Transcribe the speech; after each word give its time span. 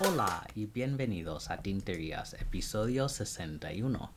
Hola 0.00 0.44
y 0.56 0.66
bienvenidos 0.66 1.50
a 1.50 1.58
Tinterías, 1.58 2.34
episodio 2.34 3.08
61. 3.08 4.10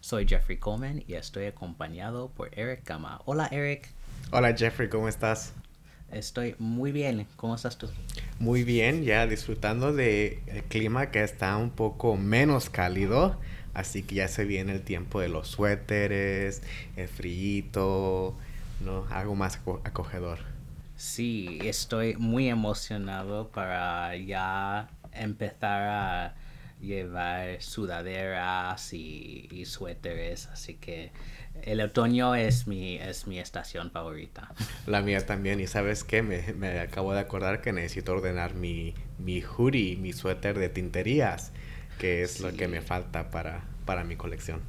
Soy 0.00 0.28
Jeffrey 0.28 0.58
Coleman 0.58 1.02
y 1.08 1.14
estoy 1.14 1.46
acompañado 1.46 2.28
por 2.28 2.56
Eric 2.56 2.86
Gama. 2.86 3.20
Hola 3.24 3.48
Eric. 3.50 3.88
Hola 4.30 4.54
Jeffrey, 4.56 4.88
¿cómo 4.88 5.08
estás? 5.08 5.52
Estoy 6.12 6.54
muy 6.60 6.92
bien. 6.92 7.26
¿Cómo 7.34 7.56
estás 7.56 7.78
tú? 7.78 7.88
Muy 8.40 8.64
bien, 8.64 9.04
ya 9.04 9.26
disfrutando 9.26 9.92
del 9.92 10.40
clima 10.68 11.10
que 11.10 11.22
está 11.22 11.56
un 11.58 11.70
poco 11.70 12.16
menos 12.16 12.70
cálido. 12.70 13.38
Así 13.74 14.02
que 14.02 14.14
ya 14.16 14.28
se 14.28 14.44
viene 14.46 14.72
el 14.72 14.82
tiempo 14.82 15.20
de 15.20 15.28
los 15.28 15.46
suéteres, 15.48 16.62
el 16.96 17.06
frío, 17.08 18.34
¿no? 18.80 19.06
Algo 19.10 19.34
más 19.36 19.60
acogedor. 19.84 20.38
Sí, 20.96 21.58
estoy 21.64 22.16
muy 22.16 22.48
emocionado 22.48 23.50
para 23.50 24.16
ya 24.16 24.90
empezar 25.12 25.82
a 25.88 26.36
llevar 26.80 27.62
sudaderas 27.62 28.92
y, 28.94 29.48
y 29.50 29.64
suéteres. 29.66 30.46
Así 30.48 30.74
que 30.76 31.12
el 31.62 31.80
otoño 31.80 32.34
es 32.34 32.66
mi, 32.66 32.96
es 32.96 33.26
mi 33.26 33.38
estación 33.38 33.90
favorita. 33.90 34.52
La 34.86 35.02
mía 35.02 35.24
también. 35.26 35.60
Y 35.60 35.66
sabes 35.66 36.04
qué, 36.04 36.22
me, 36.22 36.52
me 36.54 36.80
acabo 36.80 37.12
de 37.12 37.20
acordar 37.20 37.60
que 37.60 37.72
necesito 37.72 38.12
ordenar 38.12 38.54
mi, 38.54 38.94
mi 39.18 39.42
hoodie, 39.42 39.96
mi 39.96 40.12
suéter 40.12 40.58
de 40.58 40.68
tinterías, 40.68 41.52
que 41.98 42.22
es 42.22 42.40
lo 42.40 42.52
que 42.52 42.68
me 42.68 42.80
falta 42.80 43.30
para, 43.30 43.64
para 43.84 44.04
mi 44.04 44.16
colección. 44.16 44.60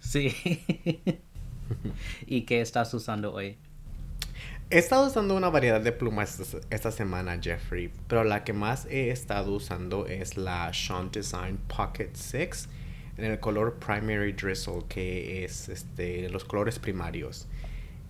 Sí. 0.00 0.34
¿Y 2.26 2.42
qué 2.42 2.60
estás 2.60 2.92
usando 2.94 3.32
hoy? 3.32 3.58
He 4.68 4.78
estado 4.78 5.06
usando 5.06 5.36
una 5.36 5.48
variedad 5.48 5.80
de 5.80 5.92
plumas 5.92 6.56
esta 6.70 6.90
semana, 6.90 7.38
Jeffrey, 7.40 7.92
pero 8.08 8.24
la 8.24 8.42
que 8.42 8.52
más 8.52 8.86
he 8.86 9.10
estado 9.10 9.52
usando 9.52 10.06
es 10.06 10.36
la 10.36 10.72
Sean 10.74 11.10
Design 11.12 11.58
Pocket 11.68 12.10
6 12.14 12.68
en 13.16 13.24
el 13.24 13.40
color 13.40 13.78
Primary 13.78 14.32
Drizzle, 14.32 14.84
que 14.88 15.44
es 15.44 15.68
este, 15.68 16.28
los 16.28 16.44
colores 16.44 16.78
primarios, 16.78 17.46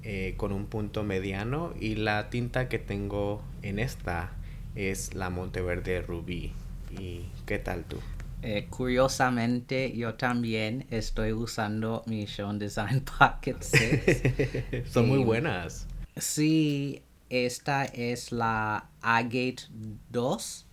eh, 0.03 0.35
con 0.37 0.53
un 0.53 0.67
punto 0.67 1.05
mediano. 1.05 1.75
Y 1.79 1.97
la 1.97 2.31
tinta 2.31 2.69
que 2.69 2.79
tengo 2.79 3.43
en 3.63 3.79
esta 3.79 4.33
es 4.75 5.15
la 5.15 5.31
Monteverde 5.31 6.03
Rubí. 6.03 6.53
¿Y 6.99 7.27
qué 7.47 7.59
tal 7.59 7.85
tú? 7.85 7.99
Eh, 8.43 8.67
curiosamente, 8.69 9.97
yo 9.97 10.15
también 10.15 10.87
estoy 10.91 11.33
usando 11.33 12.03
mi 12.07 12.27
Sean 12.27 12.59
Design 12.59 13.05
Pocket 13.19 13.57
6. 13.61 14.87
Son 14.93 15.09
muy 15.09 15.25
buenas. 15.25 15.87
Sí, 16.17 17.03
esta 17.31 17.85
es 17.85 18.33
la 18.33 18.91
Agate 19.01 19.57
2. 20.11 20.67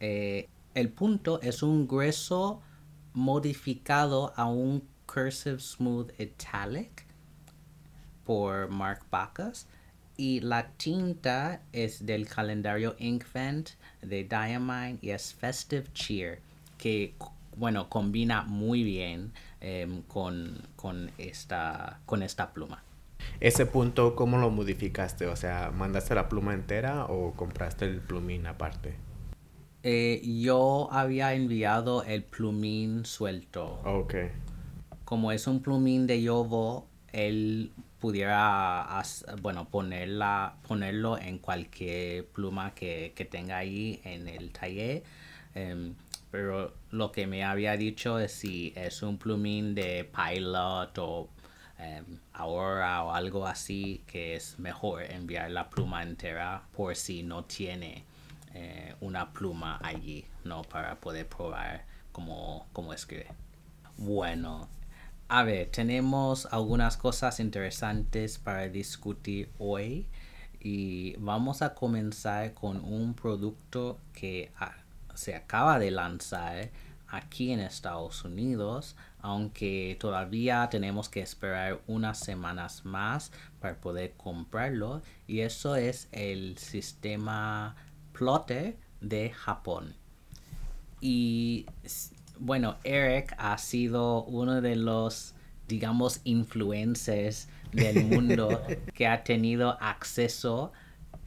Eh, 0.00 0.48
el 0.74 0.90
punto 0.90 1.40
es 1.42 1.62
un 1.62 1.88
grueso 1.88 2.62
modificado 3.18 4.32
a 4.36 4.46
un 4.46 4.82
Cursive 5.12 5.58
Smooth 5.58 6.12
Italic 6.20 7.04
por 8.24 8.68
Mark 8.68 9.00
Bacchus. 9.10 9.66
Y 10.16 10.40
la 10.40 10.68
tinta 10.70 11.60
es 11.72 12.06
del 12.06 12.28
calendario 12.28 12.94
Inkvent 12.98 13.70
de 14.02 14.24
Diamine 14.24 14.98
y 15.00 15.10
es 15.10 15.34
Festive 15.34 15.86
Cheer, 15.92 16.40
que 16.76 17.14
bueno, 17.56 17.88
combina 17.88 18.42
muy 18.42 18.82
bien 18.82 19.32
eh, 19.60 20.02
con, 20.08 20.60
con, 20.76 21.10
esta, 21.18 22.00
con 22.06 22.22
esta 22.22 22.52
pluma. 22.52 22.82
Ese 23.40 23.66
punto, 23.66 24.14
¿cómo 24.16 24.38
lo 24.38 24.50
modificaste? 24.50 25.26
O 25.26 25.36
sea, 25.36 25.70
¿mandaste 25.72 26.14
la 26.14 26.28
pluma 26.28 26.54
entera 26.54 27.04
o 27.04 27.32
compraste 27.34 27.84
el 27.84 28.00
plumín 28.00 28.46
aparte? 28.46 29.07
Eh, 29.82 30.20
yo 30.42 30.88
había 30.90 31.34
enviado 31.34 32.02
el 32.02 32.24
plumín 32.24 33.04
suelto. 33.04 33.80
Ok. 33.84 34.14
Como 35.04 35.32
es 35.32 35.46
un 35.46 35.62
plumín 35.62 36.06
de 36.06 36.22
yovo, 36.22 36.88
él 37.12 37.72
pudiera, 38.00 39.02
bueno, 39.40 39.68
ponerla, 39.68 40.56
ponerlo 40.66 41.18
en 41.18 41.38
cualquier 41.38 42.26
pluma 42.26 42.74
que, 42.74 43.12
que 43.14 43.24
tenga 43.24 43.58
ahí 43.58 44.00
en 44.04 44.28
el 44.28 44.50
taller. 44.52 45.02
Em, 45.54 45.94
pero 46.30 46.74
lo 46.90 47.10
que 47.10 47.26
me 47.26 47.44
había 47.44 47.76
dicho 47.76 48.18
es 48.18 48.32
si 48.32 48.72
es 48.76 49.02
un 49.02 49.18
plumín 49.18 49.74
de 49.74 50.04
pilot 50.04 50.98
o 50.98 51.20
um, 51.78 52.18
Aurora 52.34 53.04
o 53.04 53.12
algo 53.12 53.46
así, 53.46 54.02
que 54.06 54.36
es 54.36 54.58
mejor 54.58 55.02
enviar 55.02 55.50
la 55.50 55.70
pluma 55.70 56.02
entera 56.02 56.62
por 56.76 56.94
si 56.96 57.22
no 57.22 57.44
tiene 57.44 58.04
eh, 58.54 58.94
una 59.00 59.32
pluma 59.32 59.78
allí, 59.82 60.24
¿no? 60.44 60.62
Para 60.62 60.96
poder 61.00 61.28
probar 61.28 61.84
cómo, 62.12 62.66
cómo 62.72 62.92
escribe. 62.92 63.26
Bueno, 63.96 64.68
a 65.28 65.42
ver, 65.42 65.70
tenemos 65.70 66.46
algunas 66.50 66.96
cosas 66.96 67.40
interesantes 67.40 68.38
para 68.38 68.68
discutir 68.68 69.50
hoy 69.58 70.06
y 70.60 71.16
vamos 71.16 71.62
a 71.62 71.74
comenzar 71.74 72.54
con 72.54 72.82
un 72.82 73.14
producto 73.14 73.98
que 74.12 74.50
se 75.14 75.34
acaba 75.34 75.78
de 75.78 75.90
lanzar 75.90 76.70
aquí 77.08 77.52
en 77.52 77.60
Estados 77.60 78.24
Unidos, 78.24 78.96
aunque 79.20 79.96
todavía 80.00 80.68
tenemos 80.70 81.08
que 81.08 81.20
esperar 81.20 81.80
unas 81.86 82.18
semanas 82.18 82.84
más 82.84 83.32
para 83.60 83.80
poder 83.80 84.12
comprarlo 84.16 85.02
y 85.26 85.40
eso 85.40 85.76
es 85.76 86.08
el 86.12 86.58
sistema 86.58 87.76
Plotter 88.18 88.76
de 89.00 89.30
Japón. 89.30 89.94
Y 91.00 91.66
bueno, 92.40 92.76
Eric 92.82 93.32
ha 93.38 93.56
sido 93.58 94.24
uno 94.24 94.60
de 94.60 94.74
los, 94.74 95.34
digamos, 95.68 96.20
influencers 96.24 97.48
del 97.72 98.06
mundo 98.06 98.60
que 98.94 99.06
ha 99.06 99.22
tenido 99.22 99.80
acceso 99.80 100.72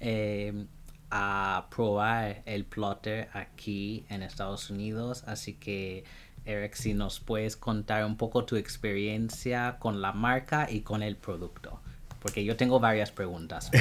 eh, 0.02 0.66
a 1.12 1.68
probar 1.74 2.42
el 2.46 2.66
plotter 2.66 3.30
aquí 3.32 4.06
en 4.10 4.22
Estados 4.22 4.70
Unidos. 4.70 5.24
Así 5.28 5.54
que, 5.54 6.04
Eric, 6.44 6.74
si 6.74 6.94
nos 6.94 7.22
puedes 7.22 7.56
contar 7.56 8.04
un 8.04 8.18
poco 8.18 8.44
tu 8.44 8.58
experiencia 8.58 9.78
con 9.80 10.02
la 10.02 10.12
marca 10.12 10.68
y 10.70 10.82
con 10.82 11.04
el 11.04 11.16
producto. 11.16 11.80
Porque 12.22 12.44
yo 12.44 12.58
tengo 12.58 12.82
varias 12.82 13.12
preguntas. 13.12 13.72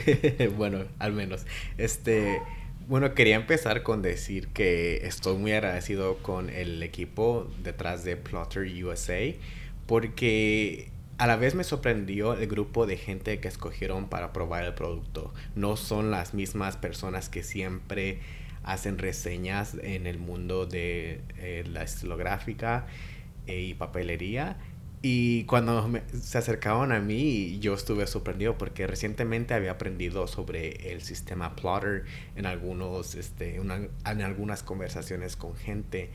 bueno, 0.56 0.84
al 1.00 1.12
menos. 1.12 1.44
Este. 1.76 2.40
Bueno, 2.90 3.14
quería 3.14 3.36
empezar 3.36 3.84
con 3.84 4.02
decir 4.02 4.48
que 4.48 5.06
estoy 5.06 5.36
muy 5.36 5.52
agradecido 5.52 6.18
con 6.24 6.50
el 6.50 6.82
equipo 6.82 7.48
detrás 7.62 8.02
de 8.02 8.16
Plotter 8.16 8.64
USA 8.84 9.32
porque 9.86 10.90
a 11.16 11.28
la 11.28 11.36
vez 11.36 11.54
me 11.54 11.62
sorprendió 11.62 12.34
el 12.34 12.48
grupo 12.48 12.88
de 12.88 12.96
gente 12.96 13.38
que 13.38 13.46
escogieron 13.46 14.08
para 14.08 14.32
probar 14.32 14.64
el 14.64 14.74
producto. 14.74 15.32
No 15.54 15.76
son 15.76 16.10
las 16.10 16.34
mismas 16.34 16.76
personas 16.76 17.28
que 17.28 17.44
siempre 17.44 18.18
hacen 18.64 18.98
reseñas 18.98 19.76
en 19.80 20.08
el 20.08 20.18
mundo 20.18 20.66
de 20.66 21.20
eh, 21.38 21.62
la 21.68 21.84
estilográfica 21.84 22.88
eh, 23.46 23.60
y 23.60 23.74
papelería. 23.74 24.56
Y 25.02 25.44
cuando 25.44 25.90
se 26.20 26.36
acercaban 26.36 26.92
a 26.92 27.00
mí, 27.00 27.58
yo 27.58 27.72
estuve 27.72 28.06
sorprendido 28.06 28.58
porque 28.58 28.86
recientemente 28.86 29.54
había 29.54 29.72
aprendido 29.72 30.26
sobre 30.26 30.92
el 30.92 31.00
sistema 31.00 31.56
Plotter 31.56 32.04
en, 32.36 32.44
algunos, 32.44 33.14
este, 33.14 33.56
en 33.56 34.22
algunas 34.22 34.62
conversaciones 34.62 35.36
con 35.36 35.56
gente. 35.56 36.10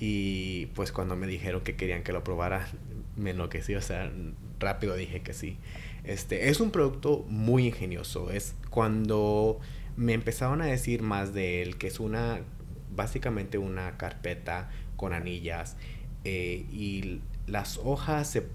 Y 0.00 0.66
pues 0.74 0.90
cuando 0.90 1.14
me 1.14 1.28
dijeron 1.28 1.62
que 1.62 1.76
querían 1.76 2.02
que 2.02 2.12
lo 2.12 2.24
probara, 2.24 2.66
me 3.16 3.30
enloquecí, 3.30 3.76
o 3.76 3.82
sea, 3.82 4.10
rápido 4.58 4.96
dije 4.96 5.22
que 5.22 5.32
sí. 5.32 5.58
Este, 6.02 6.48
es 6.48 6.58
un 6.58 6.72
producto 6.72 7.24
muy 7.28 7.68
ingenioso. 7.68 8.32
Es 8.32 8.56
cuando 8.68 9.60
me 9.96 10.12
empezaron 10.12 10.60
a 10.60 10.66
decir 10.66 11.02
más 11.02 11.34
de 11.34 11.62
él, 11.62 11.76
que 11.78 11.86
es 11.86 12.00
una, 12.00 12.40
básicamente 12.96 13.58
una 13.58 13.96
carpeta 13.96 14.70
con 14.96 15.12
anillas 15.12 15.76
eh, 16.24 16.66
y 16.72 17.20
las 17.46 17.78
hojas 17.78 18.30
se, 18.30 18.46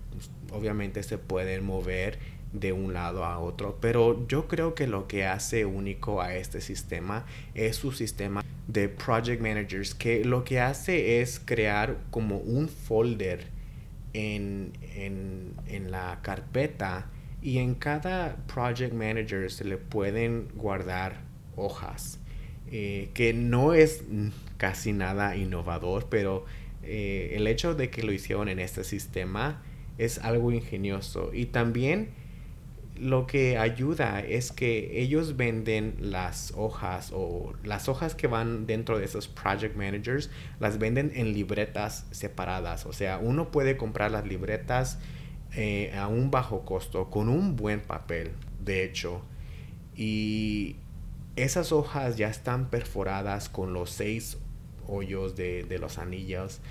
obviamente 0.52 1.04
se 1.04 1.18
pueden 1.18 1.66
mover 1.66 2.20
de 2.54 2.74
un 2.74 2.94
lado 2.94 3.26
a 3.26 3.40
otro, 3.40 3.78
pero 3.80 4.28
yo 4.28 4.48
creo 4.48 4.74
que 4.74 4.88
lo 4.88 5.08
que 5.08 5.26
hace 5.26 5.66
único 5.66 6.22
a 6.22 6.36
este 6.36 6.62
sistema 6.62 7.26
es 7.54 7.76
su 7.76 7.92
sistema 7.92 8.44
de 8.68 8.90
project 8.90 9.42
managers, 9.42 9.94
que 9.94 10.26
lo 10.26 10.44
que 10.44 10.60
hace 10.60 11.22
es 11.22 11.40
crear 11.40 11.98
como 12.10 12.38
un 12.38 12.68
folder 12.70 13.48
en, 14.14 14.74
la 15.90 16.20
carpeta 16.22 17.08
y 17.42 17.60
en 17.60 17.76
cada 17.76 18.36
project 18.48 18.94
manager 18.94 19.52
se 19.52 19.64
le 19.64 19.78
pueden 19.78 20.48
guardar 20.56 21.22
hojas, 21.56 22.20
eh, 22.72 23.10
que 23.14 23.34
no 23.34 23.74
es 23.74 24.04
casi 24.58 24.94
nada 24.94 25.36
innovador, 25.36 26.08
pero 26.10 26.46
eh, 26.92 27.36
el 27.36 27.46
hecho 27.46 27.76
de 27.76 27.92
que 27.92 28.02
lo 28.02 28.12
hicieron 28.12 28.50
en 28.50 28.58
este 28.58 28.84
sistema 28.84 29.62
es 30.00 30.18
algo 30.18 30.52
ingenioso. 30.52 31.32
Y 31.34 31.46
también 31.46 32.10
lo 33.00 33.28
que 33.28 33.58
ayuda 33.60 34.22
es 34.22 34.52
que 34.52 35.00
ellos 35.00 35.38
venden 35.38 35.96
las 36.00 36.52
hojas 36.58 37.12
o 37.14 37.54
las 37.64 37.88
hojas 37.88 38.16
que 38.16 38.26
van 38.26 38.66
dentro 38.66 38.98
de 38.98 39.06
esos 39.06 39.28
project 39.28 39.76
managers, 39.76 40.32
las 40.60 40.80
venden 40.80 41.12
en 41.14 41.32
libretas 41.34 42.08
separadas. 42.10 42.88
O 42.88 42.94
sea, 42.94 43.20
uno 43.20 43.52
puede 43.52 43.78
comprar 43.78 44.10
las 44.10 44.28
libretas 44.28 44.98
eh, 45.56 45.94
a 45.96 46.08
un 46.08 46.32
bajo 46.32 46.66
costo 46.66 47.12
con 47.12 47.30
un 47.30 47.56
buen 47.56 47.82
papel, 47.82 48.32
de 48.66 48.84
hecho. 48.84 49.22
Y 49.96 50.76
esas 51.36 51.72
hojas 51.72 52.18
ya 52.18 52.30
están 52.30 52.70
perforadas 52.70 53.48
con 53.48 53.74
los 53.74 53.92
seis 53.92 54.40
hoyos 54.88 55.36
de, 55.36 55.64
de 55.64 55.78
los 55.78 56.00
anillos 56.00 56.62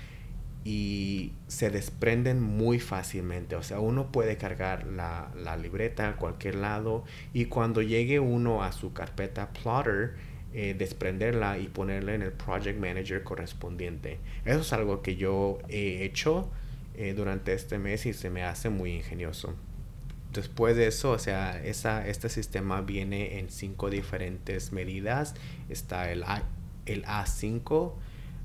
y 0.69 1.31
se 1.47 1.71
desprenden 1.71 2.39
muy 2.43 2.79
fácilmente. 2.79 3.55
O 3.55 3.63
sea, 3.63 3.79
uno 3.79 4.11
puede 4.11 4.37
cargar 4.37 4.85
la, 4.85 5.57
libreta 5.57 6.09
a 6.09 6.15
cualquier 6.15 6.53
lado 6.53 7.05
y 7.33 7.45
cuando 7.45 7.81
llegue 7.81 8.19
uno 8.19 8.61
a 8.61 8.71
su 8.71 8.93
carpeta 8.93 9.49
plotter, 9.49 10.13
eh, 10.53 10.75
desprenderla 10.77 11.57
y 11.57 11.69
ponerla 11.69 12.13
en 12.13 12.21
el 12.21 12.33
project 12.33 12.79
manager 12.79 13.23
correspondiente. 13.23 14.19
Eso 14.45 14.59
es 14.59 14.71
algo 14.71 15.01
que 15.01 15.15
yo 15.15 15.57
he 15.69 16.03
hecho 16.05 16.51
eh, 16.93 17.15
durante 17.15 17.53
este 17.53 17.79
mes 17.79 18.05
y 18.05 18.13
se 18.13 18.29
me 18.29 18.43
hace 18.43 18.69
muy 18.69 18.91
ingenioso. 18.91 19.55
Después 20.33 20.75
de 20.75 20.85
eso, 20.85 21.09
o 21.09 21.19
sea, 21.19 21.59
esa, 21.63 22.07
este 22.07 22.29
sistema 22.29 22.81
viene 22.81 23.39
en 23.39 23.49
cinco 23.49 23.89
diferentes 23.89 24.71
medidas. 24.71 25.33
Está 25.67 26.11
el 26.11 26.23
A5, 26.25 27.93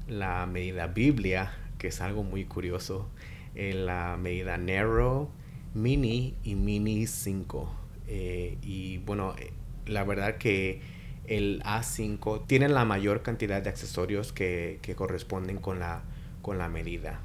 la 0.08 0.46
medida 0.46 0.86
Biblia, 0.86 1.52
que 1.78 1.88
es 1.88 2.00
algo 2.00 2.22
muy 2.22 2.44
curioso, 2.44 3.08
en 3.54 3.86
la 3.86 4.16
medida 4.16 4.56
Narrow, 4.56 5.30
Mini 5.74 6.34
y 6.42 6.54
Mini 6.54 7.06
5. 7.06 7.72
Eh, 8.08 8.58
y 8.62 8.98
bueno, 8.98 9.34
eh, 9.38 9.52
la 9.86 10.04
verdad 10.04 10.36
que 10.38 10.80
el 11.26 11.62
A5 11.64 12.46
tiene 12.46 12.68
la 12.68 12.84
mayor 12.84 13.22
cantidad 13.22 13.62
de 13.62 13.70
accesorios 13.70 14.32
que, 14.32 14.78
que 14.82 14.94
corresponden 14.94 15.58
con 15.58 15.78
la, 15.78 16.02
con 16.42 16.58
la 16.58 16.68
medida. 16.68 17.20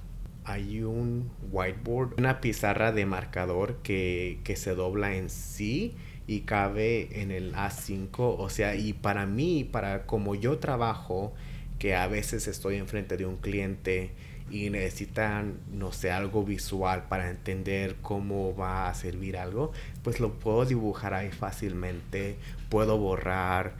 Hay 0.45 0.81
un 0.81 1.29
whiteboard, 1.51 2.15
una 2.17 2.41
pizarra 2.41 2.91
de 2.91 3.05
marcador 3.05 3.77
que, 3.83 4.39
que 4.43 4.55
se 4.55 4.73
dobla 4.73 5.15
en 5.15 5.29
sí 5.29 5.95
y 6.27 6.41
cabe 6.41 7.21
en 7.21 7.31
el 7.31 7.53
A5. 7.53 8.15
O 8.17 8.49
sea, 8.49 8.75
y 8.75 8.93
para 8.93 9.25
mí, 9.25 9.63
para 9.63 10.05
como 10.05 10.35
yo 10.35 10.57
trabajo, 10.57 11.33
que 11.77 11.95
a 11.95 12.07
veces 12.07 12.47
estoy 12.47 12.75
enfrente 12.77 13.17
de 13.17 13.25
un 13.25 13.37
cliente 13.37 14.11
y 14.51 14.69
necesitan, 14.69 15.59
no 15.71 15.91
sé, 15.91 16.11
algo 16.11 16.43
visual 16.43 17.07
para 17.07 17.29
entender 17.29 17.95
cómo 18.01 18.55
va 18.55 18.89
a 18.89 18.93
servir 18.93 19.37
algo, 19.37 19.71
pues 20.03 20.19
lo 20.19 20.33
puedo 20.39 20.65
dibujar 20.65 21.13
ahí 21.13 21.31
fácilmente, 21.31 22.37
puedo 22.69 22.97
borrar 22.97 23.75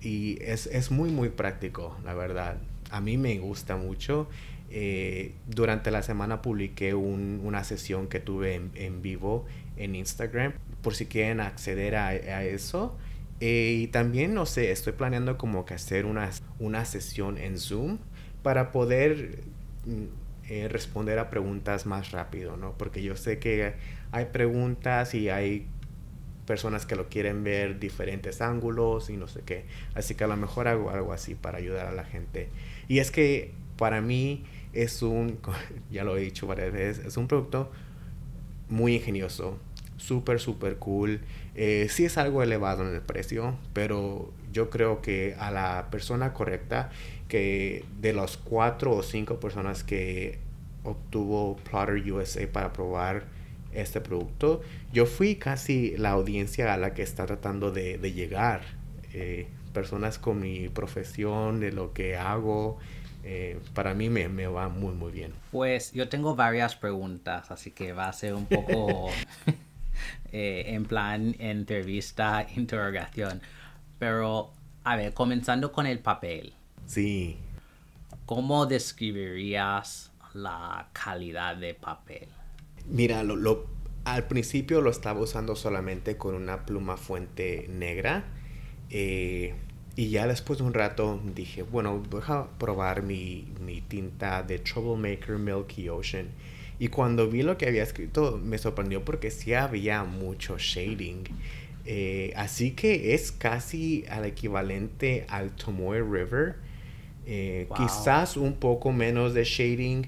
y 0.00 0.38
es, 0.42 0.66
es 0.66 0.90
muy, 0.90 1.10
muy 1.10 1.30
práctico, 1.30 1.96
la 2.04 2.14
verdad. 2.14 2.58
A 2.90 3.00
mí 3.00 3.16
me 3.16 3.38
gusta 3.38 3.76
mucho. 3.76 4.28
Eh, 4.70 5.34
durante 5.46 5.90
la 5.90 6.02
semana 6.02 6.42
publiqué 6.42 6.94
un, 6.94 7.40
una 7.44 7.64
sesión 7.64 8.08
que 8.08 8.20
tuve 8.20 8.54
en, 8.54 8.70
en, 8.74 9.02
vivo 9.02 9.46
en 9.76 9.94
Instagram, 9.94 10.52
por 10.82 10.94
si 10.94 11.06
quieren 11.06 11.40
acceder 11.40 11.96
a, 11.96 12.08
a 12.08 12.44
eso. 12.44 12.96
Eh, 13.40 13.80
y 13.82 13.86
también, 13.88 14.34
no 14.34 14.46
sé, 14.46 14.70
estoy 14.70 14.92
planeando 14.92 15.38
como 15.38 15.64
que 15.64 15.74
hacer 15.74 16.06
una, 16.06 16.30
una 16.58 16.84
sesión 16.84 17.38
en 17.38 17.58
Zoom 17.58 17.98
para 18.42 18.72
poder 18.72 19.42
eh, 20.48 20.68
responder 20.68 21.18
a 21.18 21.30
preguntas 21.30 21.86
más 21.86 22.12
rápido, 22.12 22.56
¿no? 22.56 22.76
Porque 22.76 23.02
yo 23.02 23.16
sé 23.16 23.38
que 23.38 23.74
hay 24.12 24.26
preguntas 24.26 25.14
y 25.14 25.30
hay 25.30 25.66
personas 26.44 26.86
que 26.86 26.96
lo 26.96 27.08
quieren 27.08 27.42
ver 27.44 27.78
diferentes 27.78 28.40
ángulos 28.40 29.10
y 29.10 29.16
no 29.16 29.26
sé 29.26 29.40
qué. 29.44 29.64
Así 29.94 30.14
que 30.14 30.24
a 30.24 30.26
lo 30.26 30.36
mejor 30.36 30.68
hago 30.68 30.90
algo 30.90 31.12
así 31.12 31.34
para 31.34 31.58
ayudar 31.58 31.86
a 31.86 31.92
la 31.92 32.04
gente. 32.04 32.48
Y 32.88 32.98
es 32.98 33.10
que 33.10 33.52
para 33.76 34.00
mí 34.00 34.44
es 34.72 35.02
un, 35.02 35.38
ya 35.90 36.04
lo 36.04 36.16
he 36.16 36.20
dicho 36.20 36.46
varias 36.46 36.72
veces, 36.72 37.06
es 37.06 37.16
un 37.16 37.28
producto 37.28 37.70
muy 38.68 38.96
ingenioso, 38.96 39.58
súper, 39.96 40.40
súper 40.40 40.76
cool. 40.76 41.20
Eh, 41.54 41.86
sí 41.90 42.04
es 42.04 42.18
algo 42.18 42.42
elevado 42.42 42.86
en 42.86 42.94
el 42.94 43.00
precio, 43.00 43.56
pero 43.72 44.32
yo 44.52 44.70
creo 44.70 45.00
que 45.00 45.34
a 45.38 45.50
la 45.50 45.88
persona 45.90 46.32
correcta 46.32 46.90
que 47.34 47.84
de 48.00 48.12
los 48.12 48.36
cuatro 48.36 48.92
o 48.92 49.02
cinco 49.02 49.40
personas 49.40 49.82
que 49.82 50.38
obtuvo 50.84 51.56
Plotter 51.68 52.12
USA 52.12 52.46
para 52.46 52.72
probar 52.72 53.24
este 53.72 54.00
producto, 54.00 54.62
yo 54.92 55.04
fui 55.04 55.34
casi 55.34 55.96
la 55.96 56.10
audiencia 56.10 56.72
a 56.72 56.76
la 56.76 56.94
que 56.94 57.02
está 57.02 57.26
tratando 57.26 57.72
de, 57.72 57.98
de 57.98 58.12
llegar. 58.12 58.60
Eh, 59.12 59.48
personas 59.72 60.20
con 60.20 60.38
mi 60.38 60.68
profesión, 60.68 61.58
de 61.58 61.72
lo 61.72 61.92
que 61.92 62.16
hago, 62.16 62.78
eh, 63.24 63.58
para 63.74 63.94
mí 63.94 64.10
me, 64.10 64.28
me, 64.28 64.46
va 64.46 64.68
muy, 64.68 64.94
muy 64.94 65.10
bien. 65.10 65.32
Pues 65.50 65.90
yo 65.90 66.08
tengo 66.08 66.36
varias 66.36 66.76
preguntas, 66.76 67.50
así 67.50 67.72
que 67.72 67.92
va 67.92 68.08
a 68.08 68.12
ser 68.12 68.34
un 68.34 68.46
poco 68.46 69.10
eh, 70.32 70.66
en 70.68 70.84
plan 70.84 71.34
entrevista, 71.40 72.46
interrogación. 72.54 73.42
Pero, 73.98 74.52
a 74.84 74.94
ver, 74.94 75.12
comenzando 75.14 75.72
con 75.72 75.86
el 75.86 75.98
papel. 75.98 76.54
Sí. 76.86 77.38
¿Cómo 78.26 78.66
describirías 78.66 80.10
la 80.32 80.88
calidad 80.92 81.56
de 81.56 81.74
papel? 81.74 82.28
Mira, 82.86 83.22
lo, 83.22 83.36
lo, 83.36 83.66
al 84.04 84.26
principio 84.26 84.80
lo 84.80 84.90
estaba 84.90 85.20
usando 85.20 85.56
solamente 85.56 86.16
con 86.16 86.34
una 86.34 86.66
pluma 86.66 86.96
fuente 86.96 87.66
negra. 87.68 88.24
Eh, 88.90 89.54
y 89.96 90.10
ya 90.10 90.26
después 90.26 90.58
de 90.58 90.64
un 90.64 90.74
rato 90.74 91.20
dije, 91.34 91.62
bueno, 91.62 92.02
voy 92.10 92.22
a 92.26 92.46
probar 92.58 93.02
mi, 93.02 93.46
mi, 93.64 93.80
tinta 93.80 94.42
de 94.42 94.58
Troublemaker 94.58 95.38
Milky 95.38 95.88
Ocean. 95.88 96.28
Y 96.78 96.88
cuando 96.88 97.28
vi 97.28 97.42
lo 97.42 97.56
que 97.56 97.66
había 97.68 97.84
escrito 97.84 98.40
me 98.42 98.58
sorprendió 98.58 99.04
porque 99.04 99.30
sí 99.30 99.54
había 99.54 100.04
mucho 100.04 100.56
shading. 100.58 101.24
Eh, 101.86 102.32
así 102.36 102.72
que 102.72 103.14
es 103.14 103.30
casi 103.30 104.04
al 104.08 104.24
equivalente 104.24 105.26
al 105.28 105.52
Tomoe 105.52 106.00
River 106.00 106.56
eh, 107.26 107.66
wow. 107.68 107.78
Quizás 107.78 108.36
un 108.36 108.54
poco 108.54 108.92
menos 108.92 109.34
de 109.34 109.44
shading. 109.44 110.06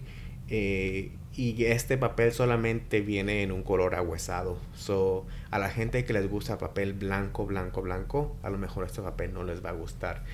Eh, 0.49 1.11
y 1.37 1.65
este 1.67 1.99
papel 1.99 2.33
solamente 2.33 3.03
viene 3.03 3.43
en 3.43 3.53
un 3.53 3.63
color 3.63 3.95
ahuesado. 3.95 4.59
So, 4.75 5.27
a 5.51 5.59
la 5.59 5.69
gente 5.69 6.05
que 6.05 6.15
les 6.15 6.31
gusta 6.31 6.57
papel 6.57 6.95
blanco, 6.95 7.45
blanco, 7.45 7.83
blanco, 7.83 8.37
a 8.43 8.49
lo 8.49 8.57
mejor 8.57 8.87
este 8.87 9.03
papel 9.03 9.35
no 9.35 9.45
les 9.45 9.63
va 9.63 9.71
a 9.71 9.75
gustar. 9.75 10.25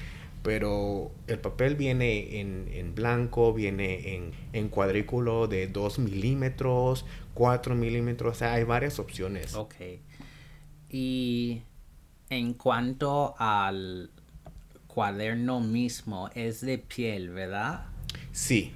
Pero 0.44 1.10
el 1.26 1.38
papel 1.40 1.74
viene 1.74 2.40
en, 2.40 2.68
en 2.72 2.94
blanco, 2.94 3.52
viene 3.52 4.14
en, 4.14 4.32
en, 4.52 4.68
cuadrículo 4.68 5.48
de 5.48 5.66
2 5.66 5.98
milímetros, 6.00 7.04
4 7.34 7.74
milímetros, 7.74 8.36
o 8.36 8.38
sea, 8.38 8.54
hay 8.54 8.64
varias 8.64 8.98
opciones. 8.98 9.54
Ok. 9.54 9.74
Y 10.88 11.62
en 12.28 12.54
cuanto 12.54 13.34
al, 13.38 14.10
cuaderno 14.92 15.60
mismo 15.60 16.28
es 16.34 16.60
de 16.60 16.76
piel, 16.76 17.30
¿verdad? 17.30 17.86
Sí, 18.32 18.74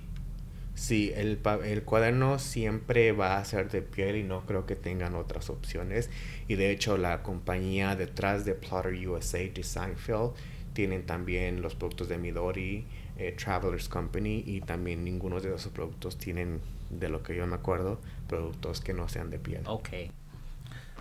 sí, 0.75 1.13
el, 1.15 1.41
el, 1.63 1.83
cuaderno 1.83 2.39
siempre 2.39 3.13
va 3.13 3.37
a 3.37 3.45
ser 3.45 3.71
de 3.71 3.83
piel 3.83 4.17
y 4.17 4.23
no 4.23 4.47
creo 4.47 4.65
que 4.65 4.77
tengan 4.77 5.15
otras 5.15 5.51
opciones. 5.51 6.09
Y 6.49 6.55
de 6.55 6.71
hecho 6.71 6.97
la 6.97 7.23
compañía 7.23 7.97
detrás 7.97 8.47
de 8.47 8.55
Plotter 8.55 8.95
USA, 9.07 9.41
Designfield, 9.41 10.33
tienen 10.73 11.05
también 11.05 11.61
los 11.61 11.75
productos 11.75 12.09
de 12.09 12.17
Midori, 12.17 12.87
eh, 13.19 13.33
Travelers 13.33 13.91
Company 13.91 14.43
y 14.47 14.63
también 14.63 15.05
ninguno 15.05 15.39
de 15.43 15.55
esos 15.55 15.71
productos 15.71 16.17
tienen, 16.17 16.63
de 16.89 17.11
lo 17.11 17.23
que 17.23 17.37
yo 17.37 17.47
me 17.47 17.57
acuerdo, 17.57 18.01
productos 18.27 18.81
que 18.81 18.95
no 18.95 19.07
sean 19.11 19.29
de 19.29 19.39
piel. 19.39 19.65
Ok, 19.67 19.91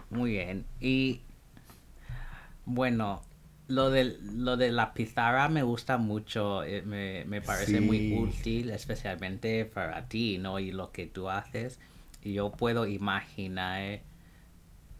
muy 0.09 0.31
bien. 0.31 0.65
Y 0.81 1.21
bueno, 2.65 3.21
lo 3.67 3.89
de, 3.89 4.17
lo 4.21 4.57
de 4.57 4.71
la 4.71 4.93
pizarra 4.93 5.49
me 5.49 5.63
gusta 5.63 5.97
mucho, 5.97 6.63
eh, 6.63 6.81
me, 6.83 7.25
me, 7.25 7.41
parece 7.41 7.79
sí. 7.79 7.81
muy 7.81 8.17
útil, 8.17 8.69
especialmente 8.69 9.65
para 9.65 10.07
ti, 10.07 10.37
¿no? 10.37 10.59
Y 10.59 10.71
lo 10.71 10.91
que 10.91 11.07
tú 11.07 11.29
haces. 11.29 11.79
Y 12.21 12.33
yo 12.33 12.51
puedo 12.51 12.85
imaginar, 12.85 14.01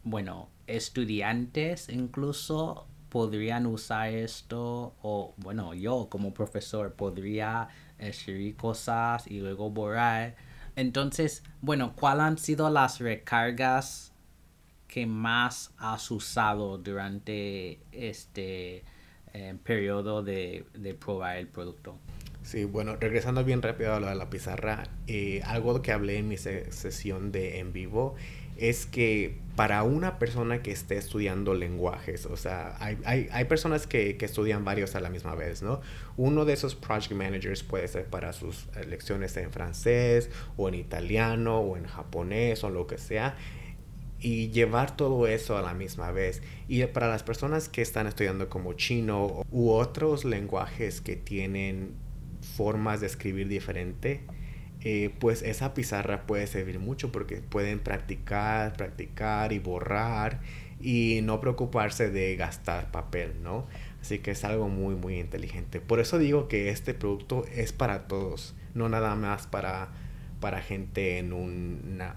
bueno, 0.04 0.50
estudiantes 0.68 1.90
incluso 1.90 2.88
podrían 3.10 3.66
usar 3.66 4.10
esto, 4.10 4.96
o 5.02 5.34
bueno, 5.38 5.74
yo 5.74 6.08
como 6.10 6.34
profesor 6.34 6.94
podría 6.94 7.70
escribir 7.98 8.56
cosas 8.56 9.28
y 9.28 9.40
luego 9.40 9.70
borrar. 9.70 10.36
Entonces, 10.76 11.44
bueno, 11.62 11.94
¿cuáles 11.96 12.24
han 12.24 12.38
sido 12.38 12.70
las 12.70 13.00
recargas 13.00 14.12
que 14.96 15.06
más 15.06 15.74
has 15.78 16.10
usado 16.10 16.78
durante 16.78 17.80
este 17.92 18.86
eh, 19.34 19.56
periodo 19.62 20.24
de, 20.24 20.64
de, 20.74 20.94
probar 20.94 21.36
el 21.36 21.48
producto? 21.48 21.98
Sí, 22.44 22.64
bueno, 22.64 22.96
regresando 22.96 23.44
bien 23.44 23.62
rápido 23.62 23.94
a 23.94 24.00
lo 24.00 24.08
de 24.08 24.16
la 24.16 24.30
pizarra, 24.30 24.88
eh, 25.08 25.42
algo 25.44 25.82
que 25.82 25.92
hablé 25.92 26.20
en 26.20 26.30
mi 26.30 26.38
sesión 26.38 27.34
de 27.34 27.60
en 27.60 27.74
vivo 27.74 28.16
es 28.56 28.86
que 28.86 29.38
para 29.58 29.84
una 29.84 30.18
persona 30.18 30.62
que 30.64 30.72
esté 30.72 30.96
estudiando 30.96 31.56
lenguajes, 31.56 32.26
o 32.26 32.38
sea, 32.38 32.78
hay, 32.80 32.98
hay, 33.04 33.28
hay 33.34 33.44
personas 33.44 33.88
que, 33.88 34.16
que, 34.16 34.24
estudian 34.24 34.64
varios 34.64 34.96
a 34.96 35.02
la 35.02 35.10
misma 35.10 35.36
vez, 35.36 35.62
¿no? 35.62 35.82
Uno 36.16 36.46
de 36.46 36.54
esos 36.54 36.74
project 36.74 37.12
managers 37.12 37.64
puede 37.64 37.90
ser 37.90 38.06
para 38.06 38.32
sus 38.32 38.68
lecciones 38.88 39.36
en 39.36 39.52
francés 39.52 40.30
o 40.56 40.70
en 40.70 40.76
italiano 40.76 41.60
o 41.60 41.76
en 41.76 41.86
japonés 41.86 42.64
o 42.64 42.70
lo 42.70 42.88
que 42.88 42.98
sea 42.98 43.36
y 44.26 44.50
llevar 44.50 44.98
todo 44.98 45.28
eso 45.28 45.56
a 45.56 45.62
la 45.62 45.76
misma 45.76 46.10
vez. 46.10 46.42
Y 46.68 46.84
para 46.88 47.08
las 47.08 47.22
personas 47.22 47.70
que 47.70 47.84
están 47.84 48.08
estudiando 48.08 48.50
como 48.50 48.74
chino 48.74 49.44
u 49.52 49.70
otros 49.70 50.26
lenguajes 50.26 51.00
que 51.00 51.16
tienen 51.16 51.92
formas 52.58 53.02
de 53.02 53.06
escribir 53.06 53.48
diferente, 53.48 54.22
eh, 54.82 55.14
pues 55.20 55.44
esa 55.44 55.76
pizarra 55.76 56.26
puede 56.26 56.48
servir 56.48 56.80
mucho 56.80 57.12
porque 57.12 57.36
pueden 57.36 57.78
practicar, 57.78 58.74
practicar 58.74 59.54
y 59.54 59.60
borrar 59.60 60.42
y 60.82 61.20
no 61.22 61.40
preocuparse 61.40 62.10
de 62.10 62.36
gastar 62.36 62.90
papel, 62.90 63.44
¿no? 63.44 63.68
Así 64.02 64.18
que 64.18 64.32
es 64.32 64.44
algo 64.44 64.70
muy, 64.70 64.96
muy 64.96 65.20
inteligente. 65.20 65.82
Por 65.82 66.00
eso 66.00 66.18
digo 66.18 66.48
que 66.48 66.70
este 66.70 66.96
producto 66.96 67.46
es 67.54 67.74
para 67.74 68.08
todos, 68.08 68.56
no 68.74 68.90
nada 68.90 69.14
más 69.14 69.46
para, 69.46 69.90
para 70.40 70.62
gente 70.62 71.20
en, 71.20 71.32
una, 71.32 72.16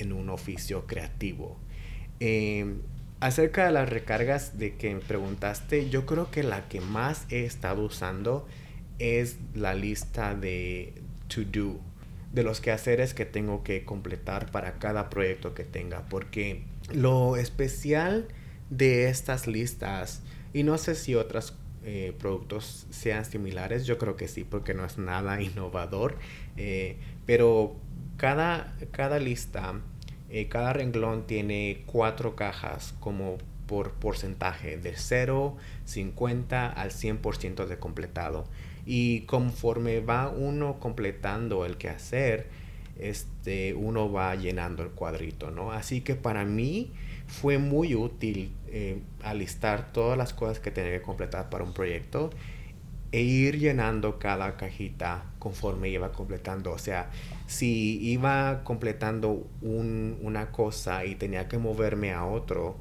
en 0.00 0.12
un 0.12 0.30
oficio 0.30 0.86
creativo. 0.86 1.58
Em, 2.20 2.80
acerca 3.20 3.66
de 3.66 3.72
las 3.72 3.88
recargas 3.88 4.58
de 4.58 4.76
que 4.76 4.94
preguntaste, 4.96 5.88
yo 5.90 6.06
creo 6.06 6.30
que 6.30 6.42
la 6.42 6.68
que 6.68 6.80
más 6.80 7.26
he 7.30 7.44
estado 7.44 7.82
usando 7.84 8.46
es 8.98 9.38
la 9.54 9.74
lista 9.74 10.34
de 10.34 10.94
to 11.28 11.42
do, 11.44 11.80
de 12.32 12.42
los 12.42 12.60
quehaceres 12.60 13.14
que 13.14 13.24
tengo 13.24 13.62
que 13.64 13.84
completar 13.84 14.50
para 14.50 14.78
cada 14.78 15.10
proyecto 15.10 15.54
que 15.54 15.64
tenga, 15.64 16.06
porque 16.08 16.62
lo 16.92 17.36
especial 17.36 18.28
de 18.68 19.08
estas 19.08 19.46
listas, 19.46 20.22
y 20.52 20.62
no 20.62 20.78
sé 20.78 20.94
si 20.94 21.14
otros 21.14 21.54
eh, 21.82 22.14
productos 22.18 22.86
sean 22.90 23.24
similares, 23.24 23.86
yo 23.86 23.96
creo 23.96 24.16
que 24.16 24.28
sí, 24.28 24.44
porque 24.44 24.74
no 24.74 24.84
es 24.84 24.98
nada 24.98 25.40
innovador, 25.42 26.18
eh, 26.56 26.96
pero 27.26 27.76
cada, 28.20 28.76
cada 28.90 29.18
lista, 29.18 29.80
eh, 30.28 30.46
cada 30.48 30.74
renglón 30.74 31.26
tiene 31.26 31.84
cuatro 31.86 32.36
cajas 32.36 32.94
como 33.00 33.38
por 33.66 33.92
porcentaje, 33.92 34.76
de 34.76 34.94
0, 34.94 35.56
50 35.86 36.68
al 36.68 36.90
100% 36.90 37.64
de 37.64 37.78
completado. 37.78 38.44
Y 38.84 39.20
conforme 39.22 40.00
va 40.00 40.28
uno 40.28 40.78
completando 40.80 41.64
el 41.64 41.78
quehacer, 41.78 42.48
este, 42.98 43.72
uno 43.72 44.12
va 44.12 44.34
llenando 44.34 44.82
el 44.82 44.90
cuadrito, 44.90 45.50
¿no? 45.50 45.72
Así 45.72 46.02
que 46.02 46.14
para 46.14 46.44
mí 46.44 46.92
fue 47.26 47.56
muy 47.56 47.94
útil 47.94 48.52
eh, 48.66 49.00
alistar 49.22 49.94
todas 49.94 50.18
las 50.18 50.34
cosas 50.34 50.60
que 50.60 50.70
tenía 50.70 50.92
que 50.92 51.00
completar 51.00 51.48
para 51.48 51.64
un 51.64 51.72
proyecto 51.72 52.28
e 53.12 53.22
ir 53.22 53.58
llenando 53.58 54.18
cada 54.18 54.58
cajita 54.58 55.24
conforme 55.38 55.88
iba 55.88 56.12
completando. 56.12 56.70
O 56.72 56.78
sea, 56.78 57.10
si 57.50 57.98
iba 58.12 58.62
completando 58.62 59.44
una 59.60 60.52
cosa 60.52 61.04
y 61.04 61.16
tenía 61.16 61.48
que 61.48 61.58
moverme 61.58 62.12
a 62.12 62.24
otro 62.24 62.76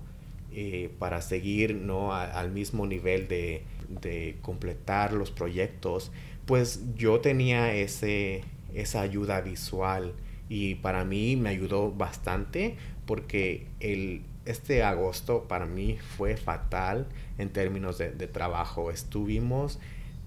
eh, 0.52 0.94
para 1.00 1.24
seguir 1.24 1.74
¿no? 1.74 2.14
al 2.14 2.52
mismo 2.52 2.86
nivel 2.86 3.28
de, 3.28 3.64
de 3.90 4.38
completar 4.44 5.14
los 5.14 5.32
proyectos, 5.32 6.12
pues 6.46 6.84
yo 6.96 7.20
tenía 7.20 7.74
ese, 7.74 8.44
esa 8.76 9.02
ayuda 9.02 9.42
visual 9.42 10.14
y 10.50 10.76
para 10.76 11.04
mí 11.04 11.36
me 11.36 11.50
ayudó 11.50 11.92
bastante 11.92 12.78
porque 13.08 13.66
el, 13.80 14.22
este 14.46 14.84
agosto 14.84 15.48
para 15.48 15.66
mí 15.66 15.98
fue 16.16 16.38
fatal 16.38 17.08
en 17.40 17.50
términos 17.50 17.98
de, 17.98 18.12
de, 18.12 18.28
trabajo. 18.28 18.92
Estuvimos 18.92 19.80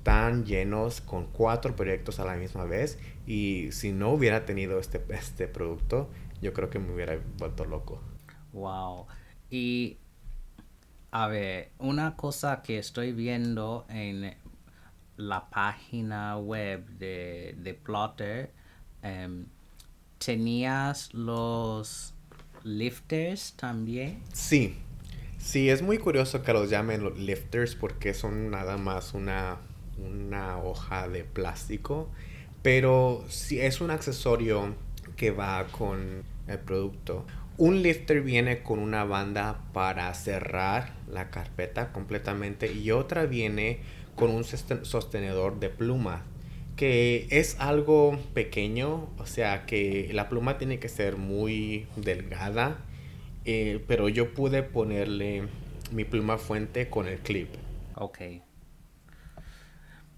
tan 0.03 0.45
llenos 0.45 1.01
con 1.01 1.27
cuatro 1.27 1.77
proyectos 1.77 2.19
a 2.19 2.25
la 2.25 2.35
misma 2.35 2.65
vez 2.65 2.99
y 3.27 3.69
si 3.73 3.93
no 3.93 4.11
hubiera 4.11 4.45
tenido 4.45 4.79
este, 4.79 5.03
este 5.11 5.49
producto, 5.49 6.11
yo 6.41 6.53
creo 6.53 6.71
que 6.71 6.79
me 6.79 6.93
hubiera 6.93 7.19
vuelto 7.39 7.65
loco. 7.65 8.01
Wow. 8.53 9.07
Y 9.51 9.99
a 11.11 11.29
ver, 11.29 11.71
una 11.79 12.17
cosa 12.17 12.63
que 12.63 12.79
estoy 12.79 13.13
viendo 13.13 13.87
en 13.89 14.35
la 15.17 15.51
página 15.51 16.39
web 16.39 16.87
de, 16.99 17.55
de 17.59 17.75
Plotter, 17.75 18.51
em, 19.03 19.47
¿tenías 20.19 21.13
los 21.13 22.15
lifters 22.65 23.53
también? 23.55 24.23
Sí, 24.33 24.77
sí, 25.39 25.69
es 25.69 25.83
muy 25.83 25.99
curioso 25.99 26.43
que 26.43 26.53
los 26.53 26.71
llamen 26.71 27.05
los 27.05 27.19
lifters 27.19 27.75
porque 27.75 28.15
son 28.15 28.51
nada 28.51 28.79
más 28.79 29.15
una, 29.15 29.59
una 29.99 30.59
hoja 30.59 31.09
de 31.09 31.25
plástico, 31.25 32.11
pero 32.63 33.25
sí 33.29 33.61
es 33.61 33.81
un 33.81 33.91
accesorio 33.91 34.75
que 35.17 35.31
va 35.31 35.67
con 35.71 36.23
el 36.49 36.59
producto. 36.59 37.27
Un 37.59 37.83
lifter 37.83 38.23
viene 38.23 38.63
con 38.63 38.79
una 38.79 39.05
banda 39.05 39.61
para 39.73 40.13
cerrar 40.15 40.95
la 41.09 41.31
carpeta 41.31 41.93
completamente 41.93 42.73
y 42.73 42.91
otra 42.91 43.27
viene 43.27 43.81
con 44.17 44.31
un 44.31 44.45
sostenedor 44.45 45.61
de 45.61 45.69
pluma 45.69 46.23
que 46.77 47.27
es 47.31 47.57
algo 47.61 48.19
pequeño, 48.35 49.09
o 49.19 49.27
sea 49.27 49.67
que 49.67 50.11
la 50.13 50.29
pluma 50.29 50.59
tiene 50.59 50.79
que 50.79 50.89
ser 50.89 51.17
muy 51.17 51.87
delgada, 51.97 52.79
eh, 53.45 53.85
pero 53.87 54.09
yo 54.09 54.33
pude 54.33 54.63
ponerle 54.63 55.45
mi 55.93 56.05
pluma 56.05 56.39
fuente 56.39 56.89
con 56.89 57.07
el 57.07 57.19
clip. 57.19 57.49
Ok. 57.95 58.19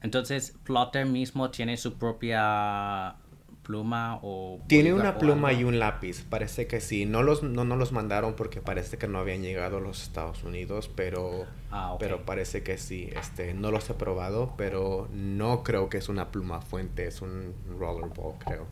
Entonces, 0.05 0.55
Plotter 0.65 1.07
mismo 1.07 1.51
tiene 1.51 1.79
su 1.79 1.95
propia 1.95 3.17
pluma 3.63 4.21
o... 4.23 4.61
Tiene 4.67 4.93
una 4.93 5.17
pluma 5.17 5.55
y 5.55 5.65
un 5.65 5.79
lápiz, 5.79 6.27
parece 6.29 6.67
que 6.67 6.83
sí. 6.83 7.07
No 7.07 7.23
los, 7.23 7.43
no, 7.43 7.65
no 7.65 7.75
los 7.75 7.91
mandaron 7.91 8.37
porque 8.37 8.61
parece 8.61 8.99
que 8.99 9.09
no 9.09 9.19
habían 9.19 9.41
llegado 9.41 9.79
a 9.79 9.81
los 9.81 10.03
Estados 10.03 10.45
Unidos, 10.45 10.91
pero, 10.95 11.47
ah, 11.71 11.97
pero 11.99 12.27
parece 12.27 12.63
que 12.63 12.77
sí. 12.77 13.09
Este, 13.19 13.55
no 13.55 13.71
los 13.71 13.89
he 13.89 13.95
probado, 13.95 14.53
pero 14.59 15.09
no 15.11 15.63
creo 15.63 15.89
que 15.89 15.97
es 15.97 16.11
una 16.11 16.31
pluma 16.31 16.61
fuente, 16.61 17.07
es 17.07 17.23
un 17.23 17.55
rollerball, 17.79 18.35
creo. 18.45 18.67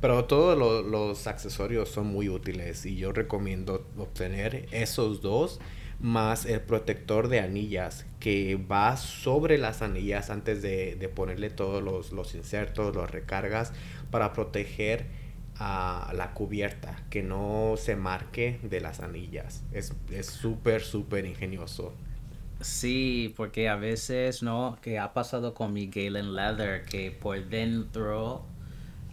Pero 0.00 0.24
todos 0.26 0.56
los 0.86 1.26
accesorios 1.26 1.88
son 1.88 2.06
muy 2.06 2.28
útiles 2.28 2.86
y 2.86 2.94
yo 2.94 3.10
recomiendo 3.10 3.84
obtener 3.98 4.68
esos 4.70 5.20
dos 5.20 5.58
más 6.00 6.46
el 6.46 6.60
protector 6.60 7.28
de 7.28 7.40
anillas 7.40 8.06
que 8.18 8.56
va 8.56 8.96
sobre 8.96 9.58
las 9.58 9.82
anillas 9.82 10.30
antes 10.30 10.62
de, 10.62 11.10
ponerle 11.14 11.50
todos 11.50 11.82
los, 11.82 12.12
los, 12.12 12.34
insertos, 12.34 12.94
los 12.94 13.10
recargas 13.10 13.72
para 14.10 14.32
proteger 14.32 15.06
a 15.56 16.12
la 16.16 16.32
cubierta, 16.32 17.02
que 17.10 17.22
no 17.22 17.74
se 17.76 17.94
marque 17.96 18.58
de 18.62 18.80
las 18.80 19.00
anillas. 19.00 19.62
Es 19.72 19.92
súper, 20.26 20.82
súper 20.82 21.26
ingenioso. 21.26 21.92
Sí, 22.60 23.34
porque 23.36 23.68
a 23.68 23.76
veces, 23.76 24.42
¿no? 24.42 24.78
Que 24.82 24.98
ha 24.98 25.12
pasado 25.12 25.54
con 25.54 25.72
mi 25.72 25.86
Galen 25.86 26.34
Leather, 26.34 26.84
que 26.84 27.10
por 27.10 27.42
dentro 27.48 28.44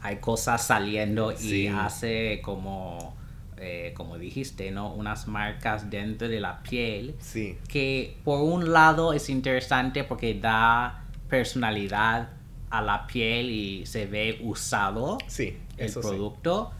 hay 0.01 0.17
cosas 0.17 0.67
saliendo 0.67 1.33
y 1.33 1.67
hace 1.67 2.41
como 2.43 3.16
eh, 3.59 3.93
como 3.95 4.17
dijiste, 4.17 4.71
¿no? 4.71 4.93
Unas 4.93 5.27
marcas 5.27 5.89
dentro 5.89 6.27
de 6.27 6.39
la 6.39 6.61
piel. 6.61 7.15
Sí. 7.19 7.57
Que 7.67 8.17
por 8.23 8.41
un 8.41 8.71
lado 8.71 9.13
es 9.13 9.29
interesante 9.29 10.03
porque 10.03 10.33
da 10.39 11.05
personalidad 11.29 12.29
a 12.69 12.81
la 12.81 13.07
piel 13.07 13.49
y 13.49 13.85
se 13.85 14.05
ve 14.05 14.39
usado 14.43 15.17
sí, 15.27 15.57
el 15.77 15.91
producto. 15.93 16.71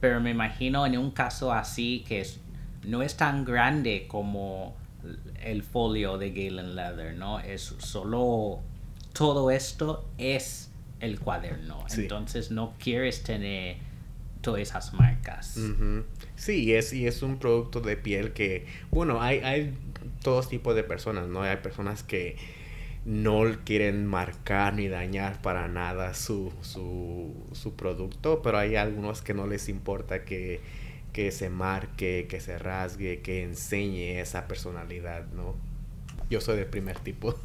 Pero 0.00 0.20
me 0.20 0.30
imagino 0.30 0.86
en 0.86 0.98
un 0.98 1.10
caso 1.10 1.52
así 1.52 2.04
que 2.06 2.26
no 2.84 3.02
es 3.02 3.16
tan 3.16 3.44
grande 3.44 4.06
como 4.08 4.74
el 5.42 5.62
folio 5.62 6.18
de 6.18 6.30
Galen 6.30 6.74
Leather, 6.74 7.14
¿no? 7.14 7.40
Es 7.40 7.74
solo 7.78 8.60
todo 9.12 9.50
esto 9.50 10.08
es 10.18 10.70
el 11.00 11.18
cuaderno. 11.20 11.84
Entonces 11.96 12.50
no 12.50 12.74
quieres 12.78 13.22
tener 13.22 13.76
todas 14.40 14.62
esas 14.62 14.94
marcas. 14.94 15.58
Sí, 16.36 16.74
es, 16.74 16.92
y 16.92 17.06
es 17.06 17.22
un 17.22 17.38
producto 17.38 17.80
de 17.80 17.96
piel 17.96 18.32
que, 18.32 18.66
bueno, 18.90 19.20
hay, 19.20 19.38
hay 19.40 19.74
todos 20.22 20.48
tipos 20.48 20.74
de 20.74 20.84
personas, 20.84 21.28
¿no? 21.28 21.42
Hay 21.42 21.56
personas 21.58 22.02
que 22.02 22.36
no 23.04 23.42
quieren 23.64 24.06
marcar 24.06 24.74
ni 24.74 24.88
dañar 24.88 25.40
para 25.40 25.68
nada 25.68 26.14
su, 26.14 26.52
su, 26.60 27.34
su 27.52 27.74
producto, 27.74 28.42
pero 28.42 28.58
hay 28.58 28.76
algunos 28.76 29.22
que 29.22 29.34
no 29.34 29.46
les 29.46 29.68
importa 29.68 30.24
que, 30.24 30.60
que 31.12 31.30
se 31.30 31.50
marque, 31.50 32.26
que 32.28 32.40
se 32.40 32.58
rasgue, 32.58 33.20
que 33.20 33.42
enseñe 33.42 34.20
esa 34.20 34.46
personalidad, 34.46 35.26
¿no? 35.28 35.54
Yo 36.28 36.40
soy 36.40 36.56
del 36.56 36.66
primer 36.66 36.98
tipo. 36.98 37.34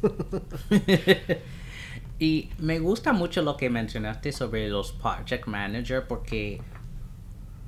Y 2.18 2.48
me 2.58 2.78
gusta 2.78 3.12
mucho 3.12 3.42
lo 3.42 3.56
que 3.56 3.68
mencionaste 3.68 4.32
sobre 4.32 4.68
los 4.68 4.92
project 4.92 5.46
manager 5.46 6.06
porque 6.06 6.60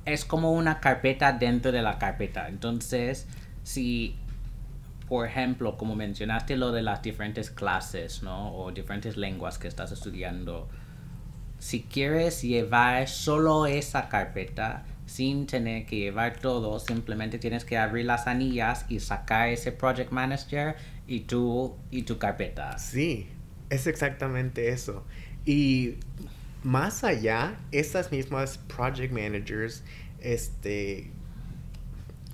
es 0.09 0.25
como 0.25 0.51
una 0.51 0.79
carpeta 0.79 1.33
dentro 1.33 1.71
de 1.71 1.81
la 1.81 1.97
carpeta. 1.99 2.47
Entonces, 2.47 3.27
si, 3.63 4.15
por 5.07 5.27
ejemplo, 5.27 5.77
como 5.77 5.95
mencionaste 5.95 6.57
lo 6.57 6.71
de 6.71 6.81
las 6.81 7.01
diferentes 7.01 7.49
clases, 7.49 8.23
¿no? 8.23 8.53
O 8.55 8.71
diferentes 8.71 9.17
lenguas 9.17 9.57
que 9.57 9.67
estás 9.67 9.91
estudiando, 9.91 10.67
si 11.59 11.83
quieres 11.83 12.41
llevar 12.41 13.07
solo 13.07 13.65
esa 13.65 14.09
carpeta, 14.09 14.85
sin 15.05 15.47
tener 15.47 15.85
que 15.85 15.97
llevar 15.97 16.37
todo, 16.37 16.79
simplemente 16.79 17.39
tienes 17.39 17.65
que 17.65 17.77
abrir 17.77 18.05
las 18.05 18.27
anillas 18.27 18.85
y 18.89 18.99
sacar 18.99 19.49
ese 19.49 19.71
project 19.71 20.11
manager 20.11 20.75
y 21.07 21.21
tu, 21.21 21.75
y 21.89 22.03
tu 22.03 22.17
carpeta. 22.17 22.77
Sí, 22.77 23.27
es 23.69 23.87
exactamente 23.87 24.69
eso. 24.69 25.03
Y 25.45 25.95
más 26.63 27.03
allá, 27.03 27.57
estas 27.71 28.11
mismas 28.11 28.57
project 28.57 29.13
managers, 29.13 29.83
este, 30.19 31.11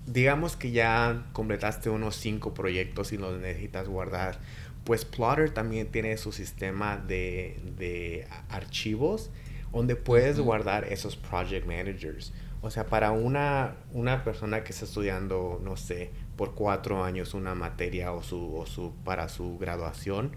digamos 0.08 0.56
que 0.56 0.72
ya 0.72 1.26
completaste 1.34 1.90
unos 1.90 2.16
cinco 2.16 2.54
proyectos 2.54 3.12
y 3.14 3.18
los 3.18 3.40
necesitas 3.40 3.88
guardar, 3.88 4.40
pues 4.84 5.04
Plotter 5.06 5.50
también 5.50 5.88
tiene 5.88 6.18
su 6.18 6.32
sistema 6.32 6.98
de, 6.98 7.60
de 7.78 8.28
archivos 8.50 9.32
donde 9.72 9.96
puedes 9.96 10.40
guardar 10.40 10.86
esos 10.86 11.18
project 11.18 11.68
managers. 11.68 12.34
O 12.62 12.72
sea, 12.72 12.86
para 12.86 13.12
una, 13.12 13.76
una 13.92 14.24
persona 14.24 14.64
que 14.64 14.72
está 14.72 14.86
estudiando, 14.86 15.60
no 15.64 15.76
sé, 15.76 16.12
por 16.36 16.56
cuatro 16.56 17.04
años 17.04 17.34
una 17.34 17.56
materia 17.56 18.12
o 18.14 18.24
su, 18.24 18.56
o 18.56 18.66
su 18.66 18.94
para 19.04 19.28
su 19.28 19.58
graduación, 19.58 20.32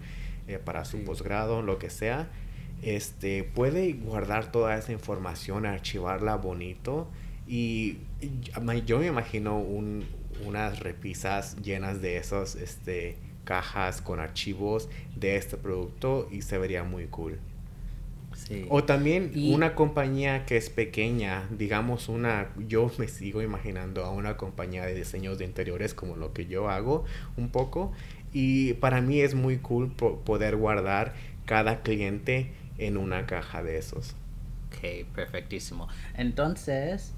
eh, 0.47 0.59
para 0.59 0.83
su 0.83 1.03
posgrado, 1.03 1.61
lo 1.61 1.79
que 1.79 1.89
sea, 1.89 2.27
este, 2.81 3.43
puede 3.43 3.93
guardar 3.93 4.51
toda 4.51 4.77
esa 4.77 4.91
información, 4.91 5.65
archivarla 5.65 6.35
bonito 6.35 7.07
y, 7.47 7.97
yo 8.85 8.99
me 8.99 9.07
imagino 9.07 9.57
unas 10.45 10.79
repisas 10.79 11.55
llenas 11.61 12.01
de 12.01 12.17
esas 12.17 12.55
este, 12.55 13.17
cajas 13.43 14.01
con 14.01 14.19
archivos 14.19 14.89
de 15.15 15.35
este 15.35 15.57
producto 15.57 16.27
y 16.31 16.41
se 16.43 16.57
vería 16.57 16.83
muy 16.83 17.07
cool. 17.07 17.39
O 18.69 18.83
también 18.83 19.31
una 19.51 19.75
compañía 19.75 20.45
que 20.45 20.57
es 20.57 20.69
pequeña, 20.69 21.47
digamos 21.51 22.09
una, 22.09 22.49
yo 22.67 22.91
me 22.97 23.07
sigo 23.07 23.41
imaginando 23.41 24.05
a 24.05 24.11
una 24.11 24.37
compañía 24.37 24.85
de 24.85 24.95
diseños 24.95 25.37
de 25.37 25.45
interiores 25.45 25.93
como 25.93 26.15
lo 26.15 26.33
que 26.33 26.45
yo 26.45 26.69
hago 26.69 27.03
un 27.37 27.49
poco 27.49 27.91
y 28.31 28.73
para 28.73 29.01
mí 29.01 29.19
es 29.19 29.35
muy 29.35 29.57
cool 29.57 29.91
poder 29.91 30.55
guardar 30.55 31.13
cada 31.45 31.81
cliente 31.81 32.51
en 32.79 32.97
una 32.97 33.25
caja 33.25 33.63
de 33.63 33.77
esos. 33.77 34.15
Ok, 34.67 35.05
perfectísimo. 35.13 35.87
Entonces, 36.15 37.13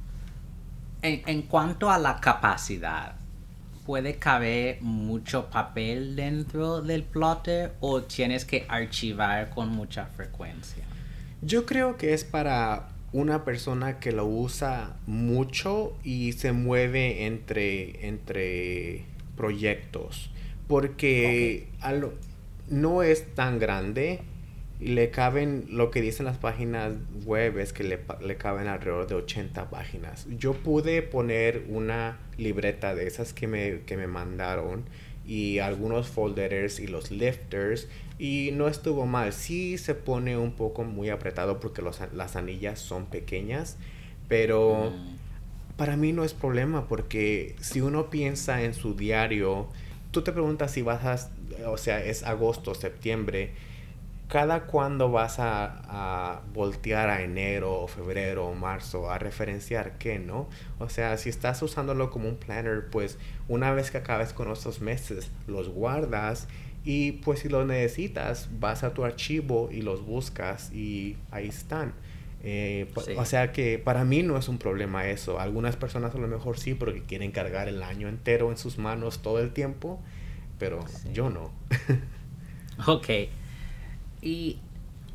en, 1.02 1.22
en 1.28 1.42
cuanto 1.44 1.90
a 1.90 1.98
la 1.98 2.20
capacidad, 2.20 3.16
¿puede 3.86 4.18
caber 4.18 4.82
mucho 4.82 5.50
papel 5.50 6.16
dentro 6.16 6.82
del 6.82 7.04
plotter 7.04 7.74
o 7.80 8.04
tienes 8.04 8.46
que 8.46 8.66
archivar 8.68 9.50
con 9.50 9.70
mucha 9.70 10.06
frecuencia? 10.06 10.84
Yo 11.42 11.66
creo 11.66 11.98
que 11.98 12.14
es 12.14 12.24
para 12.24 12.90
una 13.14 13.44
persona 13.44 14.00
que 14.00 14.12
lo 14.12 14.26
usa 14.26 14.96
mucho 15.06 15.98
y 16.04 16.32
se 16.34 16.54
mueve 16.54 17.26
entre, 17.26 18.08
entre 18.08 19.06
proyectos 19.36 20.30
porque 20.72 21.68
no 22.70 23.04
es 23.04 23.36
tan 23.36 23.60
grande 23.60 24.22
y 24.82 24.88
le 24.88 25.12
caben, 25.12 25.66
lo 25.70 25.92
que 25.92 26.02
dicen 26.02 26.26
las 26.26 26.40
páginas 26.40 26.94
web 27.24 27.60
es 27.60 27.72
que 27.72 27.84
le, 27.84 28.00
le, 28.20 28.36
caben 28.36 28.68
alrededor 28.68 29.06
de 29.06 29.14
80 29.14 29.70
páginas. 29.70 30.26
Yo 30.40 30.54
pude 30.54 31.04
poner 31.04 31.66
una 31.70 32.18
libreta 32.38 32.96
de 32.96 33.06
esas 33.06 33.32
que 33.32 33.46
me, 33.46 33.82
que 33.82 33.96
me 33.96 34.08
mandaron 34.08 34.84
y 35.24 35.60
algunos 35.60 36.08
folders 36.08 36.80
y 36.80 36.88
los 36.88 37.12
lifters 37.12 37.88
y 38.18 38.50
no 38.54 38.68
estuvo 38.68 39.06
mal. 39.06 39.34
Sí 39.34 39.78
se 39.78 39.94
pone 39.94 40.36
un 40.36 40.54
poco 40.54 40.84
muy 40.84 41.10
apretado 41.10 41.60
porque 41.60 41.84
las 41.84 42.36
anillas 42.36 42.80
son 42.80 43.06
pequeñas, 43.06 43.78
pero 44.28 44.92
mm. 44.92 45.76
para 45.78 45.96
mí 45.96 46.12
no 46.12 46.24
es 46.24 46.34
problema 46.34 46.88
porque 46.88 47.56
si 47.62 47.82
uno 47.82 48.10
piensa 48.10 48.64
en 48.64 48.74
su 48.74 48.96
diario, 48.96 49.70
tú 50.10 50.24
te 50.24 50.32
preguntas 50.32 50.72
si 50.72 50.82
vas 50.82 51.06
a, 51.06 51.70
o 51.70 51.78
sea, 51.78 52.04
es 52.04 52.24
agosto, 52.24 52.74
septiembre, 52.74 53.52
cada 54.32 54.62
cuándo 54.62 55.12
vas 55.12 55.40
a, 55.40 55.82
a, 55.90 56.42
voltear 56.54 57.10
a 57.10 57.22
enero 57.22 57.82
o 57.82 57.88
febrero 57.90 58.48
o 58.48 58.56
marzo 58.56 59.12
a 59.12 59.20
referenciar 59.20 59.98
qué, 59.98 60.20
¿no? 60.20 60.48
O 60.80 60.88
sea, 60.88 61.18
si 61.18 61.28
estás 61.28 61.62
usándolo 61.62 62.10
como 62.12 62.30
un 62.30 62.38
planner, 62.38 62.88
pues 62.90 63.18
una 63.50 63.74
vez 63.74 63.92
que 63.92 63.98
acabes 63.98 64.32
con 64.32 64.50
esos 64.50 64.80
meses, 64.80 65.30
los 65.48 65.68
guardas 65.68 66.48
y 66.86 67.12
pues 67.12 67.40
si 67.40 67.50
los 67.50 67.68
necesitas, 67.68 68.48
vas 68.58 68.86
a 68.86 68.94
tu 68.94 69.04
archivo 69.04 69.68
y 69.70 69.82
los 69.82 70.06
buscas 70.06 70.72
y 70.72 71.18
ahí 71.30 71.50
están. 71.50 71.94
Eh, 72.42 72.90
o 73.18 73.26
sea 73.26 73.52
que 73.52 73.80
para 73.80 74.06
mí 74.06 74.24
no 74.24 74.38
es 74.38 74.48
un 74.48 74.60
problema 74.60 75.08
eso. 75.08 75.42
Algunas 75.42 75.76
personas 75.76 76.16
a 76.16 76.18
lo 76.18 76.30
mejor 76.30 76.58
sí 76.58 76.74
porque 76.74 77.04
quieren 77.04 77.32
cargar 77.32 77.68
el 77.68 77.84
año 77.84 78.08
entero 78.08 78.50
en 78.50 78.58
sus 78.58 78.78
manos 78.78 79.22
todo 79.22 79.42
el 79.42 79.52
tiempo, 79.52 80.02
pero 80.58 80.86
yo 81.12 81.30
no. 81.30 81.52
ok. 82.88 83.10
Y 84.22 84.60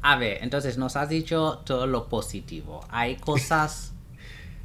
a 0.02 0.16
ver, 0.16 0.38
entonces 0.42 0.78
nos 0.78 0.96
has 0.96 1.08
dicho 1.08 1.62
todo 1.64 1.86
lo 1.86 2.08
positivo. 2.08 2.84
¿Hay 2.90 3.16
cosas 3.16 3.92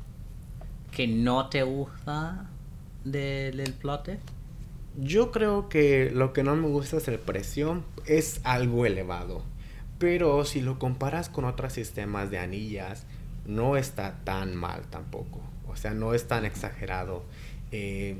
que 0.91 1.08
no 1.08 1.49
te 1.49 1.63
gusta 1.63 2.49
del 3.04 3.73
plotter? 3.73 4.19
Yo 4.97 5.32
creo 5.32 5.69
que 5.69 6.12
lo 6.12 6.34
que 6.34 6.43
no 6.43 6.56
me 6.56 6.67
gusta 6.67 6.97
es 6.97 7.08
el 7.08 7.19
precio. 7.19 7.84
Es 8.06 8.41
algo 8.43 8.86
elevado. 8.86 9.43
Pero 9.99 10.43
si 10.45 10.62
lo 10.62 10.80
comparas 10.80 11.30
con 11.30 11.45
otros 11.45 11.73
sistemas 11.73 12.32
de 12.32 12.39
anillas, 12.39 13.06
no 13.45 13.77
está 13.77 14.19
tan 14.23 14.56
mal 14.56 14.82
tampoco. 14.89 15.41
O 15.67 15.75
sea, 15.75 15.93
no 15.93 16.13
es 16.13 16.27
tan 16.27 16.45
exagerado. 16.45 17.23
Eh, 17.71 18.17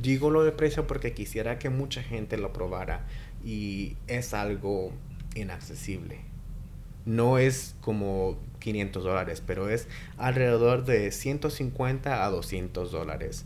digo 0.00 0.30
lo 0.30 0.44
de 0.44 0.52
precio 0.52 0.86
porque 0.86 1.12
quisiera 1.12 1.58
que 1.58 1.70
mucha 1.70 2.02
gente 2.02 2.36
lo 2.36 2.52
probara 2.52 3.06
y 3.44 3.96
es 4.06 4.34
algo 4.34 4.92
inaccesible. 5.34 6.20
No 7.04 7.38
es 7.38 7.74
como 7.80 8.38
500 8.60 9.02
dólares, 9.02 9.42
pero 9.44 9.68
es 9.68 9.88
alrededor 10.16 10.84
de 10.84 11.10
150 11.10 12.24
a 12.24 12.30
200 12.30 12.92
dólares. 12.92 13.44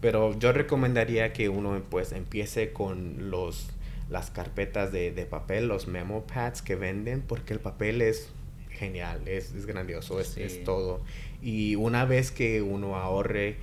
Pero 0.00 0.38
yo 0.38 0.52
recomendaría 0.52 1.32
que 1.32 1.48
uno 1.48 1.82
pues 1.90 2.12
empiece 2.12 2.72
con 2.72 3.30
los 3.30 3.70
las 4.10 4.30
carpetas 4.30 4.90
de, 4.90 5.26
papel, 5.28 5.68
los 5.68 5.86
memo 5.86 6.24
pads 6.26 6.62
que 6.62 6.76
venden, 6.76 7.20
porque 7.20 7.52
el 7.52 7.60
papel 7.60 8.00
es 8.00 8.30
genial, 8.70 9.26
es, 9.26 9.66
grandioso, 9.66 10.20
es, 10.20 10.64
todo. 10.64 11.02
Y 11.42 11.74
una 11.74 12.04
vez 12.04 12.30
que 12.30 12.62
uno 12.62 12.96
ahorre 12.96 13.56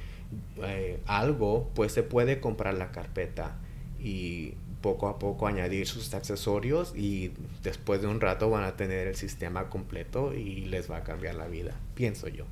eh, 0.62 1.00
algo, 1.08 1.72
pues 1.74 1.94
se 1.94 2.04
puede 2.04 2.40
comprar 2.40 2.76
la 2.76 2.92
carpeta 2.92 3.58
y 4.00 4.54
poco 4.86 5.08
a 5.08 5.18
poco 5.18 5.48
añadir 5.48 5.88
sus 5.88 6.14
accesorios 6.14 6.94
y 6.96 7.32
después 7.64 8.04
de 8.04 8.08
un 8.08 8.22
rato 8.22 8.52
van 8.52 8.66
a 8.66 8.76
tener 8.76 9.08
el 9.08 9.16
sistema 9.16 9.68
completo 9.68 10.32
y 10.36 10.66
les 10.66 10.92
va 10.92 10.98
a 10.98 11.04
cambiar 11.04 11.34
la 11.34 11.48
vida, 11.48 11.72
pienso 11.96 12.28
yo. 12.28 12.46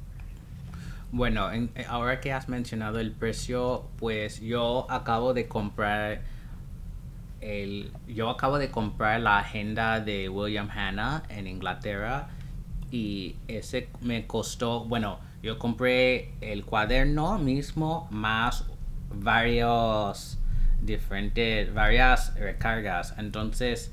Bueno, 1.11 1.47
ahora 1.87 2.19
que 2.21 2.33
has 2.33 2.49
mencionado 2.49 2.99
el 2.99 3.11
precio, 3.11 3.85
pues 3.97 4.41
yo 4.41 4.87
acabo 4.89 5.35
de 5.35 5.47
comprar 5.47 6.23
yo 8.07 8.29
acabo 8.29 8.57
de 8.57 8.71
comprar 8.71 9.19
la 9.19 9.37
agenda 9.37 9.99
de 9.99 10.27
William 10.29 10.69
Hanna 10.71 11.21
en 11.29 11.45
Inglaterra 11.45 12.29
y 12.89 13.35
ese 13.47 13.89
me 14.01 14.25
costó, 14.25 14.85
bueno, 14.85 15.19
yo 15.43 15.59
compré 15.59 16.33
el 16.41 16.65
cuaderno 16.65 17.37
mismo 17.37 18.07
más 18.09 18.65
varios 19.13 20.39
diferentes, 20.85 21.73
varias 21.73 22.35
recargas. 22.35 23.15
Entonces, 23.17 23.91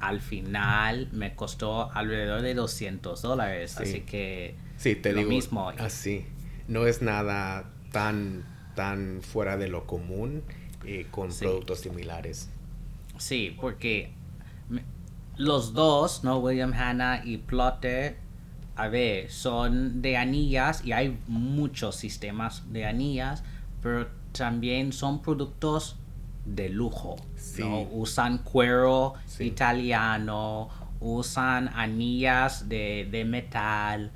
al 0.00 0.20
final 0.20 1.08
me 1.12 1.34
costó 1.34 1.92
alrededor 1.92 2.42
de 2.42 2.54
200 2.54 3.22
dólares. 3.22 3.76
Así 3.78 4.00
que 4.00 4.54
sí, 4.76 4.96
te 4.96 5.12
lo 5.12 5.22
mismo. 5.22 5.68
Así, 5.78 6.26
no 6.68 6.86
es 6.86 7.02
nada 7.02 7.70
tan, 7.92 8.44
tan 8.74 9.20
fuera 9.22 9.56
de 9.56 9.68
lo 9.68 9.86
común 9.86 10.42
eh, 10.84 11.06
con 11.10 11.28
productos 11.32 11.80
similares. 11.80 12.48
Sí, 13.18 13.56
porque 13.60 14.12
los 15.36 15.74
dos, 15.74 16.24
¿no? 16.24 16.38
William 16.38 16.72
Hanna 16.72 17.22
y 17.24 17.36
Plotter, 17.36 18.16
a 18.76 18.88
ver, 18.88 19.30
son 19.30 20.00
de 20.00 20.16
anillas 20.16 20.84
y 20.84 20.92
hay 20.92 21.18
muchos 21.28 21.96
sistemas 21.96 22.72
de 22.72 22.86
anillas, 22.86 23.44
pero 23.82 24.08
también 24.32 24.92
son 24.92 25.20
productos 25.20 25.96
de 26.44 26.68
lujo. 26.68 27.16
¿no? 27.58 27.82
Usan 27.92 28.38
cuero 28.38 29.14
italiano 29.38 30.68
usan 31.00 31.68
anillas 31.74 32.68
de, 32.68 33.08
de 33.10 33.24
metal, 33.24 34.12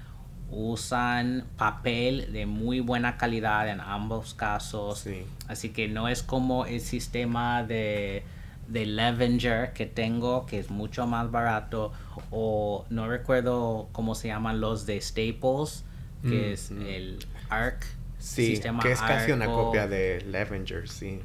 usan 0.50 1.46
papel 1.56 2.32
de 2.32 2.46
muy 2.46 2.80
buena 2.80 3.16
calidad 3.16 3.68
en 3.68 3.80
ambos 3.80 4.34
casos. 4.34 5.00
Sí. 5.00 5.24
Así 5.48 5.70
que 5.70 5.88
no 5.88 6.08
es 6.08 6.22
como 6.22 6.66
el 6.66 6.80
sistema 6.80 7.64
de, 7.64 8.22
de 8.68 8.86
Levenger 8.86 9.72
que 9.72 9.86
tengo, 9.86 10.46
que 10.46 10.58
es 10.58 10.70
mucho 10.70 11.06
más 11.06 11.30
barato, 11.30 11.92
o 12.30 12.84
no 12.90 13.08
recuerdo 13.08 13.88
cómo 13.92 14.14
se 14.14 14.28
llaman 14.28 14.60
los 14.60 14.86
de 14.86 15.00
Staples, 15.00 15.84
que 16.22 16.28
Mm, 16.28 16.52
es 16.52 16.70
mm. 16.70 16.82
el 16.86 17.26
ARC. 17.50 17.84
Sí, 18.18 18.46
sistema 18.46 18.82
que 18.82 18.92
es 18.92 19.00
casi 19.00 19.32
una 19.32 19.44
copia 19.44 19.86
de 19.86 20.22
Levenger, 20.22 20.88
sí. 20.88 21.20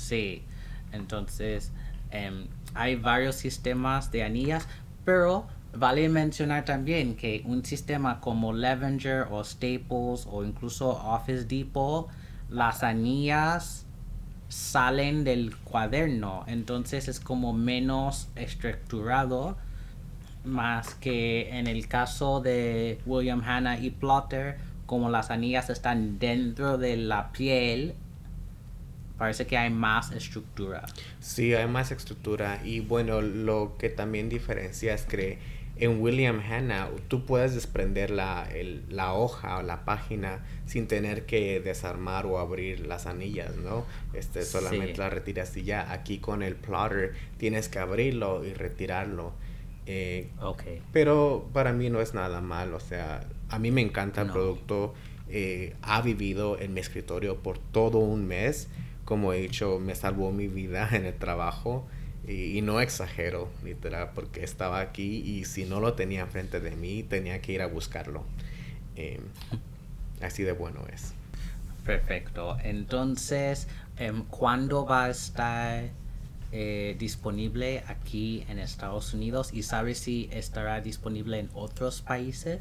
Sí, 0.00 0.42
entonces 0.92 1.72
em, 2.10 2.46
hay 2.74 2.96
varios 2.96 3.36
sistemas 3.36 4.10
de 4.10 4.24
anillas, 4.24 4.66
pero 5.04 5.46
vale 5.72 6.08
mencionar 6.08 6.64
también 6.64 7.16
que 7.16 7.42
un 7.44 7.64
sistema 7.64 8.20
como 8.20 8.52
Levenger 8.52 9.26
o 9.30 9.44
Staples 9.44 10.26
o 10.28 10.42
incluso 10.44 10.90
Office 10.90 11.44
Depot, 11.44 12.08
las 12.48 12.82
anillas 12.82 13.86
salen 14.48 15.22
del 15.22 15.56
cuaderno, 15.58 16.44
entonces 16.48 17.06
es 17.06 17.20
como 17.20 17.52
menos 17.52 18.28
estructurado, 18.34 19.56
más 20.44 20.94
que 20.94 21.56
en 21.56 21.66
el 21.68 21.86
caso 21.86 22.40
de 22.40 22.98
William 23.06 23.42
Hanna 23.44 23.78
y 23.78 23.90
Plotter, 23.90 24.58
como 24.86 25.08
las 25.08 25.30
anillas 25.30 25.70
están 25.70 26.18
dentro 26.18 26.78
de 26.78 26.96
la 26.96 27.30
piel, 27.30 27.94
parece 29.20 29.46
que 29.46 29.56
hay 29.58 29.68
más 29.70 30.12
estructura. 30.12 30.86
Sí, 31.20 31.52
hay 31.54 31.68
más 31.68 31.92
estructura 31.92 32.62
y 32.64 32.80
bueno, 32.80 33.20
lo 33.20 33.76
que 33.78 33.90
también 33.90 34.30
diferencia 34.30 34.94
es 34.94 35.02
que 35.04 35.38
en 35.76 36.00
William 36.00 36.40
Hanna 36.40 36.88
tú 37.08 37.26
puedes 37.26 37.54
desprender 37.54 38.10
la, 38.10 38.48
el- 38.50 38.82
la 38.88 39.12
hoja 39.12 39.58
o 39.58 39.62
la 39.62 39.84
página 39.84 40.40
sin 40.66 40.86
tener 40.88 41.26
que 41.26 41.60
desarmar 41.60 42.24
o 42.24 42.38
abrir 42.38 42.86
las 42.86 43.04
anillas, 43.06 43.56
¿no? 43.56 43.84
Este, 44.14 44.42
solamente 44.42 44.94
Sí. 44.94 44.98
la 44.98 45.10
retiras 45.10 45.54
y 45.56 45.64
ya. 45.64 45.92
Aquí 45.92 46.18
con 46.18 46.42
el 46.42 46.54
plotter 46.56 47.12
tienes 47.36 47.68
que 47.68 47.78
abrirlo 47.78 48.42
y 48.44 48.54
retirarlo. 48.54 49.32
Eh, 49.86 50.30
Ok. 50.40 50.62
pero 50.92 51.48
para 51.52 51.72
mí 51.74 51.90
no 51.90 52.00
es 52.00 52.14
nada 52.14 52.40
mal, 52.40 52.72
o 52.74 52.80
sea, 52.80 53.20
a 53.50 53.58
mí 53.58 53.70
me 53.70 53.82
encanta 53.82 54.22
el 54.22 54.28
No. 54.28 54.32
producto. 54.32 54.94
eh, 55.32 55.76
ha 55.82 56.00
vivido 56.02 56.58
en 56.58 56.74
mi 56.74 56.80
escritorio 56.80 57.36
por 57.36 57.56
todo 57.58 57.98
un 57.98 58.26
mes. 58.26 58.66
Como 59.10 59.32
he 59.32 59.40
dicho, 59.40 59.80
me 59.80 59.96
salvó 59.96 60.30
mi 60.30 60.46
vida 60.46 60.88
en 60.92 61.04
el 61.04 61.16
trabajo. 61.16 61.84
Y, 62.28 62.56
y 62.56 62.62
no 62.62 62.80
exagero, 62.80 63.48
literal, 63.64 64.10
porque 64.14 64.44
estaba 64.44 64.78
aquí 64.78 65.16
y 65.16 65.46
si 65.46 65.64
no 65.64 65.80
lo 65.80 65.94
tenía 65.94 66.20
enfrente 66.20 66.60
de 66.60 66.76
mí, 66.76 67.02
tenía 67.02 67.42
que 67.42 67.50
ir 67.50 67.60
a 67.60 67.66
buscarlo. 67.66 68.22
Eh, 68.94 69.18
así 70.22 70.44
de 70.44 70.52
bueno 70.52 70.84
es. 70.92 71.12
Perfecto. 71.84 72.56
Entonces, 72.62 73.66
em, 73.96 74.22
¿cuándo 74.26 74.86
va 74.86 75.06
a 75.06 75.10
estar 75.10 75.88
eh, 76.52 76.94
disponible 77.00 77.82
aquí 77.88 78.44
en 78.48 78.60
Estados 78.60 79.12
Unidos? 79.12 79.50
¿Y 79.52 79.64
sabes 79.64 79.98
si 79.98 80.28
estará 80.30 80.80
disponible 80.80 81.40
en 81.40 81.50
otros 81.52 82.00
países? 82.00 82.60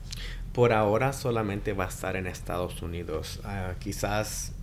Por 0.52 0.74
ahora 0.74 1.14
solamente 1.14 1.74
va 1.74 1.86
a 1.86 1.90
estar 1.90 2.16
en 2.16 2.26
Estados 2.26 2.82
Unidos. 2.82 3.40
Ah, 3.44 3.74
quizás 3.78 4.54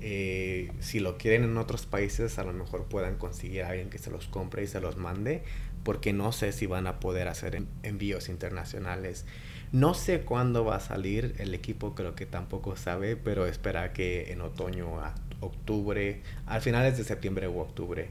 eh, 0.00 0.70
si 0.80 1.00
lo 1.00 1.18
quieren 1.18 1.44
en 1.44 1.56
otros 1.56 1.86
países, 1.86 2.38
a 2.38 2.44
lo 2.44 2.52
mejor 2.52 2.84
puedan 2.84 3.16
conseguir 3.16 3.62
a 3.62 3.68
alguien 3.70 3.90
que 3.90 3.98
se 3.98 4.10
los 4.10 4.26
compre 4.26 4.62
y 4.62 4.66
se 4.66 4.80
los 4.80 4.96
mande, 4.96 5.42
porque 5.84 6.12
no 6.12 6.32
sé 6.32 6.52
si 6.52 6.66
van 6.66 6.86
a 6.86 7.00
poder 7.00 7.28
hacer 7.28 7.54
en- 7.54 7.68
envíos 7.82 8.28
internacionales. 8.28 9.24
No 9.72 9.94
sé 9.94 10.20
cuándo 10.22 10.64
va 10.64 10.76
a 10.76 10.80
salir 10.80 11.34
el 11.38 11.54
equipo, 11.54 11.94
creo 11.94 12.14
que 12.14 12.26
tampoco 12.26 12.76
sabe, 12.76 13.16
pero 13.16 13.46
espera 13.46 13.92
que 13.92 14.32
en 14.32 14.40
otoño, 14.40 15.00
a 15.00 15.14
octubre, 15.40 16.22
al 16.46 16.60
finales 16.62 16.96
de 16.98 17.04
septiembre 17.04 17.48
u 17.48 17.58
octubre 17.58 18.08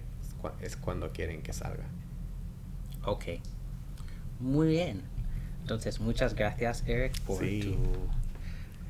es 0.62 0.76
cuando 0.78 1.12
quieren 1.12 1.42
que 1.42 1.54
salga. 1.54 1.86
Ok. 3.04 3.26
Muy 4.40 4.68
bien. 4.68 5.02
Entonces, 5.62 6.00
muchas 6.00 6.36
gracias, 6.36 6.84
Eric, 6.88 7.20
por, 7.22 7.40
Sí. 7.44 7.62
tu- 7.62 8.15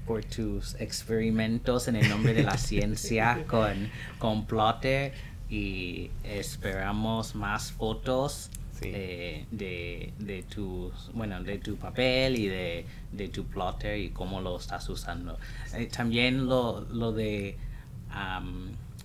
por 0.06 0.24
tus 0.26 0.76
experimentos 0.80 1.88
en 1.88 1.96
el 1.96 2.08
nombre 2.10 2.34
de 2.34 2.44
la 2.44 2.58
ciencia 2.58 3.44
con, 3.48 3.90
con 4.20 4.46
Plotter 4.46 5.14
y 5.50 6.12
esperamos 6.24 7.36
más 7.36 7.72
fotos 7.72 8.50
Sí. 8.78 8.92
eh, 8.94 9.46
de, 9.52 10.12
de 10.20 10.44
tus 10.44 11.10
bueno 11.14 11.42
de 11.42 11.60
tu 11.60 11.78
papel 11.78 12.36
y 12.38 12.48
de, 12.48 12.86
de 13.14 13.30
tu 13.30 13.46
plotter 13.46 13.98
y 13.98 14.10
cómo 14.10 14.42
lo 14.42 14.58
estás 14.58 14.90
usando 14.90 15.38
Eh, 15.74 15.86
también 15.86 16.46
lo, 16.48 16.82
lo 16.92 17.14
de 17.14 17.58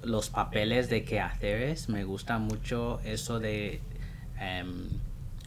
los 0.02 0.28
papeles 0.30 0.90
de 0.90 1.04
quehaceres 1.04 1.88
me 1.88 2.02
gusta 2.02 2.38
mucho 2.38 3.00
eso 3.04 3.38
de 3.38 3.80
em, 4.40 4.88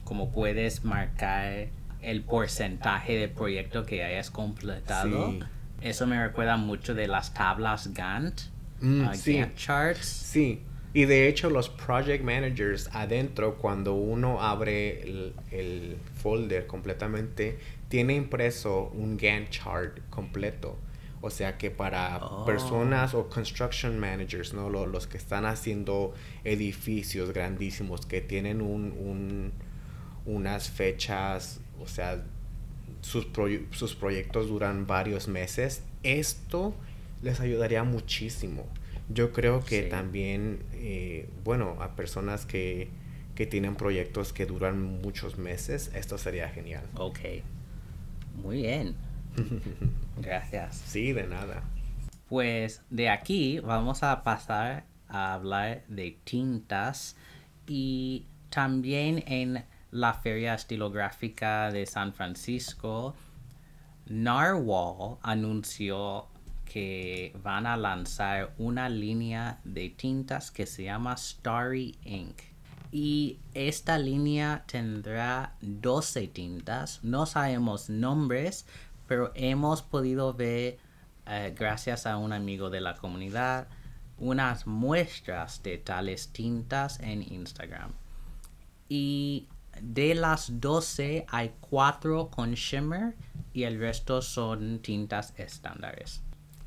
cómo 0.05 0.31
puedes 0.31 0.85
marcar 0.85 1.67
el 2.03 2.23
porcentaje 2.23 3.15
de 3.17 3.27
proyecto 3.29 3.85
que 3.85 4.03
hayas 4.03 4.29
completado 4.31 5.31
Sí. 5.31 5.39
eso 5.81 6.05
me 6.07 6.21
recuerda 6.25 6.57
mucho 6.57 6.93
de 6.93 7.07
las 7.07 7.33
tablas 7.33 7.93
Gantt 7.93 8.41
Mm, 8.81 9.07
uh, 9.07 9.13
sí. 9.15 9.37
Gantt 9.37 9.55
charts 9.55 10.05
Sí, 10.05 10.61
y 10.93 11.05
de 11.05 11.27
hecho 11.29 11.49
los 11.49 11.69
project 11.69 12.23
managers 12.23 12.89
adentro, 12.93 13.55
cuando 13.57 13.93
uno 13.93 14.41
abre 14.41 15.01
el, 15.03 15.33
el 15.51 15.97
folder 16.21 16.67
completamente, 16.67 17.57
tiene 17.89 18.13
impreso 18.15 18.91
un 18.93 19.15
Gantt 19.17 19.49
chart 19.51 19.99
completo. 20.09 20.77
O 21.21 21.29
sea 21.29 21.57
que 21.57 21.71
para 21.71 22.17
Oh. 22.21 22.43
personas 22.45 23.13
o 23.13 23.29
construction 23.29 23.97
managers, 23.97 24.53
¿no? 24.53 24.69
Lo- 24.69 24.85
los 24.85 25.07
que 25.07 25.17
están 25.17 25.45
haciendo 25.45 26.13
edificios 26.43 27.31
grandísimos 27.31 28.05
que 28.05 28.19
tienen 28.19 28.61
un, 28.61 28.91
un- 28.91 29.51
unas 30.25 30.69
fechas, 30.69 31.61
o 31.79 31.87
sea, 31.87 32.23
sus, 33.01 33.27
sus 33.71 33.95
proyectos 33.95 34.47
duran 34.47 34.87
varios 34.87 35.27
meses, 35.27 35.83
esto 36.03 36.73
les 37.21 37.39
ayudaría 37.39 37.83
muchísimo. 37.83 38.65
Yo 39.09 39.31
creo 39.33 39.63
que 39.63 39.83
Sí. 39.83 39.89
también, 39.89 40.63
eh, 40.73 41.29
bueno, 41.43 41.77
a 41.81 41.95
personas 41.95 42.45
que, 42.45 42.89
que 43.35 43.45
tienen 43.45 43.75
proyectos 43.75 44.33
que 44.33 44.45
duran 44.45 44.81
muchos 45.01 45.37
meses, 45.37 45.91
esto 45.93 46.17
sería 46.17 46.49
genial. 46.49 46.83
Ok. 46.95 47.19
Muy 48.41 48.61
bien. 48.63 48.95
Gracias. 50.21 50.81
Sí, 50.85 51.13
de 51.13 51.27
nada. 51.27 51.63
Pues 52.29 52.81
de 52.89 53.09
aquí 53.09 53.59
vamos 53.59 54.03
a 54.03 54.23
pasar 54.23 54.85
a 55.07 55.33
hablar 55.33 55.83
de 55.87 56.17
tintas 56.23 57.15
y 57.67 58.25
también 58.49 59.23
en 59.27 59.63
la 59.93 60.15
Feria 60.15 60.55
Estilográfica 60.55 61.71
de 61.71 61.85
San 61.85 62.13
Francisco, 62.13 63.13
Narwhal 64.07 65.17
anunció 65.21 66.27
que 66.65 67.31
van 67.43 67.67
a 67.67 67.77
lanzar 67.77 68.53
una 68.57 68.89
línea 68.89 69.59
de 69.63 69.89
tintas 69.91 70.49
que 70.49 70.65
se 70.65 70.85
llama 70.85 71.15
Starry 71.15 71.95
Ink. 72.05 72.41
Y 72.91 73.37
esta 73.53 73.99
línea 73.99 74.63
tendrá 74.65 75.53
12 75.61 76.27
tintas. 76.27 77.03
No 77.03 77.27
sabemos 77.27 77.89
nombres, 77.89 78.65
pero 79.07 79.31
hemos 79.35 79.83
podido 79.83 80.33
ver, 80.33 80.79
eh, 81.27 81.53
gracias 81.55 82.07
a 82.07 82.17
un 82.17 82.33
amigo 82.33 82.71
de 82.71 82.81
la 82.81 82.95
comunidad, 82.95 83.67
unas 84.17 84.65
muestras 84.65 85.61
de 85.61 85.77
tales 85.77 86.29
tintas 86.29 86.99
en 86.99 87.21
Instagram. 87.21 87.91
Y 88.89 89.47
de 89.81 90.15
las 90.15 90.59
12 90.59 91.25
hay 91.29 91.51
4 91.59 92.29
con 92.29 92.53
shimmer 92.53 93.15
y 93.53 93.63
el 93.63 93.79
resto 93.79 94.21
son 94.21 94.79
tintas 94.79 95.33
estándares. 95.37 96.21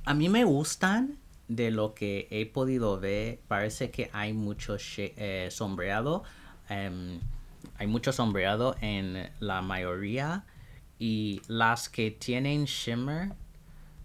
A 0.04 0.14
mí 0.14 0.28
me 0.28 0.44
gustan 0.44 1.18
de 1.48 1.70
lo 1.70 1.94
que 1.94 2.28
he 2.30 2.46
podido 2.46 2.98
ver. 2.98 3.40
Parece 3.48 3.90
que 3.90 4.10
hay 4.12 4.32
mucho 4.32 4.76
eh, 4.98 5.48
sombreado. 5.50 6.22
em, 6.68 7.20
hay 7.78 7.86
mucho 7.86 8.12
sombreado 8.12 8.76
en 8.80 9.30
la 9.40 9.62
mayoría. 9.62 10.44
Y 10.98 11.42
las 11.46 11.88
que 11.88 12.10
tienen 12.10 12.64
shimmer 12.64 13.32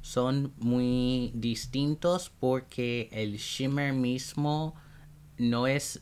son 0.02 0.54
muy 0.58 1.32
distintos 1.36 2.32
porque 2.40 3.08
el 3.12 3.38
shimmer 3.38 3.94
mismo 3.94 4.76
no 5.38 5.68
es 5.68 6.02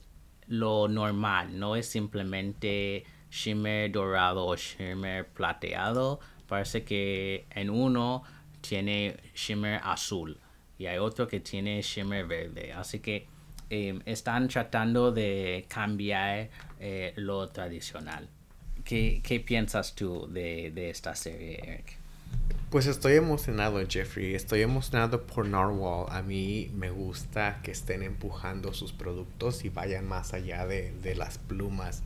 lo 0.50 0.88
normal, 0.88 1.58
no 1.58 1.76
es 1.76 1.88
simplemente 1.88 3.06
shimmer 3.32 3.92
dorado 3.92 4.46
o 4.46 4.56
shimmer 4.56 5.28
plateado. 5.28 6.20
Parece 6.48 6.84
que 6.84 7.46
en 7.52 7.70
uno 7.70 8.24
tiene 8.60 9.16
shimmer 9.36 9.80
azul 9.84 10.38
y 10.78 10.88
hay 10.88 10.98
otro 10.98 11.28
que 11.28 11.40
tiene 11.40 11.82
shimmer 11.82 12.26
verde. 12.26 12.74
Así 12.74 13.00
que 13.00 13.28
eh, 13.70 14.00
están 14.06 14.48
tratando 14.48 15.12
de 15.12 15.66
cambiar 15.68 16.50
eh, 16.80 17.14
lo 17.16 17.48
tradicional. 17.50 18.28
¿Qué, 18.84 19.22
qué 19.24 19.40
piensas 19.40 19.94
tú 19.94 20.28
de, 20.28 20.72
de 20.72 20.90
esta 20.90 21.16
serie, 21.16 21.60
Eric? 21.64 21.99
Pues 22.70 22.86
estoy 22.86 23.14
emocionado, 23.14 23.82
Jeffrey. 23.88 24.36
Estoy 24.36 24.62
emocionado 24.62 25.26
por 25.26 25.48
Narwhal. 25.48 26.06
A 26.10 26.22
mí 26.22 26.70
me 26.76 26.92
gusta 26.92 27.62
que 27.64 27.72
estén 27.72 28.04
empujando 28.04 28.76
sus 28.76 28.94
productos 28.94 29.66
y 29.66 29.70
vayan 29.70 30.08
más 30.08 30.36
allá 30.36 30.68
de, 30.68 30.94
de 31.02 31.16
las 31.16 31.40
plumas. 31.40 32.04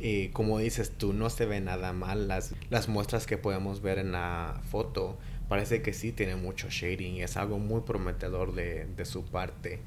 Eh, 0.00 0.30
como 0.32 0.58
dices 0.58 0.90
tú, 0.90 1.12
no 1.12 1.30
se 1.30 1.46
ve 1.46 1.60
nada 1.60 1.92
mal. 1.92 2.26
Las, 2.26 2.56
las 2.70 2.88
muestras 2.88 3.28
que 3.28 3.38
podemos 3.38 3.82
ver 3.82 3.98
en 3.98 4.10
la 4.10 4.60
foto 4.68 5.16
parece 5.48 5.80
que 5.80 5.92
sí 5.92 6.10
tiene 6.10 6.34
mucho 6.34 6.66
shading 6.70 7.14
y 7.14 7.22
es 7.22 7.36
algo 7.36 7.60
muy 7.60 7.82
prometedor 7.82 8.52
de, 8.52 8.86
de 8.86 9.04
su 9.04 9.24
parte. 9.24 9.78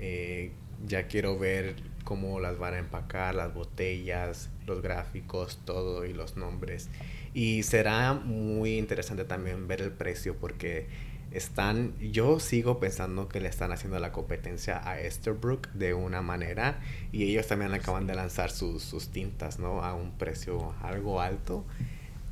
Eh, 0.00 0.50
ya 0.86 1.06
quiero 1.06 1.38
ver 1.38 1.76
cómo 2.04 2.40
las 2.40 2.58
van 2.58 2.74
a 2.74 2.78
empacar, 2.78 3.34
las 3.34 3.54
botellas, 3.54 4.50
los 4.66 4.82
gráficos, 4.82 5.60
todo 5.64 6.04
y 6.04 6.12
los 6.12 6.36
nombres. 6.36 6.88
Y 7.34 7.62
será 7.62 8.14
muy 8.14 8.78
interesante 8.78 9.24
también 9.24 9.68
ver 9.68 9.82
el 9.82 9.92
precio 9.92 10.36
porque 10.36 10.88
están, 11.30 11.94
yo 12.00 12.40
sigo 12.40 12.80
pensando 12.80 13.28
que 13.28 13.40
le 13.40 13.48
están 13.48 13.70
haciendo 13.70 13.98
la 14.00 14.10
competencia 14.10 14.80
a 14.88 15.00
Esterbrook 15.00 15.68
de 15.68 15.94
una 15.94 16.22
manera 16.22 16.80
y 17.12 17.24
ellos 17.24 17.46
también 17.46 17.72
acaban 17.72 18.06
de 18.06 18.14
lanzar 18.14 18.50
sus, 18.50 18.82
sus 18.82 19.08
tintas, 19.10 19.60
¿no? 19.60 19.84
A 19.84 19.94
un 19.94 20.10
precio 20.18 20.74
algo 20.82 21.20
alto 21.20 21.64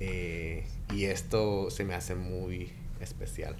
eh, 0.00 0.64
y 0.92 1.04
esto 1.04 1.70
se 1.70 1.84
me 1.84 1.94
hace 1.94 2.14
muy 2.14 2.72
especial. 3.00 3.56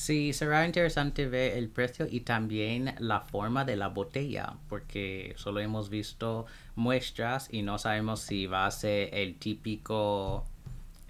Sí, 0.00 0.32
será 0.32 0.64
interesante 0.64 1.26
ver 1.26 1.58
el 1.58 1.68
precio 1.68 2.06
y 2.10 2.20
también 2.20 2.94
la 3.00 3.20
forma 3.20 3.66
de 3.66 3.76
la 3.76 3.88
botella, 3.88 4.54
porque 4.66 5.34
solo 5.36 5.60
hemos 5.60 5.90
visto 5.90 6.46
muestras 6.74 7.48
y 7.52 7.60
no 7.60 7.76
sabemos 7.76 8.20
si 8.20 8.46
va 8.46 8.64
a 8.64 8.70
ser 8.70 9.10
el 9.12 9.34
típico, 9.34 10.46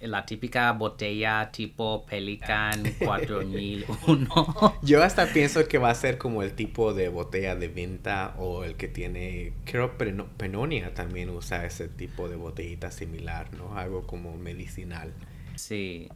la 0.00 0.26
típica 0.26 0.72
botella 0.72 1.53
tipo 1.53 2.05
Pelican 2.05 2.83
4001. 2.98 4.79
Yo 4.83 5.05
hasta 5.05 5.33
pienso 5.33 5.68
que 5.68 5.79
va 5.79 5.90
a 5.90 5.94
ser 5.94 6.18
como 6.18 6.42
el 6.42 6.55
tipo 6.55 6.92
de 6.92 7.11
botella 7.11 7.55
de 7.55 7.68
venta 7.68 8.35
o 8.38 8.64
el 8.64 8.74
que 8.74 8.88
tiene, 8.88 9.53
creo 9.66 9.96
Penonia 9.96 10.94
también 10.94 11.31
usa 11.31 11.64
ese 11.64 11.87
tipo 11.87 12.29
de 12.29 12.35
botellita 12.35 12.90
similar, 12.90 13.55
¿no? 13.55 13.79
Algo 13.79 14.05
como 14.05 14.37
medicinal. 14.37 15.14
Sí 15.55 16.09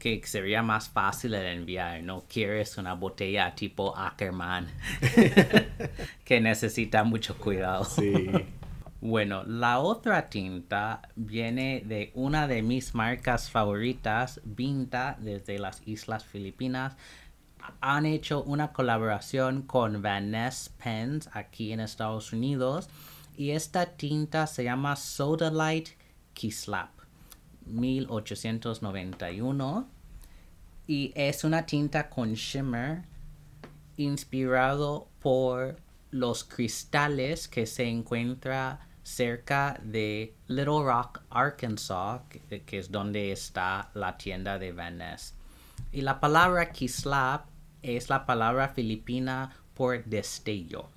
que 0.00 0.20
sería 0.24 0.62
más 0.62 0.88
fácil 0.88 1.30
de 1.32 1.52
enviar. 1.52 2.02
No 2.02 2.24
quieres 2.28 2.76
una 2.78 2.94
botella 2.94 3.54
tipo 3.54 3.96
Ackerman 3.96 4.66
que 6.24 6.40
necesita 6.40 7.04
mucho 7.04 7.36
cuidado. 7.36 7.84
Sí. 7.84 8.30
Bueno, 9.02 9.44
la 9.44 9.78
otra 9.78 10.28
tinta 10.28 11.00
viene 11.16 11.82
de 11.86 12.10
una 12.14 12.46
de 12.46 12.60
mis 12.60 12.94
marcas 12.94 13.48
favoritas, 13.48 14.42
Vinta, 14.44 15.16
desde 15.18 15.58
las 15.58 15.80
Islas 15.86 16.26
Filipinas. 16.26 16.96
Han 17.80 18.04
hecho 18.04 18.42
una 18.42 18.74
colaboración 18.74 19.62
con 19.62 20.02
Van 20.02 20.32
Ness 20.32 20.70
Pens 20.84 21.30
aquí 21.32 21.72
en 21.72 21.80
Estados 21.80 22.34
Unidos 22.34 22.90
y 23.38 23.52
esta 23.52 23.86
tinta 23.86 24.46
se 24.46 24.64
llama 24.64 24.96
Soda 24.96 25.50
Light 25.50 25.88
Kislap. 26.34 26.99
1891 27.66 29.88
y 30.86 31.12
es 31.14 31.44
una 31.44 31.66
tinta 31.66 32.08
con 32.08 32.34
shimmer 32.34 33.02
inspirado 33.96 35.08
por 35.20 35.76
los 36.10 36.44
cristales 36.44 37.46
que 37.46 37.66
se 37.66 37.84
encuentra 37.84 38.88
cerca 39.02 39.78
de 39.82 40.34
Little 40.48 40.84
Rock, 40.84 41.22
Arkansas, 41.30 42.22
que, 42.48 42.78
es 42.78 42.90
donde 42.90 43.32
está 43.32 43.90
la 43.94 44.16
tienda 44.16 44.58
de 44.58 44.72
Van. 44.72 45.02
Y 45.92 46.02
la 46.02 46.20
palabra 46.20 46.70
kislap 46.70 47.46
es 47.82 48.08
la 48.08 48.26
palabra 48.26 48.68
filipina 48.68 49.56
por 49.74 50.04
destello. 50.04 50.90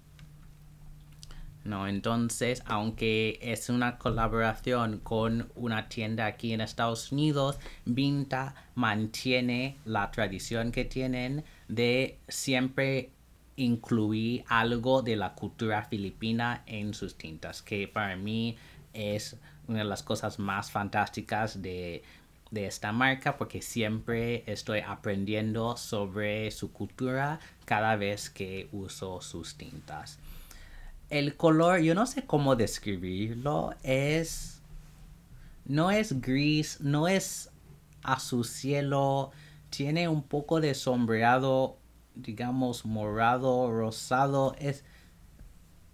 ¿No? 1.63 1.87
Entonces, 1.87 2.63
aunque 2.65 3.39
es 3.41 3.69
una 3.69 3.97
colaboración 3.97 4.99
con 4.99 5.49
una 5.55 5.87
tienda 5.89 6.25
aquí 6.25 6.53
en 6.53 6.61
Estados 6.61 7.11
Unidos, 7.11 7.57
Vinta 7.85 8.55
mantiene 8.75 9.77
la 9.85 10.11
tradición 10.11 10.71
que 10.71 10.85
tienen 10.85 11.43
de 11.67 12.17
siempre 12.27 13.09
incluir 13.55 14.43
algo 14.47 15.01
de 15.01 15.15
la 15.15 15.33
cultura 15.35 15.83
filipina 15.83 16.63
en 16.65 16.93
sus 16.93 17.15
tintas, 17.17 17.61
que 17.61 17.87
para 17.87 18.15
mí 18.15 18.57
es 18.93 19.37
una 19.67 19.79
de 19.79 19.85
las 19.85 20.03
cosas 20.03 20.39
más 20.39 20.71
fantásticas 20.71 21.61
de, 21.61 22.03
de 22.51 22.65
esta 22.65 22.91
marca 22.91 23.37
porque 23.37 23.61
siempre 23.61 24.43
estoy 24.47 24.79
aprendiendo 24.79 25.77
sobre 25.77 26.51
su 26.51 26.71
cultura 26.73 27.39
cada 27.65 27.95
vez 27.95 28.29
que 28.29 28.67
uso 28.71 29.21
sus 29.21 29.55
tintas 29.55 30.19
el 31.13 31.37
color, 31.37 31.79
yo 31.81 31.93
no 31.93 32.07
sé 32.07 32.25
cómo 32.25 32.55
describirlo, 32.55 33.75
es... 33.83 34.61
No 35.65 35.91
es 35.91 36.19
gris, 36.19 36.81
no 36.81 37.07
es 37.07 37.51
azul 38.01 38.43
cielo, 38.43 39.31
tiene 39.69 40.09
un 40.09 40.23
poco 40.23 40.59
de 40.59 40.73
sombreado, 40.73 41.77
digamos, 42.15 42.83
morado, 42.83 43.71
rosado, 43.71 44.55
es 44.59 44.83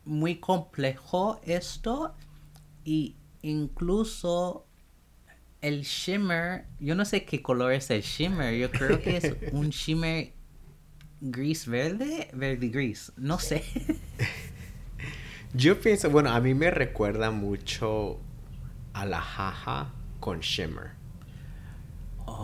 muy 0.05 0.37
complejo 0.39 1.39
esto 1.43 2.15
y 2.83 3.15
incluso 3.41 4.65
el 5.61 5.81
shimmer, 5.83 6.65
yo 6.79 6.95
no 6.95 7.03
sé 7.03 7.25
qué 7.25 7.43
color 7.43 7.73
es 7.73 7.91
el 7.91 8.01
shimmer, 8.01 8.55
yo 8.55 8.71
creo 8.71 9.01
que 9.01 9.17
es 9.17 9.35
un 9.51 9.69
shimmer 9.69 10.33
gris 11.19 11.67
verde, 11.67 12.29
verde 12.33 12.69
gris, 12.69 13.11
no 13.17 13.37
sé. 13.37 13.63
Yo 15.53 15.79
pienso, 15.81 16.11
bueno, 16.11 16.29
a 16.29 16.39
mí 16.39 16.53
me 16.53 16.69
recuerda 16.69 17.31
mucho 17.31 18.19
a 18.93 19.05
la 19.05 19.19
jaja 19.19 19.91
con 20.19 20.41
shimmer. 20.41 20.91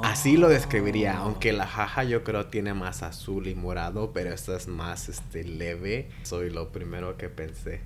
Así 0.04 0.38
lo 0.38 0.50
describiría, 0.50 1.22
oh. 1.22 1.26
aunque 1.26 1.54
la 1.54 1.68
jaja 1.68 2.04
yo 2.04 2.24
creo 2.24 2.48
tiene 2.48 2.74
más 2.74 3.04
azul 3.04 3.48
y 3.48 3.54
morado, 3.54 4.12
pero 4.12 4.34
esta 4.34 4.56
es 4.56 4.68
más 4.68 5.08
este 5.08 5.44
leve. 5.44 6.10
Soy 6.24 6.50
lo 6.50 6.72
primero 6.72 7.16
que 7.16 7.30
pensé. 7.30 7.82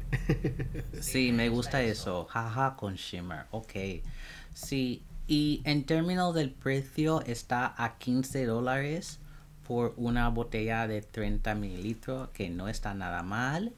sí, 1.02 1.34
me 1.34 1.50
gusta 1.50 1.82
eso, 1.82 2.26
jaja 2.26 2.78
con 2.78 2.96
shimmer. 2.96 3.46
Ok. 3.52 3.74
Sí, 4.54 5.04
y 5.28 5.62
en 5.66 5.84
términos 5.84 6.34
del 6.34 6.52
precio 6.52 7.22
está 7.26 7.74
a 7.78 7.98
15 7.98 8.46
dólares 8.46 9.20
por 9.68 9.94
una 9.98 10.30
botella 10.30 10.88
de 10.88 11.02
30 11.02 11.56
mililitros, 11.56 12.30
que 12.30 12.50
no 12.50 12.70
está 12.70 12.94
nada 12.94 13.22
mal 13.22 13.74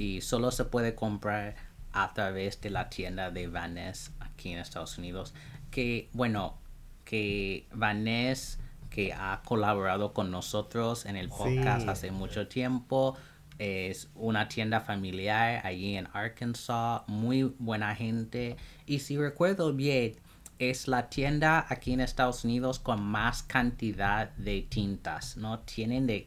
y 0.00 0.22
solo 0.22 0.50
se 0.50 0.64
puede 0.64 0.94
comprar 0.94 1.56
a 1.92 2.14
través 2.14 2.58
de 2.62 2.70
la 2.70 2.88
tienda 2.88 3.30
de 3.30 3.48
Vaness 3.48 4.12
aquí 4.18 4.50
en 4.50 4.58
Estados 4.58 4.96
Unidos. 4.96 5.34
Que 5.70 6.08
bueno, 6.14 6.56
que 7.04 7.66
Vaness 7.74 8.58
que 8.88 9.12
ha 9.12 9.42
colaborado 9.44 10.14
con 10.14 10.30
nosotros 10.30 11.04
en 11.04 11.16
el 11.16 11.28
podcast 11.28 11.86
hace 11.86 12.12
mucho 12.12 12.48
tiempo. 12.48 13.14
Es 13.58 14.08
una 14.14 14.48
tienda 14.48 14.80
familiar 14.80 15.60
allí 15.66 15.98
en 15.98 16.08
Arkansas, 16.14 17.02
muy 17.06 17.54
buena 17.58 17.94
gente. 17.94 18.56
Y 18.86 19.00
si 19.00 19.18
recuerdo 19.18 19.74
bien, 19.74 20.16
es 20.58 20.88
la 20.88 21.10
tienda 21.10 21.66
aquí 21.68 21.92
en 21.92 22.00
Estados 22.00 22.42
Unidos 22.46 22.78
con 22.78 23.02
más 23.02 23.42
cantidad 23.42 24.30
de 24.36 24.62
tintas, 24.62 25.36
¿no? 25.36 25.58
Tienen 25.58 26.06
de 26.06 26.26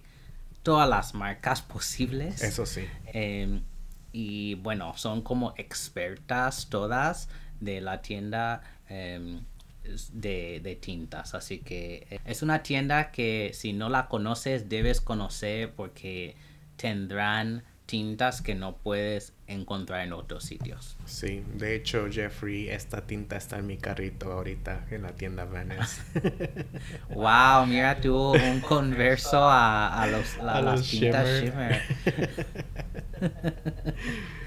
todas 0.64 0.90
las 0.90 1.14
marcas 1.14 1.62
posibles. 1.62 2.42
Eso 2.42 2.66
sí. 2.66 2.88
Em, 3.08 3.62
y 4.12 4.56
bueno, 4.56 4.98
son 4.98 5.22
como 5.22 5.54
expertas 5.58 6.68
todas 6.70 7.30
de 7.60 7.82
la 7.82 8.02
tienda 8.02 8.62
em, 8.90 9.44
de, 10.12 10.62
de, 10.64 10.76
tintas. 10.76 11.34
Así 11.36 11.60
que 11.60 12.08
eh, 12.10 12.20
es 12.26 12.42
una 12.42 12.64
tienda 12.64 13.12
que 13.12 13.52
si 13.54 13.74
no 13.74 13.90
la 13.90 14.08
conoces 14.08 14.70
debes 14.70 15.02
conocer 15.02 15.74
porque 15.74 16.36
tendrán 16.78 17.64
tintas 17.86 18.42
que 18.42 18.56
no 18.56 18.78
puedes 18.78 19.33
encontrar 19.54 20.06
en 20.06 20.14
otros 20.14 20.44
sitios. 20.44 20.98
Sí, 21.06 21.44
de 21.56 21.76
hecho, 21.76 22.08
Jeffrey, 22.12 22.70
esta 22.70 23.06
tinta 23.06 23.38
está 23.38 23.60
en 23.60 23.68
mi 23.68 23.78
carrito 23.78 24.32
ahorita 24.32 24.88
en 24.92 25.04
la 25.04 25.14
tienda 25.14 25.46
Venice. 25.46 26.02
wow, 27.10 27.66
mira 27.66 28.00
tú, 28.02 28.34
un 28.34 28.60
converso 28.62 29.40
a, 29.42 30.08
los, 30.08 30.38
las 30.38 30.90
tintas 30.90 31.42
shimmer. 31.42 31.82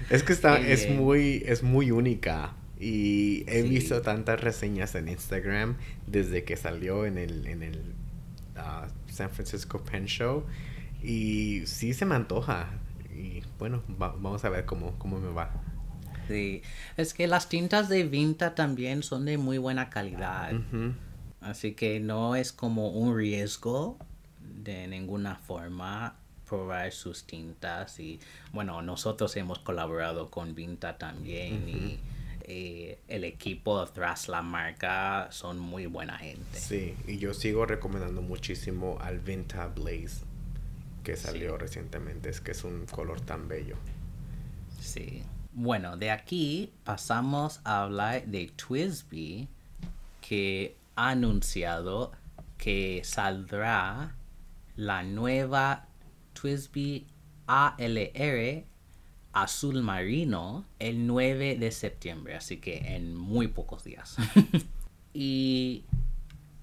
es 0.09 0.23
que 0.23 0.33
está, 0.33 0.59
es 0.59 0.89
muy, 0.89 1.43
es 1.45 1.63
muy 1.63 1.91
única. 1.91 2.53
Y 2.79 3.43
he 3.47 3.63
visto 3.63 4.01
tantas 4.01 4.39
reseñas 4.39 4.93
en 4.95 5.07
Instagram 5.07 5.77
desde 6.05 6.43
que 6.43 6.57
salió 6.57 7.05
en 7.05 7.17
el, 7.17 7.47
en 7.47 7.63
el 7.63 7.81
ah, 8.55 8.87
San 9.09 9.31
Francisco 9.31 9.83
Pen 9.83 10.05
Show. 10.05 10.45
Y 11.01 11.63
sí 11.65 11.93
se 11.93 12.05
me 12.05 12.15
antoja 12.15 12.69
y 13.17 13.43
bueno, 13.57 13.83
vamos 13.87 14.45
a 14.45 14.49
ver 14.49 14.65
cómo, 14.65 14.97
cómo 14.99 15.19
me 15.19 15.31
va. 15.31 15.51
Sí, 16.27 16.61
es 16.97 17.13
que 17.13 17.27
las 17.27 17.49
tintas 17.49 17.89
de 17.89 18.03
Vinta 18.03 18.53
también 18.53 19.01
son 19.01 19.25
de 19.25 19.37
muy 19.37 19.57
buena 19.57 19.89
calidad. 19.89 20.51
Así 21.41 21.73
que 21.73 21.99
no 21.99 22.35
es 22.35 22.51
como 22.51 22.89
un 22.89 23.15
riesgo 23.15 23.97
de 24.41 24.87
ninguna 24.87 25.35
forma 25.35 26.15
probar 26.47 26.91
sus 26.91 27.25
tintas. 27.25 27.99
Y 27.99 28.19
bueno, 28.51 28.81
nosotros 28.81 29.35
hemos 29.37 29.59
colaborado 29.59 30.29
con 30.29 30.53
Vinta 30.53 30.97
también 30.97 31.67
y 31.69 31.99
eh, 32.41 32.99
el 33.07 33.23
equipo 33.23 33.85
tras 33.87 34.27
la 34.27 34.41
marca 34.41 35.29
son 35.31 35.59
muy 35.59 35.85
buena 35.85 36.17
gente. 36.17 36.59
Sí, 36.59 36.95
y 37.07 37.17
yo 37.17 37.33
sigo 37.33 37.65
recomendando 37.65 38.21
muchísimo 38.21 38.97
al 39.01 39.19
Vinta 39.19 39.67
Blaze 39.67 40.26
que 41.07 41.15
salió 41.15 41.57
recientemente. 41.57 42.27
Es 42.29 42.41
que 42.41 42.51
es 42.51 42.65
un 42.65 42.85
color 42.85 43.21
tan 43.21 43.47
bello. 43.47 43.77
Sí. 44.81 45.23
Bueno, 45.53 45.95
de 45.95 46.11
aquí 46.11 46.73
pasamos 46.83 47.61
a 47.63 47.83
hablar 47.83 48.25
de 48.25 48.51
Twisby, 48.53 49.47
que 50.19 50.75
ha 50.97 51.11
anunciado 51.11 52.11
que 52.57 53.03
saldrá 53.05 54.17
la 54.75 55.03
nueva 55.03 55.87
Twisby 56.33 57.07
ALR 57.47 58.65
azul 59.31 59.81
marino 59.83 60.65
el 60.77 61.07
9 61.07 61.55
de 61.55 61.71
septiembre, 61.71 62.35
así 62.35 62.57
que 62.57 62.95
en 62.95 63.15
muy 63.15 63.47
pocos 63.47 63.85
días. 63.85 64.17
y 65.13 65.85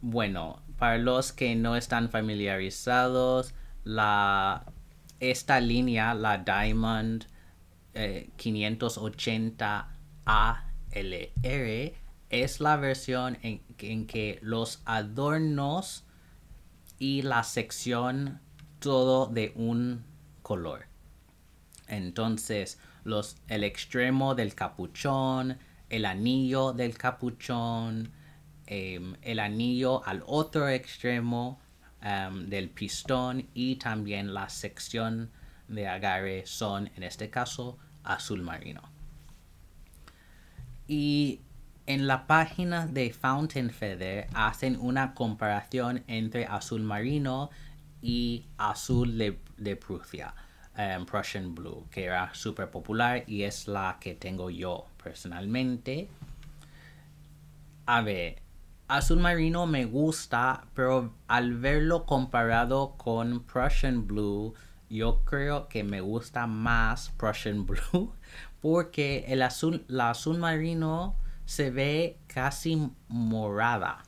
bueno, 0.02 0.62
para 0.76 0.98
los 0.98 1.32
que 1.32 1.56
no 1.56 1.76
están 1.76 2.10
familiarizados, 2.10 3.54
la, 3.84 4.64
esta 5.20 5.60
línea, 5.60 6.14
la 6.14 6.38
Diamond 6.38 7.26
580 8.36 9.88
ALR 10.24 11.94
es 12.30 12.60
la 12.60 12.76
versión 12.76 13.38
en, 13.42 14.06
que 14.06 14.38
los 14.42 14.82
adornos 14.84 16.04
y 16.98 17.22
la 17.22 17.44
sección 17.44 18.40
todo 18.80 19.26
de 19.26 19.52
un 19.54 20.04
color. 20.42 20.86
Entonces, 21.86 22.78
los, 23.04 23.36
el 23.48 23.62
extremo 23.64 24.34
del 24.34 24.54
capuchón, 24.54 25.58
el 25.90 26.06
anillo 26.06 26.72
del 26.72 26.96
capuchón, 26.96 28.10
em, 28.66 29.14
el 29.22 29.38
anillo 29.38 30.04
al 30.04 30.22
otro 30.26 30.68
extremo 30.68 31.60
em, 32.04 32.48
del 32.48 32.70
pistón 32.70 33.48
y 33.54 33.76
también 33.76 34.32
la 34.32 34.48
sección 34.48 35.32
de 35.66 35.88
agarre 35.88 36.46
son, 36.46 36.90
en 36.94 37.02
este 37.02 37.30
caso, 37.30 37.78
azul 38.04 38.42
marino. 38.42 38.82
Y 40.86 41.40
en 41.86 42.06
la 42.06 42.26
página 42.26 42.86
de 42.86 43.12
Fountain 43.12 43.70
Feather 43.70 44.26
hacen 44.34 44.78
una 44.80 45.14
comparación 45.14 46.04
entre 46.06 46.46
azul 46.46 46.82
marino 46.82 47.50
y 48.00 48.46
azul 48.58 49.18
de, 49.18 49.76
Prusia, 49.76 50.34
um, 50.76 51.06
Prussian 51.06 51.54
Blue, 51.54 51.86
que 51.90 52.04
era 52.04 52.32
súper 52.34 52.70
popular 52.70 53.24
y 53.26 53.42
es 53.42 53.66
la 53.66 53.96
que 54.00 54.14
tengo 54.14 54.50
yo 54.50 54.86
personalmente. 55.02 56.08
A 57.86 58.02
ver, 58.02 58.43
azul 58.88 59.18
marino 59.20 59.66
me 59.66 59.84
gusta, 59.84 60.64
pero 60.74 61.14
al 61.26 61.54
verlo 61.54 62.06
comparado 62.06 62.94
con 62.96 63.44
Prussian 63.44 64.06
Blue, 64.06 64.54
yo 64.90 65.24
creo 65.24 65.68
que 65.68 65.82
me 65.84 66.00
gusta 66.00 66.46
más 66.46 67.10
Prussian 67.16 67.66
Blue 67.66 68.12
porque 68.60 69.24
el 69.28 69.42
azul, 69.42 69.84
azul 70.00 70.38
marino 70.38 71.16
se 71.46 71.70
ve 71.70 72.18
casi 72.26 72.90
morada, 73.08 74.02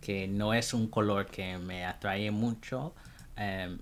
que 0.00 0.28
no 0.28 0.54
es 0.54 0.74
un 0.74 0.88
color 0.88 1.26
que 1.26 1.58
me 1.58 1.84
atrae 1.84 2.30
mucho. 2.30 2.94
Em, 3.36 3.78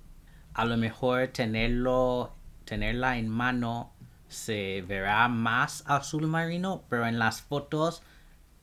a 0.55 0.65
lo 0.65 0.77
mejor 0.77 1.29
tenerlo, 1.29 2.35
tenerla 2.65 3.19
en 3.19 3.29
mano 3.29 3.93
se 4.29 4.83
verá 4.83 5.29
más 5.29 5.85
azul 5.87 6.27
marino, 6.27 6.85
pero 6.89 7.07
en 7.07 7.19
las 7.19 7.43
fotos 7.43 8.03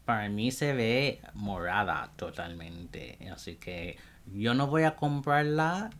para 0.09 0.27
mí 0.27 0.49
se 0.49 0.73
ve 0.73 1.21
morada 1.35 2.11
totalmente. 2.15 3.19
Así 3.31 3.57
que 3.57 3.95
yo 4.33 4.55
no 4.55 4.65
voy 4.65 4.81
a 4.81 4.95
comprarla 4.95 5.91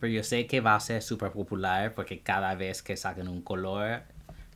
pero 0.00 0.12
yo 0.12 0.24
sé 0.24 0.48
que 0.48 0.60
va 0.60 0.74
a 0.74 0.80
ser 0.80 1.00
súper 1.00 1.30
popular 1.30 1.94
porque 1.94 2.18
cada 2.18 2.56
vez 2.56 2.82
que 2.82 2.96
saquen 2.96 3.28
un 3.28 3.42
color 3.42 4.02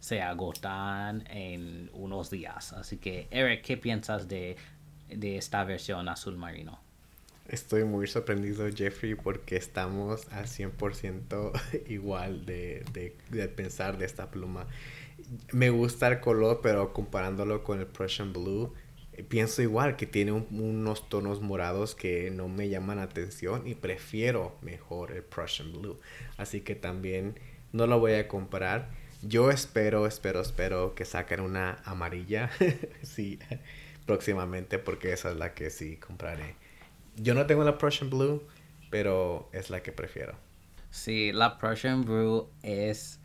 se 0.00 0.22
agotan 0.22 1.24
en 1.31 1.88
unos 1.92 2.31
días. 2.31 2.72
Así 2.72 2.96
que, 2.96 3.29
Eric, 3.31 3.62
¿qué 3.62 3.76
piensas 3.76 4.26
de, 4.26 4.57
esta 5.09 5.62
versión 5.62 6.09
azul 6.09 6.37
marino? 6.37 6.81
Estoy 7.46 7.85
muy 7.85 8.09
sorprendido, 8.09 8.68
Jeffrey, 8.74 9.14
porque 9.14 9.55
estamos 9.55 10.26
al 10.33 10.46
100% 10.46 11.87
igual 11.88 12.44
de, 12.44 12.85
de, 12.92 13.48
pensar 13.48 13.98
de 13.98 14.07
esta 14.07 14.33
pluma. 14.33 14.66
Me 15.52 15.70
gusta 15.70 16.09
el 16.09 16.20
color, 16.20 16.61
pero 16.62 16.92
comparándolo 16.92 17.62
con 17.62 17.80
el 17.80 17.87
Prussian 17.87 18.33
Blue, 18.33 18.72
pienso 19.28 19.62
igual 19.62 19.96
que 19.96 20.06
tiene 20.06 20.33
unos 20.33 21.09
tonos 21.09 21.40
morados 21.40 21.94
que 21.94 22.30
no 22.30 22.48
me 22.48 22.68
llaman 22.68 22.98
la 22.98 23.04
atención 23.04 23.66
y 23.66 23.74
prefiero 23.74 24.56
mejor 24.62 25.12
el 25.12 25.22
Prussian 25.22 25.72
Blue. 25.72 25.98
Así 26.37 26.61
que 26.61 26.74
también 26.74 27.38
no 27.72 27.87
lo 27.87 27.98
voy 27.98 28.14
a 28.14 28.28
comprar. 28.28 28.90
Yo 29.22 29.50
espero, 29.50 30.06
espero, 30.06 30.40
espero 30.40 30.94
que 30.94 31.04
saquen 31.04 31.40
una 31.40 31.83
amarilla. 31.85 32.50
sí, 33.02 33.38
próximamente 34.06 34.78
porque 34.78 35.12
esa 35.12 35.30
es 35.30 35.37
la 35.37 35.54
que 35.54 35.70
sí 35.70 35.96
compraré. 35.96 36.56
Yo 37.16 37.35
no 37.35 37.46
tengo 37.46 37.64
la 37.64 37.76
Prussian 37.78 38.09
Blue, 38.09 38.42
pero 38.90 39.48
es 39.52 39.70
la 39.70 39.83
que 39.83 39.92
prefiero. 39.92 40.35
Sí, 40.90 41.33
la 41.33 41.59
Prussian 41.59 42.04
Blue 42.04 42.48
es 42.62 43.19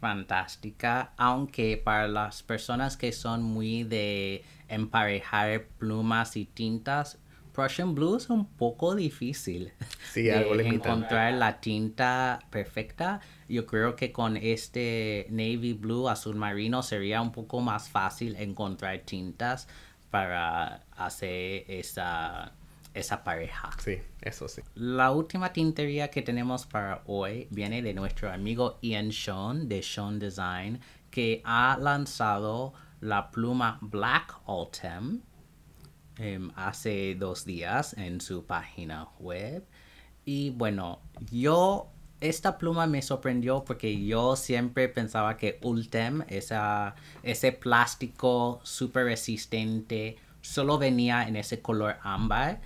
fantástica, 0.00 1.12
aunque 1.16 1.76
para 1.76 2.08
las 2.08 2.42
personas 2.42 2.96
que 2.96 3.12
son 3.12 3.42
muy 3.42 3.84
de 3.84 4.42
emparejar 4.68 5.66
plumas 5.78 6.36
y 6.36 6.46
tintas, 6.46 7.18
Prussian 7.52 7.94
Blue 7.94 8.16
es 8.16 8.30
un 8.30 8.46
poco 8.46 8.94
difícil 8.94 9.72
sí, 10.12 10.22
de 10.22 10.68
encontrar 10.68 11.34
la 11.34 11.60
tinta 11.60 12.38
perfecta. 12.50 13.20
Yo 13.48 13.66
creo 13.66 13.96
que 13.96 14.12
con 14.12 14.36
este 14.36 15.26
navy 15.30 15.74
blue 15.74 16.08
azul 16.08 16.36
marino 16.36 16.82
sería 16.82 17.20
un 17.20 17.32
poco 17.32 17.60
más 17.60 17.88
fácil 17.88 18.36
encontrar 18.36 19.00
tintas 19.00 19.68
para 20.10 20.84
hacer 20.96 21.64
esa, 21.68 22.52
esa 22.94 23.22
pareja. 23.24 23.70
Sí, 23.78 23.98
eso 24.20 24.48
sí. 24.48 24.62
La 24.74 25.10
última 25.12 25.52
tintería 25.52 26.08
que 26.10 26.22
tenemos 26.22 26.66
para 26.66 27.02
hoy 27.06 27.46
viene 27.50 27.82
de 27.82 27.94
nuestro 27.94 28.30
amigo 28.30 28.78
Ian 28.82 29.12
Sean 29.12 29.68
de 29.68 29.82
Sean 29.82 30.18
Design 30.18 30.80
que 31.10 31.42
ha 31.44 31.76
lanzado 31.80 32.72
la 33.00 33.30
pluma 33.30 33.78
Black 33.80 34.36
Ultem 34.46 35.20
em, 36.16 36.50
hace 36.54 37.14
dos 37.14 37.44
días 37.44 37.94
en 37.94 38.20
su 38.20 38.44
página 38.44 39.08
web. 39.18 39.66
Y 40.24 40.50
bueno, 40.50 41.00
yo, 41.30 41.88
esta 42.20 42.58
pluma 42.58 42.86
me 42.86 43.02
sorprendió 43.02 43.64
porque 43.64 44.04
yo 44.04 44.36
siempre 44.36 44.88
pensaba 44.88 45.36
que 45.36 45.58
Ultem, 45.62 46.22
esa, 46.28 46.94
ese 47.22 47.52
plástico 47.52 48.60
súper 48.62 49.06
resistente, 49.06 50.16
solo 50.42 50.78
venía 50.78 51.26
en 51.26 51.36
ese 51.36 51.60
color 51.60 51.96
ámbar. 52.02 52.60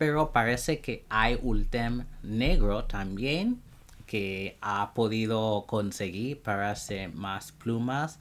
Pero 0.00 0.32
parece 0.32 0.80
que 0.80 1.04
hay 1.10 1.38
Ultem 1.42 2.06
negro 2.22 2.84
también 2.84 3.60
que 4.06 4.56
ha 4.62 4.94
podido 4.94 5.66
conseguir 5.66 6.40
para 6.40 6.70
hacer 6.70 7.12
más 7.12 7.52
plumas. 7.52 8.18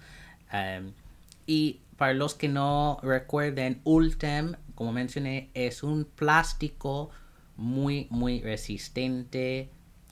Em, 0.51 0.91
y 1.47 1.79
para 1.95 2.13
los 2.15 2.33
que 2.33 2.49
no 2.49 2.99
recuerden, 3.01 3.79
Ultem, 3.85 4.57
como 4.75 4.91
mencioné, 4.91 5.51
es 5.53 5.81
un 5.81 6.03
plástico 6.03 7.11
muy, 7.55 8.07
muy 8.09 8.41
resistente. 8.41 9.69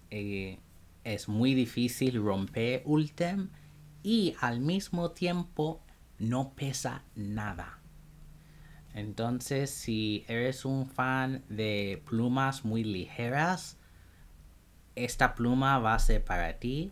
Eh, 0.10 0.60
es 1.04 1.28
muy 1.28 1.54
difícil 1.54 2.24
romper 2.24 2.82
Ultem 2.86 3.50
y 4.04 4.36
al 4.40 4.62
mismo 4.62 5.12
tiempo 5.12 5.82
no 6.18 6.54
pesa 6.56 7.04
nada. 7.14 7.77
Entonces, 8.98 9.70
si 9.70 10.26
eres 10.28 10.66
un 10.66 10.88
fan 10.88 11.44
de 11.50 12.02
plumas 12.06 12.66
muy 12.66 12.84
ligeras, 12.84 13.78
esta 14.96 15.36
pluma 15.36 15.78
va 15.78 15.94
a 15.94 16.00
ser 16.00 16.26
para 16.26 16.58
ti 16.58 16.92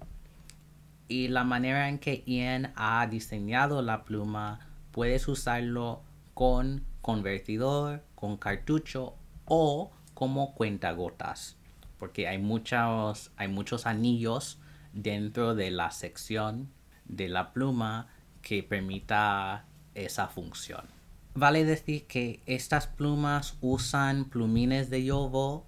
y 1.08 1.30
la 1.30 1.44
manera 1.44 1.90
en 1.90 1.98
que 1.98 2.24
Ian 2.28 2.72
ha 2.76 3.08
diseñado 3.08 3.82
la 3.82 4.06
pluma 4.06 4.60
puedes 4.92 5.28
usarlo 5.28 6.04
con 6.36 6.86
convertidor, 7.02 8.04
con 8.14 8.38
cartucho 8.38 9.16
o 9.46 9.92
como 10.14 10.54
cuentagotas 10.54 11.58
porque 11.98 12.28
hay 12.28 12.38
muchos, 12.38 13.32
hay 13.38 13.48
muchos 13.48 13.86
anillos 13.86 14.60
dentro 14.94 15.56
de 15.56 15.72
la 15.72 15.92
sección 15.92 16.70
de 17.06 17.30
la 17.30 17.54
pluma 17.54 18.08
que 18.42 18.64
permita 18.64 19.66
esa 19.94 20.28
función. 20.28 20.95
Vale 21.38 21.66
decir 21.66 22.08
que 22.08 22.42
estas 22.46 22.88
plumas 22.88 23.58
usan 23.60 24.26
plumines 24.26 24.90
de 24.90 25.04
yobo 25.04 25.66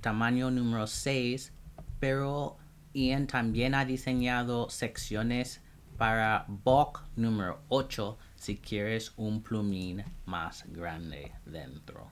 tamaño 0.00 0.50
número 0.50 0.88
6, 0.88 1.52
pero 2.00 2.56
Ian 2.92 3.28
también 3.28 3.76
ha 3.76 3.84
diseñado 3.84 4.68
secciones 4.68 5.62
para 5.96 6.44
BOC 6.48 7.04
número 7.14 7.62
8 7.68 8.18
si 8.34 8.56
quieres 8.56 9.12
un 9.16 9.44
plumín 9.44 10.02
más 10.26 10.64
grande 10.66 11.32
dentro. 11.46 12.10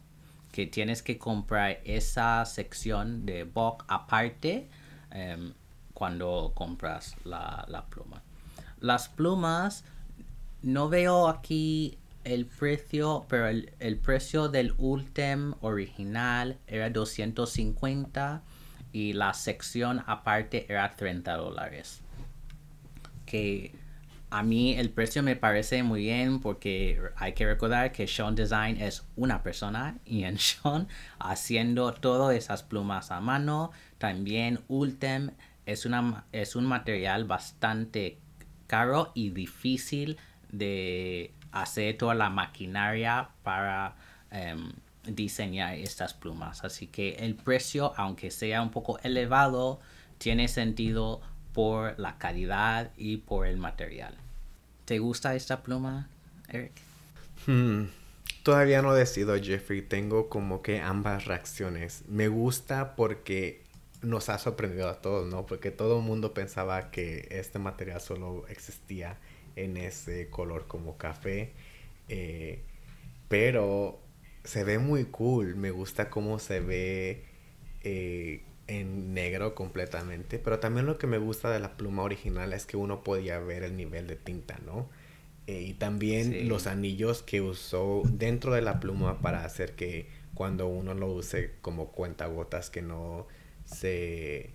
Que 0.52 0.66
tienes 0.66 1.02
que 1.02 1.18
comprar 1.18 1.80
esa 1.84 2.44
sección 2.44 3.26
de 3.26 3.42
BOC 3.42 3.84
aparte 3.88 4.70
em, 5.10 5.52
cuando 5.94 6.52
compras 6.54 7.16
la, 7.24 7.86
pluma. 7.90 8.22
Las 8.78 9.08
plumas, 9.08 9.84
no 10.62 10.88
veo 10.88 11.26
aquí 11.26 11.98
el 12.24 12.46
precio, 12.46 13.26
pero 13.28 13.48
el, 13.48 13.72
el 13.78 13.96
precio 13.98 14.48
del 14.48 14.74
Ultem 14.78 15.54
original 15.60 16.58
era 16.66 16.90
250 16.90 18.42
y 18.92 19.14
la 19.14 19.34
sección 19.34 20.02
aparte 20.06 20.66
era 20.68 20.94
30 20.94 21.36
dólares. 21.36 22.02
Que 23.26 23.74
a 24.32 24.42
mí 24.42 24.72
el 24.74 24.88
precio 24.88 25.22
me 25.22 25.36
parece 25.36 25.82
muy 25.82 26.00
bien 26.00 26.40
porque 26.40 27.00
hay 27.16 27.34
que 27.34 27.44
recordar 27.44 27.92
que 27.92 28.06
Sean 28.06 28.34
Design 28.34 28.80
es 28.80 29.04
una 29.14 29.42
persona 29.42 29.98
y 30.06 30.24
en 30.24 30.38
Sean 30.38 30.88
haciendo 31.18 31.92
todas 31.92 32.34
esas 32.34 32.62
plumas 32.62 33.10
a 33.10 33.20
mano. 33.20 33.72
También 33.98 34.60
Ultem 34.68 35.32
es, 35.66 35.84
una, 35.84 36.24
es 36.32 36.56
un 36.56 36.64
material 36.64 37.24
bastante 37.24 38.18
caro 38.66 39.12
y 39.14 39.30
difícil 39.30 40.16
de 40.50 41.34
hacer 41.52 41.96
toda 41.96 42.14
la 42.14 42.30
maquinaria 42.30 43.28
para 43.42 43.94
em, 44.30 44.72
diseñar 45.04 45.74
estas 45.74 46.14
plumas. 46.14 46.64
Así 46.64 46.86
que 46.86 47.16
el 47.16 47.34
precio, 47.34 47.92
aunque 47.96 48.30
sea 48.30 48.62
un 48.62 48.70
poco 48.70 48.98
elevado, 49.02 49.80
tiene 50.18 50.48
sentido 50.48 51.20
por 51.52 51.98
la 51.98 52.18
calidad 52.18 52.90
y 52.96 53.18
por 53.18 53.46
el 53.46 53.56
material. 53.56 54.14
¿Te 54.84 54.98
gusta 54.98 55.34
esta 55.34 55.62
pluma, 55.62 56.08
Eric? 56.48 56.72
Hmm, 57.46 57.84
todavía 58.42 58.82
no 58.82 58.94
decido, 58.94 59.36
Jeffrey. 59.40 59.82
Tengo 59.82 60.28
como 60.28 60.62
que 60.62 60.80
ambas 60.80 61.26
reacciones. 61.26 62.04
Me 62.08 62.28
gusta 62.28 62.96
porque 62.96 63.62
nos 64.00 64.28
ha 64.28 64.38
sorprendido 64.38 64.88
a 64.88 65.00
todos, 65.00 65.28
¿no? 65.28 65.46
Porque 65.46 65.70
todo 65.70 65.98
el 65.98 66.04
mundo 66.04 66.34
pensaba 66.34 66.90
que 66.90 67.28
este 67.30 67.58
material 67.58 68.00
solo 68.00 68.46
existía 68.48 69.18
en 69.56 69.76
ese 69.76 70.28
color 70.28 70.66
como 70.66 70.96
café. 70.96 71.52
Eh, 72.08 72.60
pero 73.28 74.00
se 74.44 74.64
ve 74.64 74.78
muy 74.78 75.04
cool. 75.06 75.56
Me 75.56 75.70
gusta 75.70 76.10
cómo 76.10 76.38
se 76.38 76.60
ve 76.60 77.24
eh, 77.84 78.42
en 78.66 79.14
negro 79.14 79.54
completamente. 79.54 80.38
Pero 80.38 80.58
también 80.58 80.86
lo 80.86 80.98
que 80.98 81.06
me 81.06 81.18
gusta 81.18 81.50
de 81.50 81.60
la 81.60 81.76
pluma 81.76 82.02
original 82.02 82.52
es 82.52 82.66
que 82.66 82.76
uno 82.76 83.02
podía 83.02 83.38
ver 83.38 83.62
el 83.62 83.76
nivel 83.76 84.06
de 84.06 84.16
tinta, 84.16 84.58
¿no? 84.64 84.88
Eh, 85.46 85.62
y 85.62 85.74
también 85.74 86.48
los 86.48 86.66
anillos 86.66 87.22
que 87.22 87.40
usó 87.40 88.02
dentro 88.04 88.54
de 88.54 88.62
la 88.62 88.78
pluma 88.78 89.20
para 89.20 89.44
hacer 89.44 89.74
que 89.74 90.06
cuando 90.34 90.68
uno 90.68 90.94
lo 90.94 91.08
use 91.08 91.52
como 91.60 91.90
cuentagotas 91.90 92.70
que 92.70 92.80
no 92.80 93.26
se 93.64 94.50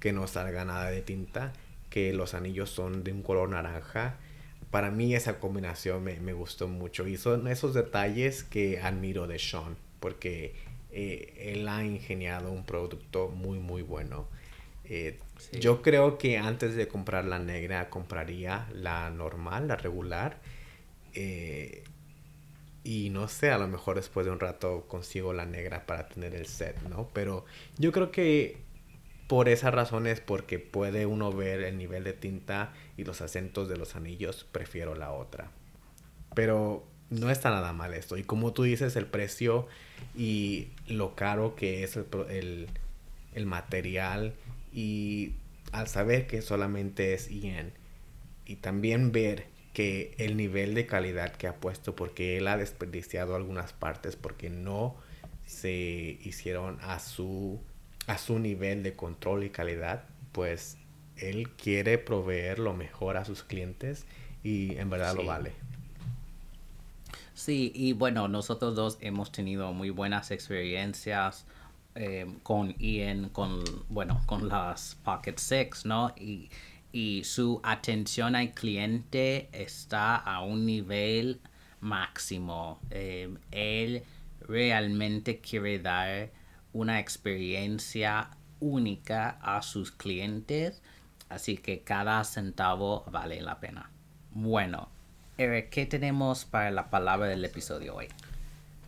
que 0.00 0.12
no 0.12 0.26
salga 0.26 0.64
nada 0.64 0.90
de 0.90 1.02
tinta 1.02 1.52
que 1.90 2.12
los 2.12 2.34
anillos 2.34 2.70
son 2.70 3.04
de 3.04 3.12
un 3.12 3.22
color 3.22 3.48
naranja 3.48 4.18
para 4.70 4.90
mí 4.90 5.14
esa 5.14 5.40
combinación 5.40 6.04
me, 6.04 6.20
me, 6.20 6.32
gustó 6.32 6.68
mucho 6.68 7.06
y 7.06 7.16
son 7.16 7.48
esos 7.48 7.72
detalles 7.74 8.42
que 8.42 8.80
admiro 8.80 9.26
de 9.26 9.38
Sean 9.38 9.76
porque 10.00 10.54
eh, 10.90 11.52
él 11.54 11.68
ha 11.68 11.84
ingeniado 11.84 12.50
un 12.50 12.64
producto 12.64 13.28
muy 13.28 13.58
muy 13.58 13.82
bueno. 13.82 14.26
Eh, 14.84 15.18
yo 15.52 15.82
creo 15.82 16.18
que 16.18 16.38
antes 16.38 16.74
de 16.74 16.88
comprar 16.88 17.24
la 17.26 17.38
negra 17.38 17.90
compraría 17.90 18.66
la 18.72 19.10
normal, 19.10 19.68
la 19.68 19.76
regular. 19.76 20.38
Eh, 21.14 21.84
y 22.84 23.10
no 23.10 23.28
sé, 23.28 23.50
a 23.50 23.58
lo 23.58 23.68
mejor 23.68 23.96
después 23.96 24.24
de 24.24 24.32
un 24.32 24.40
rato 24.40 24.86
consigo 24.88 25.34
la 25.34 25.44
negra 25.44 25.84
para 25.84 26.08
tener 26.08 26.34
el 26.34 26.46
set, 26.46 26.80
¿no? 26.88 27.10
Pero 27.12 27.44
yo 27.76 27.92
creo 27.92 28.10
que 28.10 28.56
por 29.28 29.50
esa 29.50 29.70
razón 29.70 30.06
es 30.06 30.20
porque 30.20 30.58
puede 30.58 31.04
uno 31.04 31.30
ver 31.30 31.60
el 31.60 31.76
nivel 31.76 32.02
de 32.02 32.14
tinta 32.14 32.72
y 32.96 33.04
los 33.04 33.20
acentos 33.20 33.68
de 33.68 33.76
los 33.76 33.94
anillos, 33.94 34.46
prefiero 34.50 34.94
la 34.94 35.12
otra. 35.12 35.50
Pero 36.34 36.86
no 37.10 37.30
está 37.30 37.50
nada 37.50 37.74
mal 37.74 37.92
esto. 37.92 38.16
Y 38.16 38.24
como 38.24 38.54
tú 38.54 38.62
dices, 38.62 38.96
el 38.96 39.04
precio 39.04 39.68
y 40.16 40.68
lo 40.86 41.14
caro 41.14 41.54
que 41.56 41.84
es 41.84 41.96
el, 41.96 42.68
el, 43.34 43.46
material 43.46 44.34
y 44.72 45.34
al 45.72 45.88
saber 45.88 46.26
que 46.26 46.40
solamente 46.40 47.12
es 47.12 47.30
IEN 47.30 47.72
y 48.46 48.56
también 48.56 49.12
ver 49.12 49.46
que 49.74 50.14
el 50.16 50.38
nivel 50.38 50.74
de 50.74 50.86
calidad 50.86 51.32
que 51.32 51.48
ha 51.48 51.56
puesto 51.56 51.94
porque 51.94 52.38
él 52.38 52.48
ha 52.48 52.56
desperdiciado 52.56 53.36
algunas 53.36 53.74
partes 53.74 54.16
porque 54.16 54.48
no 54.48 54.96
se 55.44 56.18
hicieron 56.22 56.78
a 56.80 56.98
su 56.98 57.60
a 58.08 58.18
su 58.18 58.38
nivel 58.38 58.82
de 58.82 58.96
control 58.96 59.44
y 59.44 59.50
calidad, 59.50 60.04
pues 60.32 60.76
él 61.16 61.50
quiere 61.50 61.98
proveer 61.98 62.58
lo 62.58 62.74
mejor 62.74 63.16
a 63.16 63.24
sus 63.24 63.44
clientes 63.44 64.06
y 64.42 64.76
en 64.76 64.90
verdad 64.90 65.14
lo 65.14 65.24
vale. 65.24 65.52
Sí, 67.34 67.70
y 67.74 67.92
bueno, 67.92 68.26
nosotros 68.26 68.74
dos 68.74 68.98
hemos 69.00 69.30
tenido 69.30 69.72
muy 69.72 69.90
buenas 69.90 70.30
experiencias 70.30 71.46
eh, 71.94 72.26
con 72.42 72.74
Ian, 72.78 73.28
con, 73.28 73.62
bueno, 73.88 74.20
con 74.26 74.48
las 74.48 74.96
Pocket 75.04 75.36
Six, 75.36 75.84
¿no? 75.84 76.12
Y, 76.16 76.50
y 76.92 77.22
su 77.24 77.60
atención 77.62 78.34
al 78.34 78.54
cliente 78.54 79.48
está 79.52 80.16
a 80.16 80.42
un 80.42 80.64
nivel 80.64 81.40
máximo. 81.80 82.80
Eh, 82.90 83.28
él 83.52 84.02
realmente 84.40 85.40
quiere 85.40 85.78
dar 85.78 86.30
una 86.72 87.00
experiencia 87.00 88.30
única 88.60 89.38
a 89.42 89.62
sus 89.62 89.90
clientes, 89.90 90.82
así 91.28 91.56
que 91.56 91.80
cada 91.80 92.22
centavo 92.24 93.04
vale 93.10 93.40
la 93.40 93.60
pena. 93.60 93.90
Bueno, 94.32 94.88
Eric, 95.36 95.70
¿qué 95.70 95.86
tenemos 95.86 96.44
para 96.44 96.70
la 96.70 96.90
palabra 96.90 97.28
del 97.28 97.44
episodio 97.44 97.94
hoy? 97.94 98.08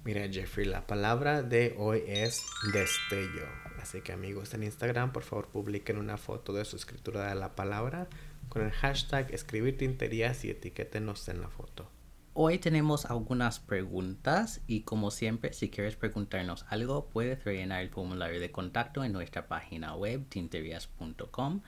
Mira, 0.04 0.26
Jeffrey, 0.28 0.66
la 0.66 0.86
palabra 0.86 1.42
de 1.42 1.74
hoy 1.78 2.02
es 2.06 2.42
destello. 2.72 3.46
Así 3.80 4.00
que 4.00 4.12
amigos 4.12 4.52
en 4.54 4.64
Instagram, 4.64 5.12
por 5.12 5.22
favor 5.22 5.48
publiquen 5.48 5.98
una 5.98 6.16
foto 6.16 6.52
de 6.52 6.64
su 6.64 6.76
escritura 6.76 7.28
de 7.28 7.34
la 7.34 7.54
palabra 7.54 8.08
con 8.48 8.62
el 8.62 8.72
hashtag 8.72 9.32
escribir 9.32 9.78
tinterías 9.78 10.44
y 10.44 10.50
etiquétenos 10.50 11.28
en 11.28 11.40
la 11.40 11.48
foto. 11.48 11.88
Hoy 12.32 12.58
tenemos 12.58 13.06
algunas 13.06 13.58
preguntas 13.58 14.60
y 14.68 14.82
como 14.82 15.10
siempre, 15.10 15.52
si 15.52 15.68
quieres 15.68 15.96
preguntarnos 15.96 16.64
algo, 16.68 17.06
puedes 17.06 17.42
rellenar 17.42 17.82
el 17.82 17.90
formulario 17.90 18.38
de 18.38 18.52
contacto 18.52 19.02
en 19.02 19.12
nuestra 19.12 19.48
página 19.48 19.96
web 19.96 20.24
tinterias.com, 20.28 21.60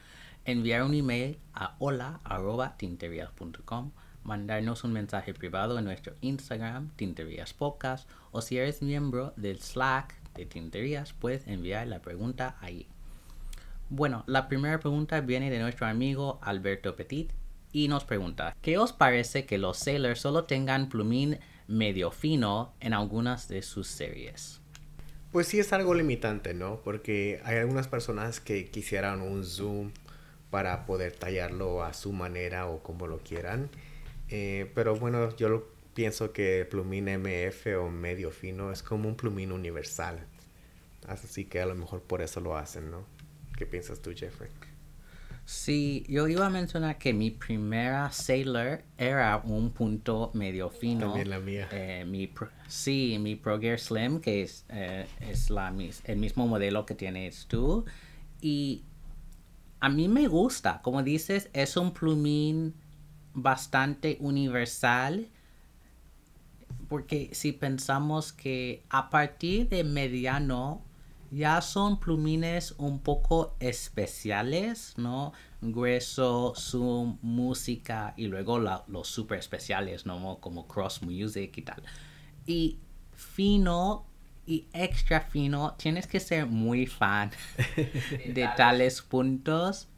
enviar 0.44 0.84
un 0.84 0.94
email 0.94 1.40
a 1.52 1.74
hola.tinterias.com, 1.80 3.90
mandarnos 4.22 4.84
un 4.84 4.92
mensaje 4.92 5.34
privado 5.34 5.80
en 5.80 5.84
nuestro 5.84 6.14
Instagram, 6.20 6.90
Tinterias 6.94 7.54
Podcast, 7.54 8.08
o 8.30 8.40
si 8.40 8.58
eres 8.58 8.82
miembro 8.82 9.32
del 9.36 9.58
Slack 9.58 10.14
de 10.34 10.46
Tinterías, 10.46 11.12
puedes 11.12 11.44
enviar 11.48 11.88
la 11.88 12.02
pregunta 12.02 12.56
ahí. 12.60 12.86
Bueno, 13.90 14.22
la 14.28 14.46
primera 14.46 14.78
pregunta 14.78 15.20
viene 15.22 15.50
de 15.50 15.58
nuestro 15.58 15.88
amigo 15.88 16.38
Alberto 16.40 16.94
Petit 16.94 17.32
y 17.72 17.88
nos 17.88 18.04
pregunta, 18.04 18.54
¿qué 18.60 18.78
os 18.78 18.92
parece 18.92 19.46
que 19.46 19.58
los 19.58 19.78
Sailors 19.78 20.20
solo 20.20 20.44
tengan 20.44 20.88
plumín 20.88 21.38
medio 21.66 22.10
fino 22.10 22.74
en 22.80 22.92
algunas 22.92 23.48
de 23.48 23.62
sus 23.62 23.88
series? 23.88 24.60
Pues 25.32 25.48
sí 25.48 25.58
es 25.58 25.72
algo 25.72 25.94
limitante, 25.94 26.52
¿no? 26.52 26.80
Porque 26.84 27.40
hay 27.44 27.56
algunas 27.56 27.88
personas 27.88 28.40
que 28.40 28.68
quisieran 28.68 29.22
un 29.22 29.44
zoom 29.44 29.90
para 30.50 30.84
poder 30.84 31.12
tallarlo 31.12 31.82
a 31.82 31.94
su 31.94 32.12
manera 32.12 32.66
o 32.66 32.82
como 32.82 33.06
lo 33.06 33.18
quieran. 33.20 33.70
Eh, 34.28 34.70
pero 34.74 34.94
bueno, 34.96 35.34
yo 35.36 35.66
pienso 35.94 36.32
que 36.32 36.66
plumín 36.70 37.06
MF 37.06 37.66
o 37.78 37.88
medio 37.88 38.30
fino 38.30 38.70
es 38.70 38.82
como 38.82 39.08
un 39.08 39.16
plumín 39.16 39.52
universal. 39.52 40.26
Así 41.08 41.46
que 41.46 41.62
a 41.62 41.66
lo 41.66 41.74
mejor 41.74 42.02
por 42.02 42.20
eso 42.20 42.40
lo 42.40 42.56
hacen, 42.56 42.90
¿no? 42.90 43.06
¿Qué 43.56 43.64
piensas 43.64 44.00
tú, 44.00 44.12
Jeffrey? 44.14 44.50
Sí, 45.44 46.04
yo 46.08 46.28
iba 46.28 46.46
a 46.46 46.50
mencionar 46.50 46.98
que 46.98 47.12
mi 47.12 47.30
primera 47.30 48.10
Sailor 48.12 48.82
era 48.96 49.42
un 49.44 49.70
punto 49.70 50.30
medio 50.34 50.70
fino. 50.70 51.06
También 51.06 51.30
la 51.30 51.40
mía. 51.40 51.68
Eh, 51.72 52.04
mi 52.06 52.30
sí, 52.68 53.18
mi 53.20 53.34
Pro 53.34 53.58
Gear 53.58 53.78
Slim, 53.78 54.20
que 54.20 54.42
es, 54.42 54.64
eh, 54.68 55.06
es 55.20 55.50
la, 55.50 55.74
el 56.04 56.16
mismo 56.16 56.46
modelo 56.46 56.86
que 56.86 56.94
tienes 56.94 57.46
tú. 57.46 57.84
Y 58.40 58.84
a 59.80 59.88
mí 59.88 60.08
me 60.08 60.28
gusta. 60.28 60.80
Como 60.82 61.02
dices, 61.02 61.50
es 61.52 61.76
un 61.76 61.92
plumín 61.92 62.74
bastante 63.34 64.18
universal. 64.20 65.28
Porque 66.88 67.30
si 67.32 67.52
pensamos 67.52 68.32
que 68.32 68.84
a 68.90 69.10
partir 69.10 69.68
de 69.68 69.82
mediano 69.82 70.82
ya 71.32 71.62
son 71.62 71.98
plumines 71.98 72.74
un 72.76 73.00
poco 73.00 73.56
especiales, 73.58 74.92
¿no? 74.98 75.32
Grueso, 75.62 76.52
zoom, 76.54 77.18
música 77.22 78.12
y 78.18 78.26
luego 78.26 78.58
los 78.58 79.08
super 79.08 79.38
especiales, 79.38 80.04
¿no? 80.04 80.38
Como 80.40 80.68
cross 80.68 81.02
music 81.02 81.56
y 81.56 81.62
tal. 81.62 81.82
Y 82.46 82.78
fino 83.14 84.04
y 84.44 84.66
extra 84.74 85.20
fino, 85.22 85.74
tienes 85.78 86.06
que 86.06 86.20
ser 86.20 86.46
muy 86.46 86.86
fan 86.86 87.30
de 88.26 88.50
tales 88.56 89.00
puntos 89.00 89.88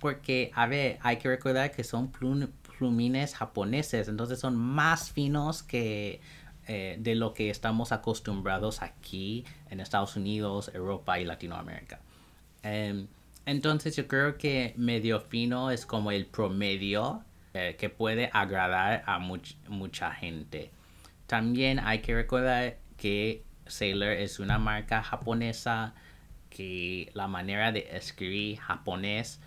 porque, 0.00 0.50
a 0.54 0.66
ver, 0.66 0.98
hay 1.00 1.16
que 1.16 1.28
recordar 1.28 1.70
que 1.70 1.82
son 1.82 2.10
plumines 2.10 3.34
japoneses, 3.34 4.08
entonces 4.08 4.38
son 4.38 4.56
más 4.56 5.10
finos 5.10 5.62
que 5.62 6.20
eh, 6.66 6.96
de 6.98 7.14
lo 7.14 7.34
que 7.34 7.50
estamos 7.50 7.92
acostumbrados 7.92 8.82
aquí 8.82 9.44
en 9.70 9.80
Estados 9.80 10.16
Unidos, 10.16 10.70
Europa 10.74 11.18
y 11.20 11.24
Latinoamérica. 11.24 12.00
Em, 12.62 13.06
entonces 13.46 13.94
yo 13.96 14.08
creo 14.08 14.38
que 14.38 14.72
medio 14.76 15.20
fino 15.20 15.70
es 15.70 15.84
como 15.84 16.10
el 16.10 16.26
promedio 16.26 17.22
eh, 17.52 17.76
que 17.78 17.90
puede 17.90 18.30
agradar 18.32 19.02
a 19.06 19.18
mucha 19.18 20.12
gente. 20.12 20.70
También 21.26 21.78
hay 21.78 22.00
que 22.00 22.14
recordar 22.14 22.78
que 22.96 23.44
Sailor 23.66 24.12
es 24.12 24.38
una 24.38 24.58
marca 24.58 25.02
japonesa 25.02 25.94
que 26.50 27.10
la 27.14 27.26
manera 27.28 27.72
de 27.72 27.88
escribir 27.92 28.58
japonés 28.58 29.40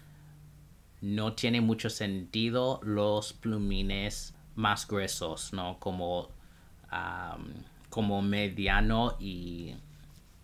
no 1.01 1.33
tiene 1.33 1.61
mucho 1.61 1.89
sentido 1.89 2.79
los 2.83 3.33
plumines 3.33 4.35
más 4.55 4.87
gruesos, 4.87 5.53
¿no? 5.53 5.79
Como 5.79 6.29
como 7.89 8.21
mediano 8.21 9.17
y, 9.19 9.75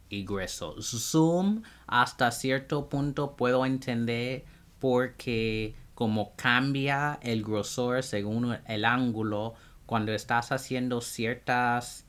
y 0.09 0.25
grueso. 0.25 0.75
Zoom 0.81 1.63
hasta 1.87 2.31
cierto 2.31 2.89
punto 2.89 3.35
puedo 3.35 3.65
entender 3.65 4.45
porque 4.79 5.75
como 5.95 6.35
cambia 6.35 7.19
el 7.21 7.43
grosor 7.43 8.03
según 8.03 8.57
el 8.67 8.85
ángulo 8.85 9.53
cuando 9.85 10.11
estás 10.11 10.51
haciendo 10.51 11.01
ciertas 11.01 12.05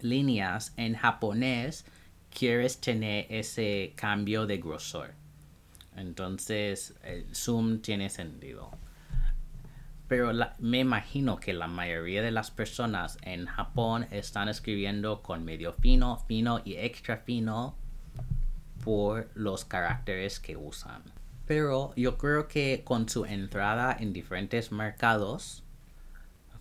líneas 0.00 0.72
en 0.76 0.94
japonés 0.94 1.84
quieres 2.36 2.80
tener 2.80 3.26
ese 3.28 3.92
cambio 3.96 4.46
de 4.46 4.58
grosor 4.58 5.12
entonces 5.96 6.94
el 7.02 7.26
zoom 7.34 7.80
tiene 7.80 8.08
sentido 8.08 8.70
pero 10.10 10.32
me 10.58 10.80
imagino 10.80 11.38
que 11.38 11.52
la 11.52 11.68
mayoría 11.68 12.20
de 12.20 12.32
las 12.32 12.50
personas 12.50 13.16
en 13.22 13.46
Japón 13.46 14.08
están 14.10 14.48
escribiendo 14.48 15.22
con 15.22 15.44
medio 15.44 15.72
fino, 15.74 16.16
fino 16.26 16.60
y 16.64 16.74
extra 16.74 17.18
fino 17.18 17.76
por 18.82 19.30
los 19.34 19.64
caracteres 19.64 20.40
que 20.40 20.56
usan. 20.56 21.04
Pero 21.46 21.92
yo 21.94 22.18
creo 22.18 22.48
que 22.48 22.82
con 22.84 23.08
su 23.08 23.24
entrada 23.24 23.96
en 24.00 24.12
diferentes 24.12 24.72
mercados, 24.72 25.62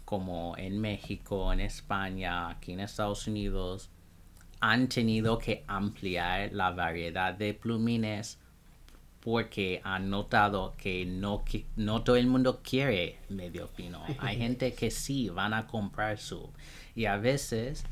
como 0.05 0.55
en 0.55 0.79
México, 0.79 1.51
en 1.51 1.61
España, 1.61 2.49
aquí 2.49 2.73
en 2.73 2.81
Estados 2.81 3.25
Unidos, 3.25 3.89
han 4.59 4.89
tenido 4.89 5.39
que 5.39 5.63
ampliar 5.65 6.53
la 6.53 6.69
variedad 6.69 7.33
de 7.33 7.55
plumines 7.55 8.37
porque 9.21 9.81
han 9.83 10.09
notado 10.09 10.73
que 10.77 11.05
no, 11.05 11.43
no 11.75 12.03
todo 12.03 12.15
el 12.15 12.27
mundo 12.27 12.61
quiere 12.63 13.17
medio 13.29 13.67
fino. 13.67 14.01
Hay 14.19 14.37
gente 14.39 14.73
que 14.73 14.91
sí 14.91 15.29
van 15.29 15.53
a 15.53 15.67
comprar 15.67 16.17
su. 16.17 16.49
Y 16.95 17.05
a 17.05 17.17
veces 17.17 17.83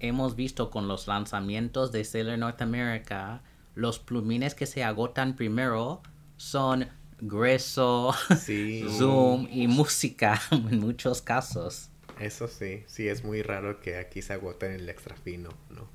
hemos 0.00 0.34
visto 0.36 0.70
con 0.70 0.88
los 0.88 1.06
lanzamientos 1.06 1.92
de 1.92 2.04
Sailor 2.04 2.38
North 2.38 2.60
America, 2.62 3.42
los 3.74 3.98
plumines 3.98 4.54
que 4.54 4.66
se 4.66 4.82
agotan 4.82 5.36
primero 5.36 6.02
son 6.36 6.88
grueso, 7.20 8.12
zoom 8.98 9.46
y 9.50 9.68
música 9.68 10.40
en 10.50 10.80
muchos 10.80 11.22
casos. 11.22 11.88
Eso 12.18 12.48
sí, 12.48 12.82
sí 12.86 13.08
es 13.08 13.24
muy 13.24 13.42
raro 13.42 13.80
que 13.80 13.96
aquí 13.96 14.22
se 14.22 14.32
agoten 14.34 14.72
el 14.72 14.88
extra 14.88 15.16
fino, 15.16 15.50
¿no? 15.70 15.88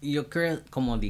Yo 0.00 0.28
creo, 0.28 0.60
como, 0.70 1.00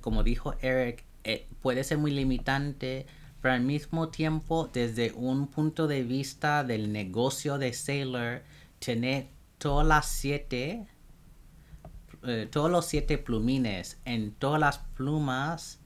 como 0.00 0.24
dijo 0.24 0.54
Eric, 0.60 1.04
eh, 1.24 1.46
puede 1.62 1.84
ser 1.84 1.98
muy 1.98 2.10
limitante, 2.10 3.06
pero 3.40 3.54
al 3.54 3.62
mismo 3.62 4.08
tiempo, 4.08 4.68
desde 4.72 5.12
un 5.12 5.46
punto 5.48 5.86
de 5.86 6.02
vista 6.02 6.64
del 6.64 6.92
negocio 6.92 7.58
de 7.58 7.72
Sailor, 7.72 8.42
tener 8.78 9.28
todas 9.58 9.86
las 9.86 10.06
siete, 10.06 10.86
eh, 12.22 12.48
todos 12.50 12.70
los 12.70 12.86
siete 12.86 13.18
plumines 13.18 13.98
en 14.04 14.32
todas 14.32 14.60
las 14.60 14.78
plumas 14.78 15.78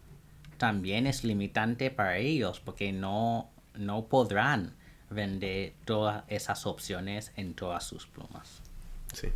también 0.59 1.07
es 1.07 1.24
limitante 1.24 1.91
para 1.91 2.18
ellos 2.18 2.61
porque 2.61 2.93
no, 2.93 3.51
no 3.74 4.07
podrán 4.07 4.74
vender 5.11 5.74
todas 5.85 6.24
esas 6.28 6.66
opciones 6.66 7.32
en 7.37 7.55
todas 7.55 7.85
sus 7.85 8.07
plumas. 8.07 8.62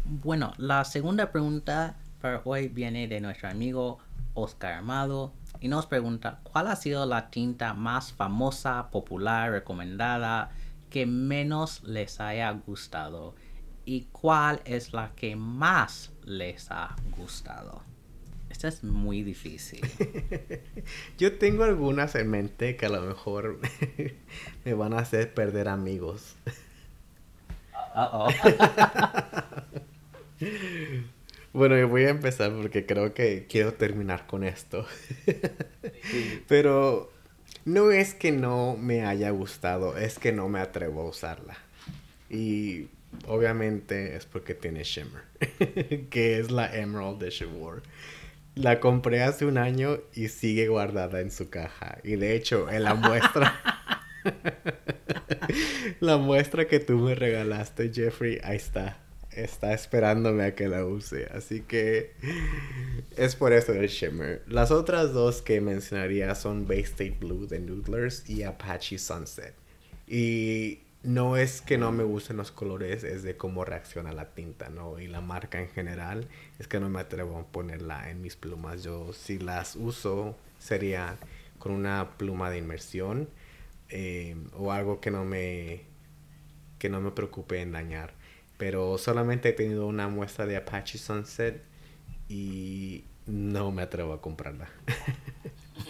Bueno, 0.04 0.52
la 0.56 0.84
segunda 0.84 1.30
pregunta 1.30 1.96
para 2.20 2.42
hoy 2.44 2.68
viene 2.68 3.06
de 3.06 3.20
nuestro 3.20 3.48
amigo 3.48 3.98
Oscar 4.34 4.74
Amado 4.74 5.32
y 5.60 5.68
nos 5.68 5.86
pregunta 5.86 6.40
cuál 6.42 6.68
ha 6.68 6.76
sido 6.76 7.06
la 7.06 7.30
tinta 7.30 7.74
más 7.74 8.12
famosa, 8.12 8.90
popular, 8.90 9.50
recomendada 9.50 10.50
que 10.90 11.06
menos 11.06 11.82
les 11.82 12.20
haya 12.20 12.50
gustado 12.50 13.34
y 13.84 14.08
cuál 14.12 14.60
es 14.64 14.92
la 14.92 15.12
que 15.14 15.36
más 15.36 16.12
les 16.24 16.70
ha 16.70 16.94
gustado. 17.16 17.82
Esta 18.50 18.68
es 18.68 18.82
muy 18.82 19.22
difícil. 19.22 19.80
Yo 21.18 21.38
tengo 21.38 21.64
algunas 21.64 22.14
en 22.14 22.30
mente 22.30 22.76
que 22.76 22.86
a 22.86 22.88
lo 22.88 23.02
mejor 23.02 23.60
me 24.64 24.74
van 24.74 24.94
a 24.94 24.98
hacer 24.98 25.34
perder 25.34 25.68
amigos. 25.68 26.36
Uh 27.94 28.30
-oh. 28.30 28.34
Bueno, 31.52 31.78
yo 31.78 31.88
voy 31.88 32.04
a 32.04 32.10
empezar 32.10 32.52
porque 32.52 32.84
creo 32.84 33.14
que 33.14 33.46
quiero 33.48 33.72
terminar 33.72 34.26
con 34.26 34.44
esto. 34.44 34.86
Pero 36.48 37.10
no 37.64 37.90
es 37.90 38.14
que 38.14 38.32
no 38.32 38.76
me 38.76 39.04
haya 39.04 39.30
gustado, 39.30 39.96
es 39.96 40.18
que 40.18 40.30
no 40.30 40.48
me 40.48 40.60
atrevo 40.60 41.02
a 41.02 41.08
usarla. 41.08 41.56
Y 42.28 42.88
obviamente 43.26 44.14
es 44.14 44.26
porque 44.26 44.54
tiene 44.54 44.84
Shimmer, 44.84 45.22
que 46.10 46.38
es 46.38 46.50
la 46.50 46.74
Emerald 46.76 47.18
de 47.18 47.30
Shimmer. 47.30 47.82
La 48.54 48.80
compré 48.80 49.22
hace 49.22 49.46
un 49.46 49.56
año 49.56 50.00
y 50.14 50.28
sigue 50.28 50.68
guardada 50.68 51.20
en 51.20 51.30
su 51.30 51.48
caja. 51.48 51.98
Y 52.04 52.16
de 52.16 52.36
hecho, 52.36 52.68
en 52.70 52.84
la 52.84 52.94
muestra... 52.94 53.58
la 56.00 56.18
muestra 56.18 56.66
que 56.66 56.80
tú 56.80 56.98
me 56.98 57.14
regalaste, 57.14 57.90
Jeffrey, 57.94 58.38
ahí 58.42 58.56
está 58.56 58.98
está 59.42 59.72
esperándome 59.72 60.44
a 60.44 60.54
que 60.54 60.68
la 60.68 60.84
use. 60.84 61.26
Así 61.32 61.60
que 61.60 62.12
es 63.16 63.36
por 63.36 63.52
eso 63.52 63.72
el 63.72 63.88
Shimmer. 63.88 64.42
Las 64.46 64.70
otras 64.70 65.12
dos 65.12 65.42
que 65.42 65.60
mencionaría 65.60 66.34
son 66.34 66.66
Bay 66.66 66.80
State 66.80 67.16
Blue 67.20 67.46
de 67.46 67.60
Noodlers 67.60 68.28
y 68.28 68.42
Apache 68.42 68.98
Sunset. 68.98 69.54
Y 70.06 70.80
no 71.02 71.36
es 71.36 71.60
que 71.60 71.78
no 71.78 71.92
me 71.92 72.04
gusten 72.04 72.36
los 72.36 72.50
colores, 72.50 73.04
es 73.04 73.22
de 73.22 73.36
cómo 73.36 73.64
reacciona 73.64 74.12
la 74.12 74.34
tinta, 74.34 74.68
¿no? 74.68 74.98
Y 74.98 75.06
la 75.06 75.20
marca 75.20 75.60
en 75.60 75.68
general, 75.68 76.28
es 76.58 76.66
que 76.66 76.80
no 76.80 76.88
me 76.88 77.00
atrevo 77.00 77.38
a 77.38 77.46
ponerla 77.46 78.10
en 78.10 78.20
mis 78.20 78.36
plumas. 78.36 78.82
Yo 78.82 79.12
si 79.12 79.38
las 79.38 79.76
uso 79.76 80.36
sería 80.58 81.16
con 81.58 81.72
una 81.72 82.16
pluma 82.16 82.50
de 82.50 82.58
inmersión 82.58 83.28
eh, 83.90 84.36
o 84.54 84.72
algo 84.72 85.00
que 85.00 85.10
no 85.10 85.24
me 85.24 85.86
que 86.78 86.88
no 86.88 87.00
me 87.00 87.10
preocupe 87.10 87.60
en 87.60 87.72
dañar. 87.72 88.14
Pero 88.58 88.98
solamente 88.98 89.48
he 89.48 89.52
tenido 89.52 89.86
una 89.86 90.08
muestra 90.08 90.44
de 90.44 90.56
Apache 90.56 90.98
Sunset 90.98 91.62
y 92.28 93.04
no 93.26 93.70
me 93.70 93.82
atrevo 93.82 94.12
a 94.12 94.20
comprarla. 94.20 94.68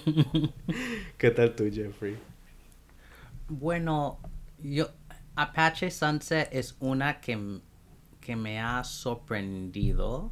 ¿Qué 1.19 1.31
tal 1.31 1.57
tú, 1.57 1.69
Jeffrey? 1.73 2.17
Bueno, 3.49 4.19
yo 4.63 4.91
Apache 5.35 5.91
Sunset 5.91 6.49
es 6.53 6.77
una 6.79 7.21
que, 7.21 7.61
que 8.21 8.37
me 8.37 8.61
ha 8.61 8.85
sorprendido, 8.85 10.31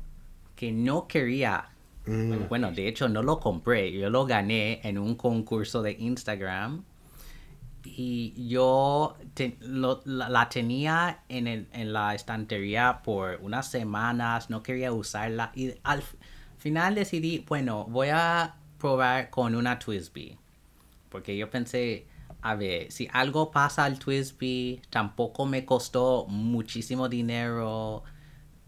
que 0.54 0.72
no 0.72 1.08
quería. 1.08 1.70
Mm. 2.04 2.48
Bueno, 2.48 2.70
de 2.70 2.86
hecho 2.86 3.08
no 3.08 3.22
lo 3.22 3.40
compré, 3.40 3.90
yo 3.92 4.10
lo 4.10 4.26
gané 4.26 4.80
en 4.84 4.98
un 4.98 5.14
concurso 5.14 5.82
de 5.82 5.92
Instagram 5.92 6.84
y 7.96 8.48
yo 8.48 9.16
la, 9.60 10.48
tenía 10.48 11.22
en, 11.28 11.92
la 11.92 12.14
estantería 12.14 13.02
por 13.02 13.38
unas 13.42 13.70
semanas, 13.70 14.50
no 14.50 14.62
quería 14.62 14.92
usarla 14.92 15.52
y 15.54 15.74
al 15.82 16.02
final 16.58 16.94
decidí, 16.94 17.44
bueno, 17.46 17.84
voy 17.84 18.08
a 18.08 18.56
probar 18.78 19.30
con 19.30 19.54
una 19.54 19.78
Twisby. 19.78 20.38
porque 21.08 21.36
yo 21.36 21.50
pensé, 21.50 22.06
a 22.42 22.54
ver, 22.54 22.90
si 22.92 23.08
algo 23.12 23.50
pasa 23.50 23.84
al 23.84 23.98
Twisby, 23.98 24.82
tampoco 24.90 25.46
me 25.46 25.64
costó 25.64 26.26
muchísimo 26.28 27.08
dinero, 27.08 28.02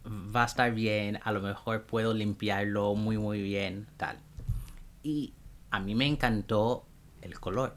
va 0.06 0.42
a 0.44 0.46
estar 0.46 0.72
bien, 0.72 1.20
a 1.24 1.32
lo 1.32 1.40
mejor 1.40 1.84
puedo 1.84 2.14
limpiarlo 2.14 2.94
muy 2.94 3.18
muy 3.18 3.42
bien, 3.42 3.86
tal. 3.96 4.18
Y 5.02 5.34
a 5.70 5.80
mí 5.80 5.94
me 5.94 6.06
encantó 6.06 6.86
el 7.22 7.38
color. 7.38 7.76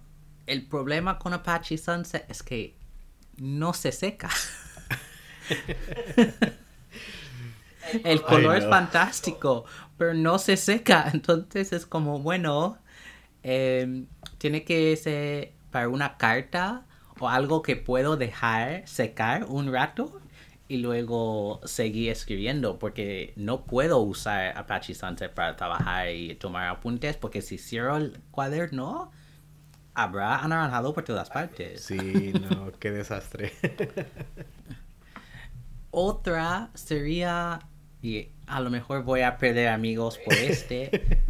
El 0.51 0.63
problema 0.63 1.17
con 1.17 1.31
Apache 1.31 1.77
Sunset 1.77 2.29
es 2.29 2.43
que 2.43 2.75
no 3.37 3.73
se 3.73 3.93
seca. 3.93 4.29
el 8.03 8.21
color 8.21 8.57
es 8.57 8.67
fantástico, 8.67 9.63
pero 9.97 10.13
no 10.13 10.37
se 10.39 10.57
seca. 10.57 11.09
Entonces 11.13 11.71
es 11.71 11.85
como, 11.85 12.19
bueno, 12.19 12.77
em, 13.43 14.07
tiene 14.39 14.65
que 14.65 14.97
ser 14.97 15.53
para 15.71 15.87
una 15.87 16.17
carta 16.17 16.83
o 17.21 17.29
algo 17.29 17.61
que 17.61 17.77
puedo 17.77 18.17
dejar 18.17 18.85
secar 18.89 19.45
un 19.45 19.71
rato 19.71 20.19
y 20.67 20.79
luego 20.79 21.61
seguir 21.63 22.11
escribiendo 22.11 22.77
porque 22.77 23.31
no 23.37 23.63
puedo 23.63 23.99
usar 23.99 24.57
Apache 24.57 24.95
Sunset 24.95 25.33
para 25.33 25.55
trabajar 25.55 26.09
y 26.09 26.35
tomar 26.35 26.67
apuntes 26.67 27.15
porque 27.15 27.41
si 27.41 27.57
cierro 27.57 27.95
el 27.95 28.19
cuaderno 28.31 29.13
habrá 29.93 30.37
anaranjado 30.37 30.93
por 30.93 31.03
todas 31.03 31.29
partes. 31.29 31.83
Sí, 31.83 32.33
no, 32.33 32.71
qué 32.79 32.91
desastre. 32.91 33.53
Otra 35.91 36.69
sería, 36.73 37.59
y 38.01 38.29
a 38.47 38.61
lo 38.61 38.69
mejor 38.69 39.03
voy 39.03 39.21
a 39.21 39.37
perder 39.37 39.67
amigos 39.67 40.17
por 40.23 40.33
este, 40.33 41.21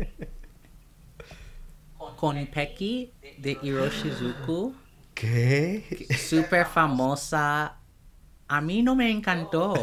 con 2.16 2.46
Peki 2.48 3.12
de 3.40 3.58
Hiroshizuku. 3.62 4.76
¿Qué? 5.16 6.08
Súper 6.18 6.66
famosa. 6.66 7.78
A 8.48 8.62
mí 8.62 8.84
no 8.84 8.96
me 8.96 9.10
encantó. 9.10 9.74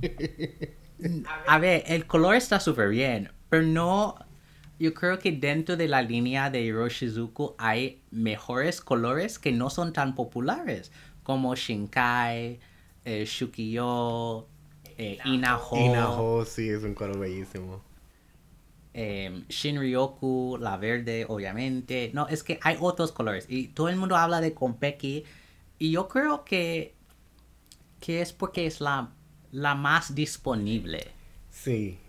A 1.46 1.58
ver, 1.58 1.84
el 1.86 2.06
color 2.06 2.36
está 2.36 2.60
súper 2.60 2.88
bien, 2.88 3.32
pero 3.48 3.62
no... 3.62 4.16
Yo 4.82 4.94
creo 4.94 5.20
que 5.20 5.30
dentro 5.30 5.76
de 5.76 5.86
la 5.86 6.02
línea 6.02 6.50
de 6.50 6.60
Hiroshizuku 6.62 7.54
hay 7.56 8.02
mejores 8.10 8.80
colores 8.80 9.38
que 9.38 9.52
no 9.52 9.70
son 9.70 9.92
tan 9.92 10.16
populares, 10.16 10.90
como 11.22 11.54
Shinkai, 11.54 12.58
eh, 13.04 13.24
Shukiyo, 13.24 14.48
eh, 14.98 15.18
Inaho. 15.24 15.76
Inaho, 15.76 16.44
sí, 16.44 16.68
es 16.68 16.82
un 16.82 16.94
color 16.94 17.16
bellísimo. 17.20 17.80
Eh, 18.92 19.44
Shinryoku, 19.48 20.58
la 20.60 20.76
verde, 20.78 21.26
obviamente. 21.28 22.10
No, 22.12 22.26
es 22.26 22.42
que 22.42 22.58
hay 22.60 22.76
otros 22.80 23.12
colores. 23.12 23.46
Y 23.48 23.68
todo 23.68 23.88
el 23.88 23.94
mundo 23.94 24.16
habla 24.16 24.40
de 24.40 24.52
Konpeki. 24.52 25.22
Y 25.78 25.92
yo 25.92 26.08
creo 26.08 26.44
que, 26.44 26.96
que 28.00 28.20
es 28.20 28.32
porque 28.32 28.66
es 28.66 28.80
la, 28.80 29.12
la 29.52 29.76
más 29.76 30.16
disponible. 30.16 31.12
Sí. 31.50 32.00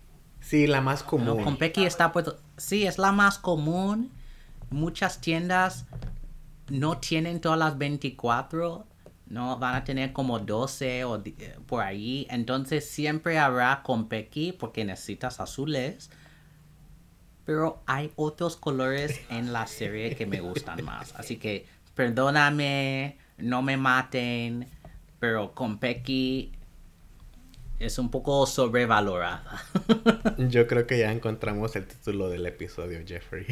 Sí, 0.42 0.66
la 0.66 0.82
más 0.82 1.04
común. 1.04 1.38
No, 1.38 1.38
Konpeki 1.38 1.86
está 1.86 2.12
puesto. 2.12 2.40
Sí, 2.58 2.86
es 2.86 2.98
la 2.98 3.12
más 3.12 3.38
común. 3.38 4.12
Muchas 4.70 5.22
tiendas 5.22 5.86
no 6.70 6.98
tienen 6.98 7.42
todas 7.42 7.60
las 7.60 7.78
24. 7.78 8.86
No, 9.28 9.58
van 9.58 9.76
a 9.76 9.84
tener 9.84 10.14
como 10.14 10.40
12 10.40 11.04
o 11.06 11.24
eh, 11.26 11.58
por 11.66 11.82
ahí. 11.82 12.28
Entonces 12.30 12.90
siempre 12.90 13.40
habrá 13.40 13.82
Konpeki 13.84 14.54
porque 14.54 14.86
necesitas 14.86 15.40
azules 15.40 16.10
pero 17.46 17.82
hay 17.86 18.12
otros 18.16 18.56
colores 18.56 19.22
en 19.30 19.54
la 19.54 19.68
serie 19.68 20.16
que 20.16 20.26
me 20.26 20.40
gustan 20.40 20.84
más. 20.84 21.14
Así 21.16 21.38
que 21.38 21.66
perdóname, 21.94 23.18
no 23.38 23.62
me 23.62 23.78
maten, 23.78 24.68
pero 25.20 25.54
con 25.54 25.78
Pecky 25.78 26.54
es 27.86 27.98
un 27.98 28.10
poco 28.10 28.46
sobrevalorada. 28.46 29.64
Yo 30.38 30.68
creo 30.68 30.88
que 30.88 31.00
ya 31.00 31.12
encontramos 31.12 31.76
el 31.76 31.86
título 31.86 32.30
del 32.30 32.46
episodio, 32.46 33.00
Jeffrey. 33.06 33.46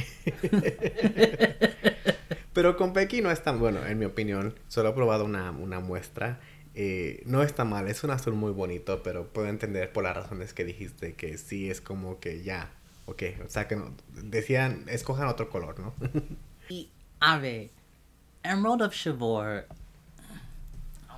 pero 2.53 2.77
con 2.77 2.93
Pecky 2.93 3.21
no 3.21 3.31
es 3.31 3.43
tan 3.43 3.59
bueno, 3.59 3.85
en 3.85 3.99
mi 3.99 4.05
opinión. 4.05 4.55
Solo 4.67 4.89
he 4.89 4.93
probado 4.93 5.25
una, 5.25 5.51
muestra. 5.51 6.39
Eh, 6.73 7.21
no 7.25 7.43
está 7.43 7.65
mal, 7.65 7.89
es 7.89 8.03
un 8.03 8.11
azul 8.11 8.33
muy 8.33 8.51
bonito, 8.51 9.03
pero 9.03 9.27
puedo 9.27 9.47
entender 9.47 9.91
por 9.91 10.03
las 10.03 10.15
razones 10.15 10.53
que 10.53 10.63
dijiste 10.63 11.15
que 11.15 11.37
sí 11.37 11.69
es 11.69 11.81
como 11.81 12.19
que 12.19 12.43
ya 12.43 12.71
Ok, 13.05 13.23
o 13.45 13.49
sea 13.49 13.67
que 13.67 13.75
no, 13.75 13.93
decían, 14.23 14.85
escojan 14.87 15.27
otro 15.27 15.49
color, 15.49 15.79
¿no? 15.79 15.93
y, 16.69 16.89
a 17.19 17.37
ver, 17.37 17.71
Emerald 18.43 18.83
of 18.83 18.93
Shavor, 18.93 19.65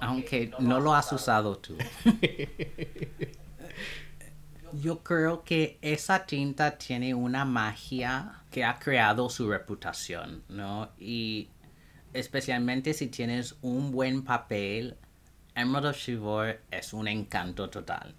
aunque 0.03 0.51
no 0.59 0.79
lo 0.79 0.93
has 0.93 1.11
usado 1.11 1.57
tú, 1.57 1.77
yo 4.73 5.03
creo 5.03 5.43
que 5.43 5.77
esa 5.81 6.25
tinta 6.25 6.77
tiene 6.77 7.13
una 7.13 7.45
magia 7.45 8.43
que 8.51 8.63
ha 8.63 8.79
creado 8.79 9.29
su 9.29 9.49
reputación, 9.49 10.43
¿no? 10.49 10.89
Y 10.99 11.49
especialmente 12.13 12.93
si 12.93 13.07
tienes 13.07 13.55
un 13.61 13.91
buen 13.91 14.23
papel, 14.23 14.97
Emerald 15.55 15.87
of 15.87 15.97
Shivor 15.97 16.59
es 16.71 16.93
un 16.93 17.07
encanto 17.07 17.69
total 17.69 18.15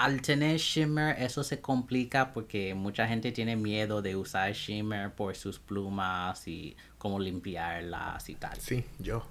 al 0.00 0.22
tener 0.22 0.56
shimmer 0.56 1.14
eso 1.22 1.44
se 1.44 1.60
complica 1.60 2.32
porque 2.32 2.74
mucha 2.74 3.06
gente 3.06 3.32
tiene 3.32 3.54
miedo 3.54 4.00
de 4.00 4.16
usar 4.16 4.50
shimmer 4.54 5.12
por 5.12 5.36
sus 5.36 5.58
plumas 5.58 6.48
y 6.48 6.74
cómo 6.96 7.20
limpiarlas 7.20 8.30
y 8.30 8.34
tal. 8.36 8.58
Sí, 8.58 8.82
yo. 8.98 9.26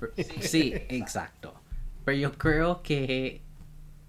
Sí, 0.40 0.72
exacto. 0.88 1.54
Pero 2.04 2.16
yo 2.16 2.32
creo 2.32 2.82
que 2.82 3.42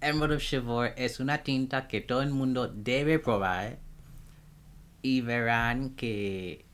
Emerald 0.00 0.36
of 0.36 0.42
Shivor 0.42 0.94
es 0.96 1.20
una 1.20 1.42
tinta 1.42 1.88
que 1.88 2.00
todo 2.00 2.22
el 2.22 2.30
mundo 2.30 2.68
debe 2.68 3.18
probar 3.18 3.78
y 5.02 5.20
verán 5.20 5.90
que 5.90 6.64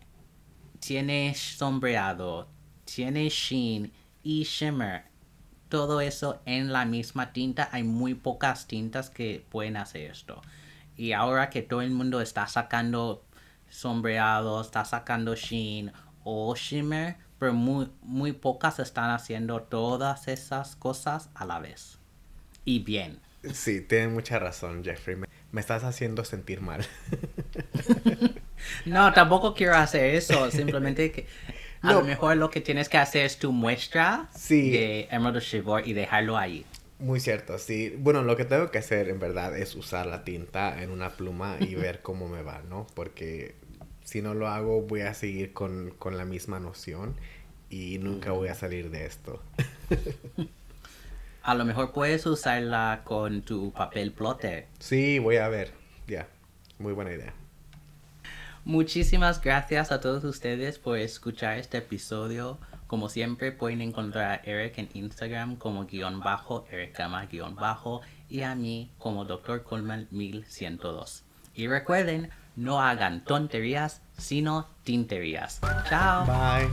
tiene 0.79 1.35
sombreado, 1.35 2.49
tiene 2.85 3.29
sheen 3.29 3.93
y 4.23 4.45
shimmer 4.45 5.05
todo 5.69 6.01
eso 6.01 6.41
en 6.47 6.73
la 6.73 6.85
misma 6.85 7.33
tinta. 7.33 7.69
Hay 7.73 7.83
muy 7.83 8.15
pocas 8.15 8.67
tintas 8.67 9.11
que 9.11 9.45
pueden 9.51 9.77
hacer 9.77 10.11
esto. 10.11 10.41
Y 10.97 11.13
ahora 11.13 11.51
que 11.51 11.63
todo 11.63 11.83
el 11.83 11.91
mundo 11.91 12.21
está 12.21 12.47
sacando 12.47 13.25
sombreados, 13.69 14.67
está 14.67 14.85
sacando 14.85 15.35
sheen 15.35 15.93
o 16.25 16.55
shimmer, 16.55 17.17
pero 17.39 17.53
muy, 17.53 17.91
muy 18.03 18.33
pocas 18.33 18.79
están 18.79 19.11
haciendo 19.11 19.63
todas 19.63 20.29
esas 20.29 20.77
cosas 20.77 21.31
a 21.35 21.45
la 21.45 21.59
vez. 21.59 21.99
Y 22.65 22.81
bien. 22.81 23.21
Sí, 23.53 23.81
tienes 23.81 24.11
mucha 24.11 24.39
razón, 24.39 24.83
Jeffrey. 24.85 25.17
Me, 25.17 25.29
me 25.53 25.61
estás 25.61 25.85
haciendo 25.85 26.25
sentir 26.25 26.61
mal. 26.61 26.85
no, 28.85 29.13
tampoco 29.13 29.55
quiero 29.55 29.77
hacer 29.77 30.15
eso. 30.15 30.51
Simplemente 30.51 31.13
que 31.13 31.27
a 31.83 31.93
lo 31.93 32.03
mejor 32.03 32.37
lo 32.37 32.51
que 32.51 32.61
tienes 32.61 32.89
que 32.89 32.99
hacer 32.99 33.25
es 33.25 33.39
tu 33.39 33.53
muestra 33.53 34.29
de 34.49 35.09
Emerald 35.11 35.43
Shivor 35.43 35.87
y 35.87 35.93
dejarlo 35.93 36.37
ahí. 36.37 36.65
Muy 36.99 37.21
cierto, 37.21 37.59
sí. 37.59 37.95
Bueno, 37.97 38.23
lo 38.23 38.37
que 38.37 38.45
tengo 38.45 38.71
que 38.73 38.79
hacer 38.79 39.09
en 39.09 39.21
verdad 39.21 39.57
es 39.57 39.77
usar 39.77 40.07
la 40.07 40.25
tinta 40.25 40.83
en 40.83 40.91
una 40.91 41.11
pluma 41.11 41.57
y 41.61 41.77
ver 41.77 42.03
cómo 42.03 42.29
me 42.29 42.43
va, 42.43 42.63
¿no? 42.69 42.89
Porque 42.95 43.55
si 44.09 44.23
no 44.23 44.33
lo 44.33 44.49
hago 44.49 44.81
voy 44.81 45.03
a 45.03 45.13
seguir 45.13 45.53
con, 45.53 45.91
con 45.99 46.17
la 46.17 46.25
misma 46.25 46.59
noción 46.59 47.15
y 47.69 47.99
nunca 47.99 48.33
voy 48.33 48.49
a 48.49 48.55
salir 48.55 48.91
de 48.91 49.05
esto. 49.05 49.43
a 51.43 51.55
lo 51.55 51.67
mejor 51.67 51.93
puedes 51.93 52.25
usarla 52.25 53.03
con 53.05 53.43
tu 53.43 53.71
papel 53.71 54.13
plotter. 54.13 54.67
Sí, 54.79 55.19
voy 55.19 55.37
a 55.37 55.49
ver. 55.49 55.73
Ya, 56.07 56.27
muy 56.79 56.95
buena 56.95 57.13
idea. 57.13 57.35
Muchísimas 58.65 59.43
gracias 59.43 59.93
a 59.93 60.01
todos 60.01 60.25
ustedes 60.25 60.79
por 60.79 60.97
escuchar 60.97 61.59
este 61.59 61.77
episodio. 61.77 62.57
Como 62.87 63.11
siempre 63.11 63.53
pueden 63.53 63.83
encontrar 63.83 64.31
a 64.31 64.43
Eric 64.43 64.79
en 64.79 64.89
Instagram 64.95 65.57
como 65.57 65.85
guion 65.85 66.21
bajo, 66.21 66.67
Eric 66.71 66.99
guion 67.31 67.55
bajo 67.57 68.01
y 68.31 68.41
a 68.41 68.55
mí 68.55 68.91
como 68.97 69.27
Dr. 69.27 69.65
Coleman 69.65 70.09
1102. 70.11 71.25
Y 71.55 71.67
recuerden, 71.67 72.31
no 72.59 72.83
hagan 72.83 73.23
tonterías, 73.25 74.03
sino 74.19 74.67
tinterías. 74.83 75.61
Chao. 75.89 76.27
Bye. 76.27 76.69